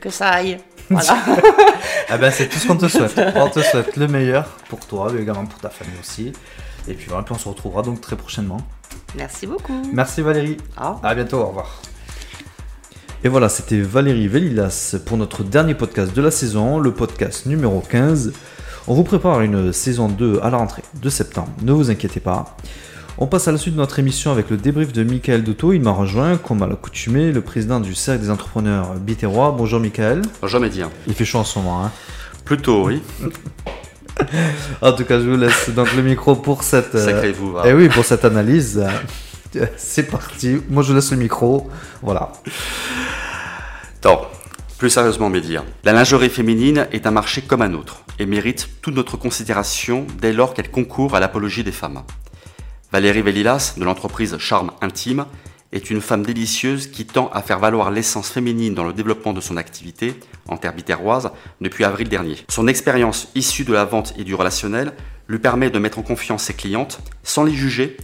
Que 0.00 0.10
ça 0.10 0.28
aille. 0.28 0.58
Voilà. 0.88 1.18
Ah 2.08 2.16
ben 2.16 2.30
c'est 2.30 2.46
tout 2.48 2.58
ce 2.58 2.68
qu'on 2.68 2.76
te 2.76 2.86
souhaite. 2.86 3.20
On 3.34 3.48
te 3.48 3.58
souhaite 3.60 3.96
le 3.96 4.06
meilleur 4.06 4.44
pour 4.68 4.78
toi, 4.86 5.10
mais 5.12 5.22
également 5.22 5.44
pour 5.44 5.58
ta 5.58 5.68
famille 5.68 5.98
aussi. 6.00 6.32
Et 6.86 6.94
puis 6.94 7.06
voilà, 7.08 7.24
puis 7.24 7.34
on 7.34 7.38
se 7.38 7.48
retrouvera 7.48 7.82
donc 7.82 8.00
très 8.00 8.14
prochainement. 8.14 8.58
Merci 9.16 9.48
beaucoup. 9.48 9.82
Merci 9.92 10.22
Valérie. 10.22 10.58
Au 10.80 10.92
revoir. 10.92 11.00
À 11.04 11.14
bientôt, 11.16 11.38
au 11.38 11.46
revoir. 11.46 11.82
Et 13.24 13.28
voilà, 13.28 13.48
c'était 13.48 13.80
Valérie 13.80 14.28
Vélilas 14.28 14.94
pour 15.04 15.16
notre 15.16 15.42
dernier 15.42 15.74
podcast 15.74 16.14
de 16.14 16.22
la 16.22 16.30
saison, 16.30 16.78
le 16.78 16.92
podcast 16.92 17.46
numéro 17.46 17.80
15. 17.80 18.32
On 18.86 18.94
vous 18.94 19.02
prépare 19.02 19.40
une 19.40 19.72
saison 19.72 20.06
2 20.08 20.38
à 20.44 20.50
la 20.50 20.58
rentrée 20.58 20.84
de 20.94 21.10
septembre, 21.10 21.48
ne 21.62 21.72
vous 21.72 21.90
inquiétez 21.90 22.20
pas. 22.20 22.56
On 23.18 23.26
passe 23.26 23.48
à 23.48 23.52
la 23.52 23.56
suite 23.58 23.74
de 23.74 23.78
notre 23.78 23.98
émission 23.98 24.30
avec 24.30 24.50
le 24.50 24.58
débrief 24.58 24.92
de 24.92 25.02
Michael 25.02 25.42
Dotto. 25.42 25.72
Il 25.72 25.80
m'a 25.80 25.90
rejoint, 25.92 26.36
comme 26.36 26.62
à 26.62 26.66
l'accoutumée, 26.66 27.32
le 27.32 27.40
président 27.40 27.80
du 27.80 27.94
Cercle 27.94 28.22
des 28.22 28.30
entrepreneurs 28.30 28.94
biterrois. 28.94 29.54
Bonjour 29.56 29.80
Michael. 29.80 30.20
Bonjour 30.42 30.60
Mehdi. 30.60 30.82
Il 31.06 31.14
fait 31.14 31.24
chaud 31.24 31.38
en 31.38 31.44
ce 31.44 31.58
moment. 31.58 31.84
Hein. 31.84 31.92
Plutôt, 32.44 32.86
oui. 32.86 33.02
En 34.80 34.92
tout 34.94 35.04
cas, 35.04 35.20
je 35.20 35.28
vous 35.28 35.36
laisse 35.36 35.68
donc 35.70 35.94
le 35.94 36.02
micro 36.02 36.36
pour 36.36 36.62
cette. 36.62 36.94
euh, 36.94 37.04
Sacré 37.04 37.32
vous. 37.32 37.52
va. 37.52 37.64
eh 37.66 37.74
oui, 37.74 37.90
pour 37.90 38.02
cette 38.02 38.24
analyse. 38.24 38.82
C'est 39.76 40.04
parti. 40.04 40.56
Moi, 40.70 40.82
je 40.82 40.88
vous 40.88 40.94
laisse 40.94 41.10
le 41.10 41.18
micro. 41.18 41.68
Voilà. 42.02 42.32
Donc, 44.00 44.20
plus 44.78 44.88
sérieusement, 44.88 45.28
Mehdi. 45.28 45.58
La 45.84 45.92
lingerie 45.92 46.30
féminine 46.30 46.86
est 46.92 47.06
un 47.06 47.10
marché 47.10 47.42
comme 47.42 47.60
un 47.60 47.74
autre 47.74 48.04
et 48.18 48.24
mérite 48.24 48.70
toute 48.80 48.94
notre 48.94 49.18
considération 49.18 50.06
dès 50.18 50.32
lors 50.32 50.54
qu'elle 50.54 50.70
concourt 50.70 51.14
à 51.14 51.20
l'apologie 51.20 51.62
des 51.62 51.72
femmes. 51.72 52.02
Valérie 52.92 53.22
Vélilas, 53.22 53.74
de 53.76 53.84
l'entreprise 53.84 54.38
Charme 54.38 54.70
Intime, 54.80 55.26
est 55.72 55.90
une 55.90 56.00
femme 56.00 56.24
délicieuse 56.24 56.86
qui 56.86 57.04
tend 57.04 57.28
à 57.32 57.42
faire 57.42 57.58
valoir 57.58 57.90
l'essence 57.90 58.30
féminine 58.30 58.74
dans 58.74 58.84
le 58.84 58.92
développement 58.92 59.32
de 59.32 59.40
son 59.40 59.56
activité 59.56 60.14
en 60.46 60.56
terre 60.56 60.72
biterroise 60.72 61.30
depuis 61.60 61.84
avril 61.84 62.08
dernier. 62.08 62.36
Son 62.48 62.68
expérience 62.68 63.28
issue 63.34 63.64
de 63.64 63.72
la 63.72 63.84
vente 63.84 64.14
et 64.16 64.24
du 64.24 64.34
relationnel 64.34 64.92
lui 65.28 65.40
permet 65.40 65.70
de 65.70 65.80
mettre 65.80 65.98
en 65.98 66.02
confiance 66.02 66.44
ses 66.44 66.54
clientes 66.54 67.00
sans 67.24 67.42
les 67.42 67.52
juger 67.52 67.96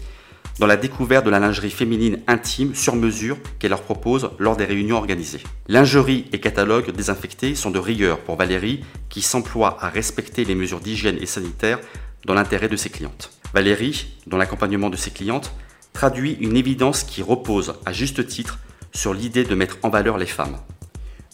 dans 0.62 0.68
la 0.68 0.76
découverte 0.76 1.26
de 1.26 1.30
la 1.30 1.40
lingerie 1.40 1.72
féminine 1.72 2.20
intime 2.28 2.76
sur 2.76 2.94
mesure 2.94 3.36
qu'elle 3.58 3.70
leur 3.70 3.82
propose 3.82 4.30
lors 4.38 4.56
des 4.56 4.64
réunions 4.64 4.96
organisées. 4.96 5.42
Lingerie 5.66 6.26
et 6.32 6.38
catalogue 6.38 6.92
désinfectés 6.92 7.56
sont 7.56 7.72
de 7.72 7.80
rigueur 7.80 8.20
pour 8.20 8.36
Valérie 8.36 8.84
qui 9.08 9.22
s'emploie 9.22 9.76
à 9.80 9.88
respecter 9.88 10.44
les 10.44 10.54
mesures 10.54 10.78
d'hygiène 10.78 11.18
et 11.20 11.26
sanitaire 11.26 11.80
dans 12.26 12.34
l'intérêt 12.34 12.68
de 12.68 12.76
ses 12.76 12.90
clientes. 12.90 13.32
Valérie, 13.52 14.14
dans 14.28 14.36
l'accompagnement 14.36 14.88
de 14.88 14.96
ses 14.96 15.10
clientes, 15.10 15.52
traduit 15.94 16.36
une 16.38 16.56
évidence 16.56 17.02
qui 17.02 17.22
repose 17.22 17.74
à 17.84 17.92
juste 17.92 18.24
titre 18.28 18.60
sur 18.94 19.14
l'idée 19.14 19.42
de 19.42 19.56
mettre 19.56 19.78
en 19.82 19.88
valeur 19.88 20.16
les 20.16 20.26
femmes. 20.26 20.58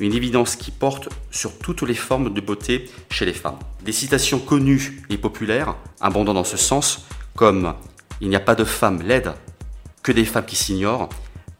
Une 0.00 0.14
évidence 0.14 0.56
qui 0.56 0.70
porte 0.70 1.10
sur 1.30 1.58
toutes 1.58 1.82
les 1.82 1.92
formes 1.92 2.32
de 2.32 2.40
beauté 2.40 2.88
chez 3.10 3.26
les 3.26 3.34
femmes. 3.34 3.58
Des 3.84 3.92
citations 3.92 4.38
connues 4.38 5.02
et 5.10 5.18
populaires, 5.18 5.76
abondant 6.00 6.32
dans 6.32 6.44
ce 6.44 6.56
sens, 6.56 7.04
comme 7.36 7.74
Il 8.20 8.28
n'y 8.28 8.36
a 8.36 8.40
pas 8.40 8.54
de 8.54 8.64
femmes 8.64 9.02
laides, 9.02 9.32
que 10.02 10.12
des 10.12 10.24
femmes 10.24 10.46
qui 10.46 10.56
s'ignorent, 10.56 11.08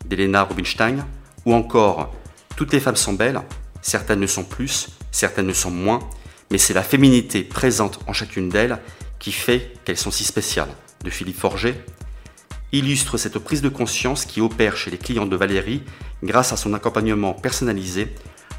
d'Elena 0.06 0.44
Rubinstein, 0.44 1.06
ou 1.44 1.54
encore 1.54 2.14
Toutes 2.56 2.72
les 2.72 2.80
femmes 2.80 2.96
sont 2.96 3.12
belles, 3.12 3.40
certaines 3.82 4.20
ne 4.20 4.26
sont 4.26 4.44
plus, 4.44 4.88
certaines 5.12 5.46
ne 5.46 5.52
sont 5.52 5.70
moins, 5.70 6.00
mais 6.50 6.58
c'est 6.58 6.74
la 6.74 6.82
féminité 6.82 7.42
présente 7.42 8.00
en 8.06 8.12
chacune 8.12 8.48
d'elles 8.48 8.78
qui 9.18 9.32
fait 9.32 9.74
qu'elles 9.84 9.96
sont 9.96 10.10
si 10.10 10.24
spéciales, 10.24 10.70
de 11.04 11.10
Philippe 11.10 11.38
Forget, 11.38 11.84
illustre 12.72 13.16
cette 13.16 13.38
prise 13.38 13.62
de 13.62 13.68
conscience 13.68 14.24
qui 14.24 14.40
opère 14.40 14.76
chez 14.76 14.90
les 14.90 14.98
clients 14.98 15.26
de 15.26 15.36
Valérie 15.36 15.82
grâce 16.22 16.52
à 16.52 16.56
son 16.56 16.74
accompagnement 16.74 17.32
personnalisé, 17.32 18.14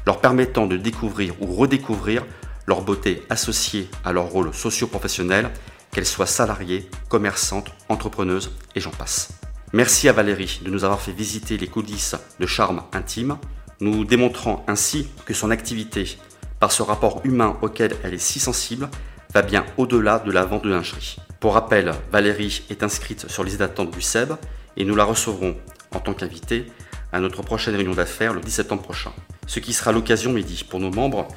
leur 0.06 0.20
permettant 0.20 0.66
de 0.66 0.76
découvrir 0.76 1.34
ou 1.40 1.54
redécouvrir 1.54 2.24
leur 2.66 2.82
beauté 2.82 3.22
associée 3.30 3.88
à 4.04 4.12
leur 4.12 4.26
rôle 4.26 4.54
socio-professionnel, 4.54 5.50
qu'elles 5.92 6.06
soient 6.06 6.26
salariées, 6.26 6.88
commerçantes, 7.08 7.72
entrepreneuses 7.88 8.52
et 8.74 8.80
j'en 8.80 8.90
passe. 8.90 9.30
Merci 9.72 10.08
à 10.08 10.12
Valérie 10.12 10.60
de 10.64 10.70
nous 10.70 10.84
avoir 10.84 11.00
fait 11.00 11.12
visiter 11.12 11.56
les 11.56 11.68
coulisses 11.68 12.16
de 12.38 12.46
charme 12.46 12.82
intime, 12.92 13.38
nous 13.80 14.04
démontrant 14.04 14.64
ainsi 14.66 15.08
que 15.24 15.34
son 15.34 15.50
activité, 15.50 16.18
par 16.58 16.72
ce 16.72 16.82
rapport 16.82 17.20
humain 17.24 17.56
auquel 17.62 17.96
elle 18.02 18.14
est 18.14 18.18
si 18.18 18.40
sensible, 18.40 18.88
va 19.32 19.42
bien 19.42 19.64
au-delà 19.76 20.18
de 20.18 20.32
la 20.32 20.44
vente 20.44 20.64
de 20.64 20.70
lingerie. 20.70 21.16
Pour 21.38 21.54
rappel, 21.54 21.92
Valérie 22.12 22.64
est 22.68 22.82
inscrite 22.82 23.30
sur 23.30 23.44
liste 23.44 23.58
d'attente 23.58 23.90
du 23.90 24.02
SEB 24.02 24.32
et 24.76 24.84
nous 24.84 24.96
la 24.96 25.04
recevrons 25.04 25.56
en 25.94 26.00
tant 26.00 26.14
qu'invitée 26.14 26.66
à 27.12 27.20
notre 27.20 27.42
prochaine 27.42 27.74
réunion 27.74 27.94
d'affaires 27.94 28.34
le 28.34 28.40
10 28.40 28.50
septembre 28.50 28.82
prochain. 28.82 29.12
Ce 29.46 29.60
qui 29.60 29.72
sera 29.72 29.92
l'occasion, 29.92 30.32
midi, 30.32 30.64
pour 30.68 30.80
nos 30.80 30.90
membres 30.90 31.28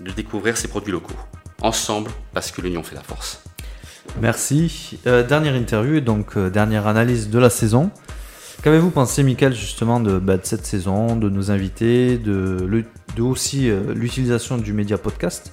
de 0.00 0.10
découvrir 0.10 0.56
ces 0.56 0.68
produits 0.68 0.92
locaux. 0.92 1.16
Ensemble, 1.62 2.10
parce 2.34 2.50
que 2.50 2.60
l'union 2.60 2.82
fait 2.82 2.94
la 2.94 3.02
force. 3.02 3.42
Merci. 4.20 4.98
Euh, 5.06 5.22
dernière 5.26 5.54
interview 5.54 5.96
et 5.96 6.00
donc 6.00 6.36
euh, 6.36 6.50
dernière 6.50 6.86
analyse 6.86 7.28
de 7.30 7.38
la 7.38 7.50
saison. 7.50 7.90
Qu'avez-vous 8.62 8.90
pensé, 8.90 9.22
Michael, 9.22 9.54
justement, 9.54 10.00
de, 10.00 10.18
bah, 10.18 10.38
de 10.38 10.44
cette 10.46 10.64
saison, 10.66 11.16
de 11.16 11.28
nos 11.28 11.50
invités, 11.50 12.16
de, 12.18 12.64
le- 12.66 12.84
de 13.14 13.22
aussi 13.22 13.68
euh, 13.70 13.92
l'utilisation 13.94 14.56
du 14.56 14.72
média 14.72 14.96
podcast 14.98 15.52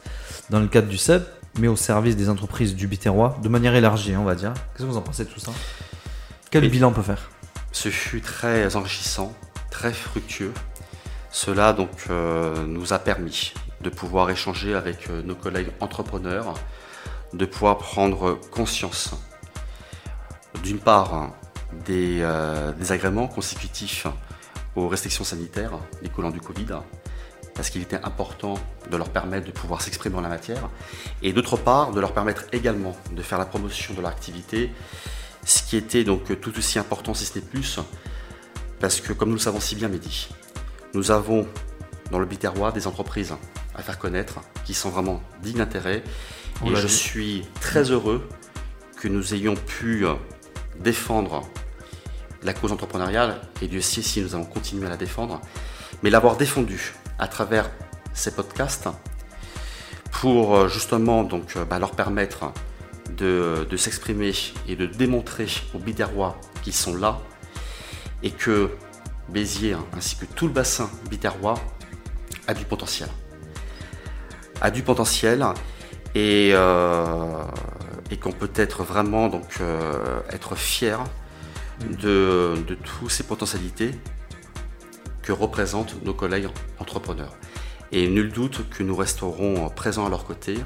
dans 0.49 0.59
le 0.59 0.67
cadre 0.67 0.87
du 0.87 0.97
CEB, 0.97 1.23
mais 1.59 1.67
au 1.67 1.75
service 1.75 2.15
des 2.15 2.29
entreprises 2.29 2.75
du 2.75 2.87
Biterrois, 2.87 3.37
de 3.43 3.49
manière 3.49 3.75
élargie, 3.75 4.15
on 4.15 4.23
va 4.23 4.35
dire 4.35 4.53
Qu'est-ce 4.73 4.83
que 4.83 4.89
vous 4.89 4.97
en 4.97 5.01
pensez 5.01 5.25
de 5.25 5.29
tout 5.29 5.39
ça? 5.39 5.51
Quel 6.49 6.63
Et- 6.63 6.69
bilan 6.69 6.89
on 6.89 6.93
peut 6.93 7.01
faire? 7.01 7.29
Ce 7.71 7.89
fut 7.89 8.21
très 8.21 8.75
enrichissant, 8.75 9.33
très 9.71 9.91
fructueux. 9.91 10.51
Cela 11.31 11.73
donc 11.73 11.89
nous 12.67 12.93
a 12.93 12.99
permis 12.99 13.53
de 13.81 13.89
pouvoir 13.89 14.29
échanger 14.29 14.75
avec 14.75 15.09
nos 15.25 15.33
collègues 15.33 15.69
entrepreneurs, 15.79 16.53
de 17.33 17.45
pouvoir 17.45 17.77
prendre 17.77 18.39
conscience 18.51 19.15
d'une 20.63 20.79
part 20.79 21.33
des 21.85 22.19
euh, 22.21 22.71
désagréments 22.73 23.27
consécutifs 23.27 24.07
aux 24.75 24.87
restrictions 24.87 25.23
sanitaires 25.23 25.73
découlant 26.01 26.31
du 26.31 26.39
Covid, 26.39 26.67
parce 27.55 27.69
qu'il 27.69 27.81
était 27.81 28.01
important 28.03 28.55
de 28.89 28.97
leur 28.97 29.09
permettre 29.09 29.45
de 29.47 29.51
pouvoir 29.51 29.81
s'exprimer 29.81 30.15
en 30.15 30.21
la 30.21 30.29
matière, 30.29 30.69
et 31.21 31.33
d'autre 31.33 31.57
part 31.57 31.91
de 31.91 31.99
leur 31.99 32.13
permettre 32.13 32.45
également 32.51 32.95
de 33.11 33.21
faire 33.21 33.37
la 33.37 33.45
promotion 33.45 33.93
de 33.93 34.01
leur 34.01 34.11
activité, 34.11 34.71
ce 35.45 35.61
qui 35.63 35.77
était 35.77 36.03
donc 36.03 36.39
tout 36.39 36.57
aussi 36.57 36.79
important 36.79 37.13
si 37.13 37.25
ce 37.25 37.39
n'est 37.39 37.45
plus, 37.45 37.79
parce 38.79 39.01
que 39.01 39.13
comme 39.13 39.29
nous 39.29 39.35
le 39.35 39.41
savons 39.41 39.59
si 39.59 39.75
bien 39.75 39.87
Mehdi, 39.87 40.29
nous 40.93 41.11
avons 41.11 41.47
dans 42.11 42.19
le 42.19 42.25
Biterrois 42.25 42.71
des 42.71 42.87
entreprises 42.87 43.33
à 43.75 43.81
faire 43.81 43.97
connaître 43.97 44.39
qui 44.65 44.73
sont 44.73 44.89
vraiment 44.89 45.21
dignes 45.41 45.57
d'intérêt, 45.57 46.03
On 46.61 46.71
et 46.71 46.75
je 46.75 46.87
suis 46.87 47.45
très 47.59 47.91
heureux 47.91 48.27
que 48.97 49.07
nous 49.07 49.33
ayons 49.33 49.55
pu 49.55 50.05
euh, 50.05 50.13
défendre 50.79 51.49
la 52.43 52.53
cause 52.53 52.71
entrepreneuriale, 52.71 53.39
et 53.61 53.67
Dieu 53.67 53.81
sait 53.81 54.01
si 54.01 54.21
nous 54.21 54.35
allons 54.35 54.45
continuer 54.45 54.85
à 54.85 54.89
la 54.89 54.97
défendre, 54.97 55.41
mais 56.01 56.09
l'avoir 56.09 56.37
défendue 56.37 56.93
à 57.19 57.27
travers 57.27 57.69
ces 58.13 58.31
podcasts 58.31 58.89
pour 60.11 60.55
euh, 60.55 60.67
justement 60.67 61.23
donc, 61.23 61.55
euh, 61.55 61.65
bah, 61.65 61.79
leur 61.79 61.91
permettre 61.91 62.51
de, 63.17 63.67
de 63.69 63.77
s'exprimer 63.77 64.33
et 64.67 64.75
de 64.75 64.85
démontrer 64.85 65.47
aux 65.73 65.79
Biterrois 65.79 66.39
qu'ils 66.63 66.73
sont 66.73 66.95
là 66.95 67.19
et 68.23 68.31
que 68.31 68.69
Béziers 69.29 69.73
hein, 69.73 69.85
ainsi 69.95 70.15
que 70.15 70.25
tout 70.25 70.47
le 70.47 70.53
bassin 70.53 70.89
biterrois 71.09 71.55
a 72.47 72.53
du 72.53 72.65
potentiel. 72.65 73.09
A 74.61 74.69
du 74.69 74.83
potentiel 74.83 75.43
et, 76.15 76.51
euh, 76.53 77.43
et 78.11 78.17
qu'on 78.17 78.31
peut 78.31 78.51
être 78.55 78.83
vraiment 78.83 79.27
donc 79.27 79.57
euh, 79.61 80.19
être 80.29 80.55
fier 80.55 81.03
de, 82.01 82.55
toutes 82.83 83.11
ces 83.11 83.23
potentialités 83.23 83.91
que 85.21 85.31
représentent 85.31 85.95
nos 86.03 86.13
collègues 86.13 86.47
entrepreneurs. 86.79 87.33
Et 87.91 88.07
nul 88.07 88.31
doute 88.31 88.69
que 88.69 88.83
nous 88.83 88.95
resterons 88.95 89.69
présents 89.69 90.05
à 90.05 90.09
leur 90.09 90.25
côté 90.25 90.57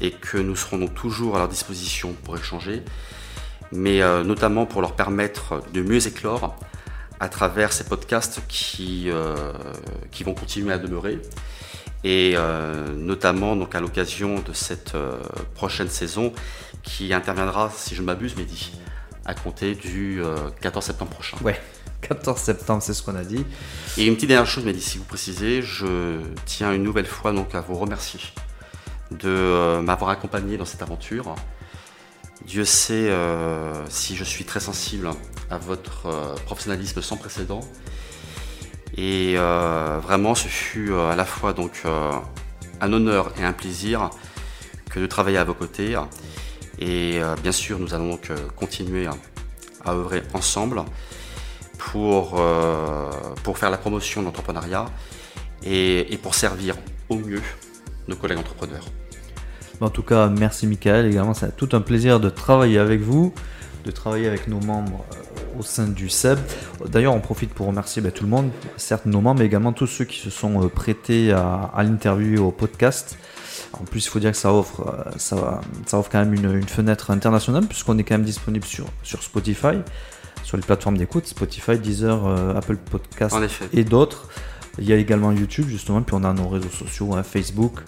et 0.00 0.10
que 0.10 0.38
nous 0.38 0.56
serons 0.56 0.78
donc 0.78 0.94
toujours 0.94 1.36
à 1.36 1.38
leur 1.38 1.48
disposition 1.48 2.14
pour 2.24 2.36
échanger, 2.36 2.82
mais 3.72 4.02
euh, 4.02 4.24
notamment 4.24 4.66
pour 4.66 4.80
leur 4.80 4.94
permettre 4.94 5.62
de 5.72 5.82
mieux 5.82 6.06
éclore 6.06 6.56
à 7.20 7.28
travers 7.28 7.72
ces 7.72 7.84
podcasts 7.84 8.40
qui 8.48 9.08
vont 9.08 10.34
continuer 10.34 10.72
à 10.72 10.78
demeurer. 10.78 11.20
Et 12.04 12.34
euh, 12.36 12.94
notamment 12.94 13.56
donc 13.56 13.74
à 13.74 13.80
l'occasion 13.80 14.40
de 14.40 14.52
cette 14.52 14.94
euh, 14.94 15.18
prochaine 15.54 15.88
saison 15.88 16.32
qui 16.82 17.12
interviendra, 17.14 17.72
si 17.74 17.94
je 17.94 18.02
ne 18.02 18.06
m'abuse, 18.06 18.36
Mehdi, 18.36 18.72
à 19.24 19.34
compter 19.34 19.74
du 19.74 20.22
euh, 20.22 20.36
14 20.60 20.84
septembre 20.84 21.10
prochain. 21.10 21.38
Ouais, 21.42 21.58
14 22.02 22.38
septembre, 22.38 22.82
c'est 22.82 22.92
ce 22.92 23.02
qu'on 23.02 23.16
a 23.16 23.24
dit. 23.24 23.44
Et 23.96 24.06
une 24.06 24.14
petite 24.16 24.28
dernière 24.28 24.46
chose, 24.46 24.64
Mehdi, 24.64 24.82
si 24.82 24.98
vous 24.98 25.04
précisez, 25.04 25.62
je 25.62 26.20
tiens 26.44 26.72
une 26.72 26.82
nouvelle 26.82 27.06
fois 27.06 27.32
donc 27.32 27.54
à 27.54 27.62
vous 27.62 27.74
remercier 27.74 28.20
de 29.10 29.28
euh, 29.28 29.80
m'avoir 29.80 30.10
accompagné 30.10 30.56
dans 30.56 30.64
cette 30.64 30.82
aventure. 30.82 31.34
Dieu 32.46 32.64
sait 32.64 33.10
euh, 33.10 33.72
si 33.88 34.16
je 34.16 34.24
suis 34.24 34.44
très 34.44 34.60
sensible 34.60 35.08
à 35.50 35.58
votre 35.58 36.06
euh, 36.06 36.34
professionnalisme 36.46 37.00
sans 37.00 37.16
précédent. 37.16 37.60
Et 38.96 39.34
euh, 39.36 39.98
vraiment, 40.00 40.34
ce 40.34 40.46
fut 40.48 40.92
euh, 40.92 41.10
à 41.10 41.16
la 41.16 41.24
fois 41.24 41.52
donc 41.52 41.82
euh, 41.84 42.10
un 42.80 42.92
honneur 42.92 43.32
et 43.38 43.44
un 43.44 43.52
plaisir 43.52 44.10
que 44.90 45.00
de 45.00 45.06
travailler 45.06 45.38
à 45.38 45.44
vos 45.44 45.54
côtés. 45.54 45.96
Et 46.78 47.20
bien 47.42 47.52
sûr, 47.52 47.78
nous 47.78 47.94
allons 47.94 48.10
donc 48.10 48.30
continuer 48.56 49.06
à, 49.06 49.90
œuvrer 49.90 50.22
ensemble 50.34 50.82
pour, 51.78 52.40
pour 53.42 53.58
faire 53.58 53.70
la 53.70 53.76
promotion 53.76 54.20
de 54.20 54.26
l'entrepreneuriat 54.26 54.86
et, 55.62 56.12
et 56.12 56.16
pour 56.18 56.34
servir 56.34 56.74
au 57.08 57.16
mieux 57.16 57.42
nos 58.08 58.16
collègues 58.16 58.38
entrepreneurs. 58.38 58.84
En 59.80 59.90
tout 59.90 60.02
cas, 60.02 60.28
merci 60.28 60.66
Michael. 60.66 61.06
Également, 61.06 61.34
c'est 61.34 61.56
tout 61.56 61.68
un 61.72 61.80
plaisir 61.80 62.20
de 62.20 62.28
travailler 62.28 62.78
avec 62.78 63.00
vous, 63.00 63.34
de 63.84 63.90
travailler 63.90 64.26
avec 64.26 64.48
nos 64.48 64.60
membres 64.60 65.04
euh, 65.12 65.58
au 65.60 65.62
sein 65.62 65.86
du 65.86 66.08
SEB. 66.08 66.38
D'ailleurs, 66.88 67.14
on 67.14 67.20
profite 67.20 67.52
pour 67.52 67.66
remercier 67.66 68.02
bah, 68.02 68.10
tout 68.10 68.24
le 68.24 68.30
monde, 68.30 68.50
certes 68.76 69.06
nos 69.06 69.20
membres, 69.20 69.40
mais 69.40 69.46
également 69.46 69.72
tous 69.72 69.86
ceux 69.86 70.04
qui 70.04 70.18
se 70.18 70.30
sont 70.30 70.62
euh, 70.64 70.68
prêtés 70.68 71.32
à, 71.32 71.70
à 71.74 71.82
l'interview 71.82 72.34
et 72.34 72.38
au 72.38 72.50
podcast. 72.50 73.16
En 73.72 73.84
plus, 73.84 74.04
il 74.04 74.08
faut 74.08 74.18
dire 74.20 74.32
que 74.32 74.36
ça 74.36 74.52
offre, 74.52 74.80
euh, 75.06 75.10
ça, 75.16 75.60
ça 75.86 75.98
offre 75.98 76.10
quand 76.10 76.18
même 76.18 76.34
une, 76.34 76.54
une 76.56 76.68
fenêtre 76.68 77.10
internationale, 77.10 77.66
puisqu'on 77.66 77.98
est 77.98 78.04
quand 78.04 78.14
même 78.14 78.24
disponible 78.24 78.64
sur, 78.64 78.86
sur 79.02 79.22
Spotify, 79.22 79.78
sur 80.42 80.56
les 80.56 80.62
plateformes 80.62 80.98
d'écoute, 80.98 81.26
Spotify, 81.26 81.78
Deezer, 81.78 82.26
euh, 82.26 82.54
Apple 82.54 82.76
Podcast 82.76 83.34
En 83.34 83.42
effet. 83.42 83.66
et 83.72 83.84
d'autres. 83.84 84.28
Il 84.78 84.88
y 84.88 84.92
a 84.92 84.96
également 84.96 85.30
YouTube 85.30 85.68
justement, 85.68 86.02
puis 86.02 86.16
on 86.18 86.24
a 86.24 86.32
nos 86.32 86.48
réseaux 86.48 86.68
sociaux, 86.68 87.14
hein, 87.14 87.22
Facebook, 87.22 87.78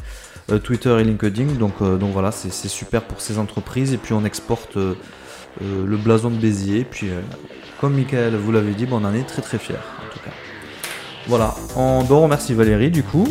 euh, 0.52 0.58
Twitter 0.58 0.96
et 1.00 1.04
LinkedIn. 1.04 1.54
Donc, 1.58 1.74
euh, 1.82 1.96
donc 1.96 2.12
voilà, 2.12 2.30
c'est 2.30 2.50
super 2.68 3.02
pour 3.02 3.20
ces 3.20 3.38
entreprises. 3.38 3.92
Et 3.92 3.96
puis 3.98 4.12
on 4.12 4.24
exporte 4.24 4.78
le 5.60 5.96
blason 5.96 6.30
de 6.30 6.36
Béziers. 6.36 6.84
Puis 6.88 7.08
euh, 7.08 7.20
comme 7.80 7.94
Michael 7.94 8.36
vous 8.36 8.52
l'avez 8.52 8.72
dit, 8.72 8.86
bon, 8.86 9.00
on 9.02 9.04
en 9.04 9.14
est 9.14 9.24
très 9.24 9.42
très 9.42 9.58
fiers 9.58 9.76
en 9.76 10.12
tout 10.12 10.20
cas. 10.24 10.32
Voilà, 11.26 11.54
on, 11.76 12.02
ben, 12.04 12.14
on 12.14 12.22
remercie 12.22 12.54
Valérie 12.54 12.90
du 12.90 13.02
coup, 13.02 13.28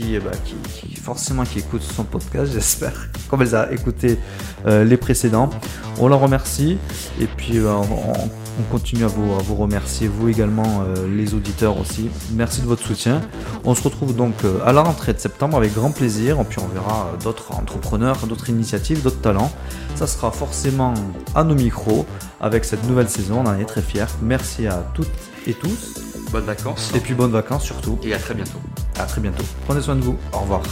qui, 0.00 0.14
eh 0.14 0.20
ben, 0.20 0.30
qui, 0.44 0.54
qui 0.88 0.94
forcément 0.96 1.44
qui 1.44 1.58
écoute 1.58 1.82
son 1.82 2.04
podcast, 2.04 2.52
j'espère, 2.54 3.08
comme 3.28 3.42
elle 3.42 3.54
a 3.54 3.72
écouté 3.72 4.18
euh, 4.66 4.84
les 4.84 4.96
précédents. 4.96 5.50
On 5.98 6.08
la 6.08 6.16
remercie 6.16 6.78
et 7.20 7.26
puis 7.26 7.58
euh, 7.58 7.72
on, 7.72 7.82
on- 8.12 8.30
on 8.58 8.62
continue 8.64 9.04
à 9.04 9.06
vous, 9.06 9.32
à 9.34 9.38
vous 9.42 9.54
remercier, 9.54 10.06
vous 10.06 10.28
également, 10.28 10.82
euh, 10.82 11.06
les 11.16 11.32
auditeurs 11.32 11.78
aussi. 11.78 12.10
Merci 12.32 12.60
de 12.60 12.66
votre 12.66 12.82
soutien. 12.84 13.22
On 13.64 13.74
se 13.74 13.82
retrouve 13.82 14.14
donc 14.14 14.34
à 14.66 14.72
la 14.72 14.82
rentrée 14.82 15.14
de 15.14 15.18
septembre 15.18 15.56
avec 15.56 15.72
grand 15.72 15.92
plaisir. 15.92 16.38
Et 16.40 16.44
puis 16.44 16.58
on 16.58 16.66
verra 16.68 17.10
d'autres 17.22 17.52
entrepreneurs, 17.52 18.18
d'autres 18.26 18.50
initiatives, 18.50 19.02
d'autres 19.02 19.20
talents. 19.22 19.50
Ça 19.94 20.06
sera 20.06 20.30
forcément 20.30 20.92
à 21.34 21.42
nos 21.44 21.54
micros 21.54 22.04
avec 22.40 22.66
cette 22.66 22.84
nouvelle 22.86 23.08
saison. 23.08 23.42
On 23.44 23.48
en 23.48 23.58
est 23.58 23.64
très 23.64 23.82
fiers. 23.82 24.04
Merci 24.20 24.66
à 24.66 24.84
toutes 24.94 25.08
et 25.46 25.54
tous. 25.54 25.94
Bonnes 26.30 26.44
vacances 26.44 26.90
Et 26.94 27.00
puis 27.00 27.14
bonnes 27.14 27.32
vacances 27.32 27.64
surtout. 27.64 27.98
et 28.02 28.12
à 28.12 28.18
très 28.18 28.34
bientôt. 28.34 28.58
À 29.00 29.04
très 29.04 29.20
bientôt. 29.20 29.44
Prenez 29.66 29.80
soin 29.80 29.96
de 29.96 30.02
vous. 30.02 30.16
Au 30.32 30.40
revoir. 30.40 30.62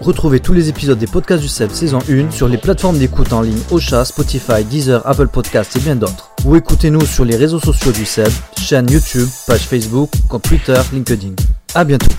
Retrouvez 0.00 0.40
tous 0.40 0.52
les 0.52 0.68
épisodes 0.68 0.98
des 0.98 1.06
podcasts 1.06 1.42
du 1.42 1.48
CEP 1.48 1.70
saison 1.72 2.00
1 2.10 2.30
sur 2.32 2.48
les 2.48 2.58
plateformes 2.58 2.98
d'écoute 2.98 3.32
en 3.32 3.42
ligne 3.42 3.60
Ocha, 3.70 4.04
Spotify, 4.04 4.64
Deezer, 4.64 5.06
Apple 5.06 5.28
Podcasts 5.28 5.76
et 5.76 5.80
bien 5.80 5.96
d'autres. 5.96 6.32
Ou 6.44 6.56
écoutez-nous 6.56 7.06
sur 7.06 7.24
les 7.24 7.36
réseaux 7.36 7.60
sociaux 7.60 7.92
du 7.92 8.04
CEB, 8.04 8.32
chaîne 8.58 8.90
YouTube, 8.90 9.28
page 9.46 9.62
Facebook, 9.62 10.10
compte 10.28 10.42
Twitter, 10.42 10.80
LinkedIn. 10.92 11.34
À 11.74 11.84
bientôt. 11.84 12.10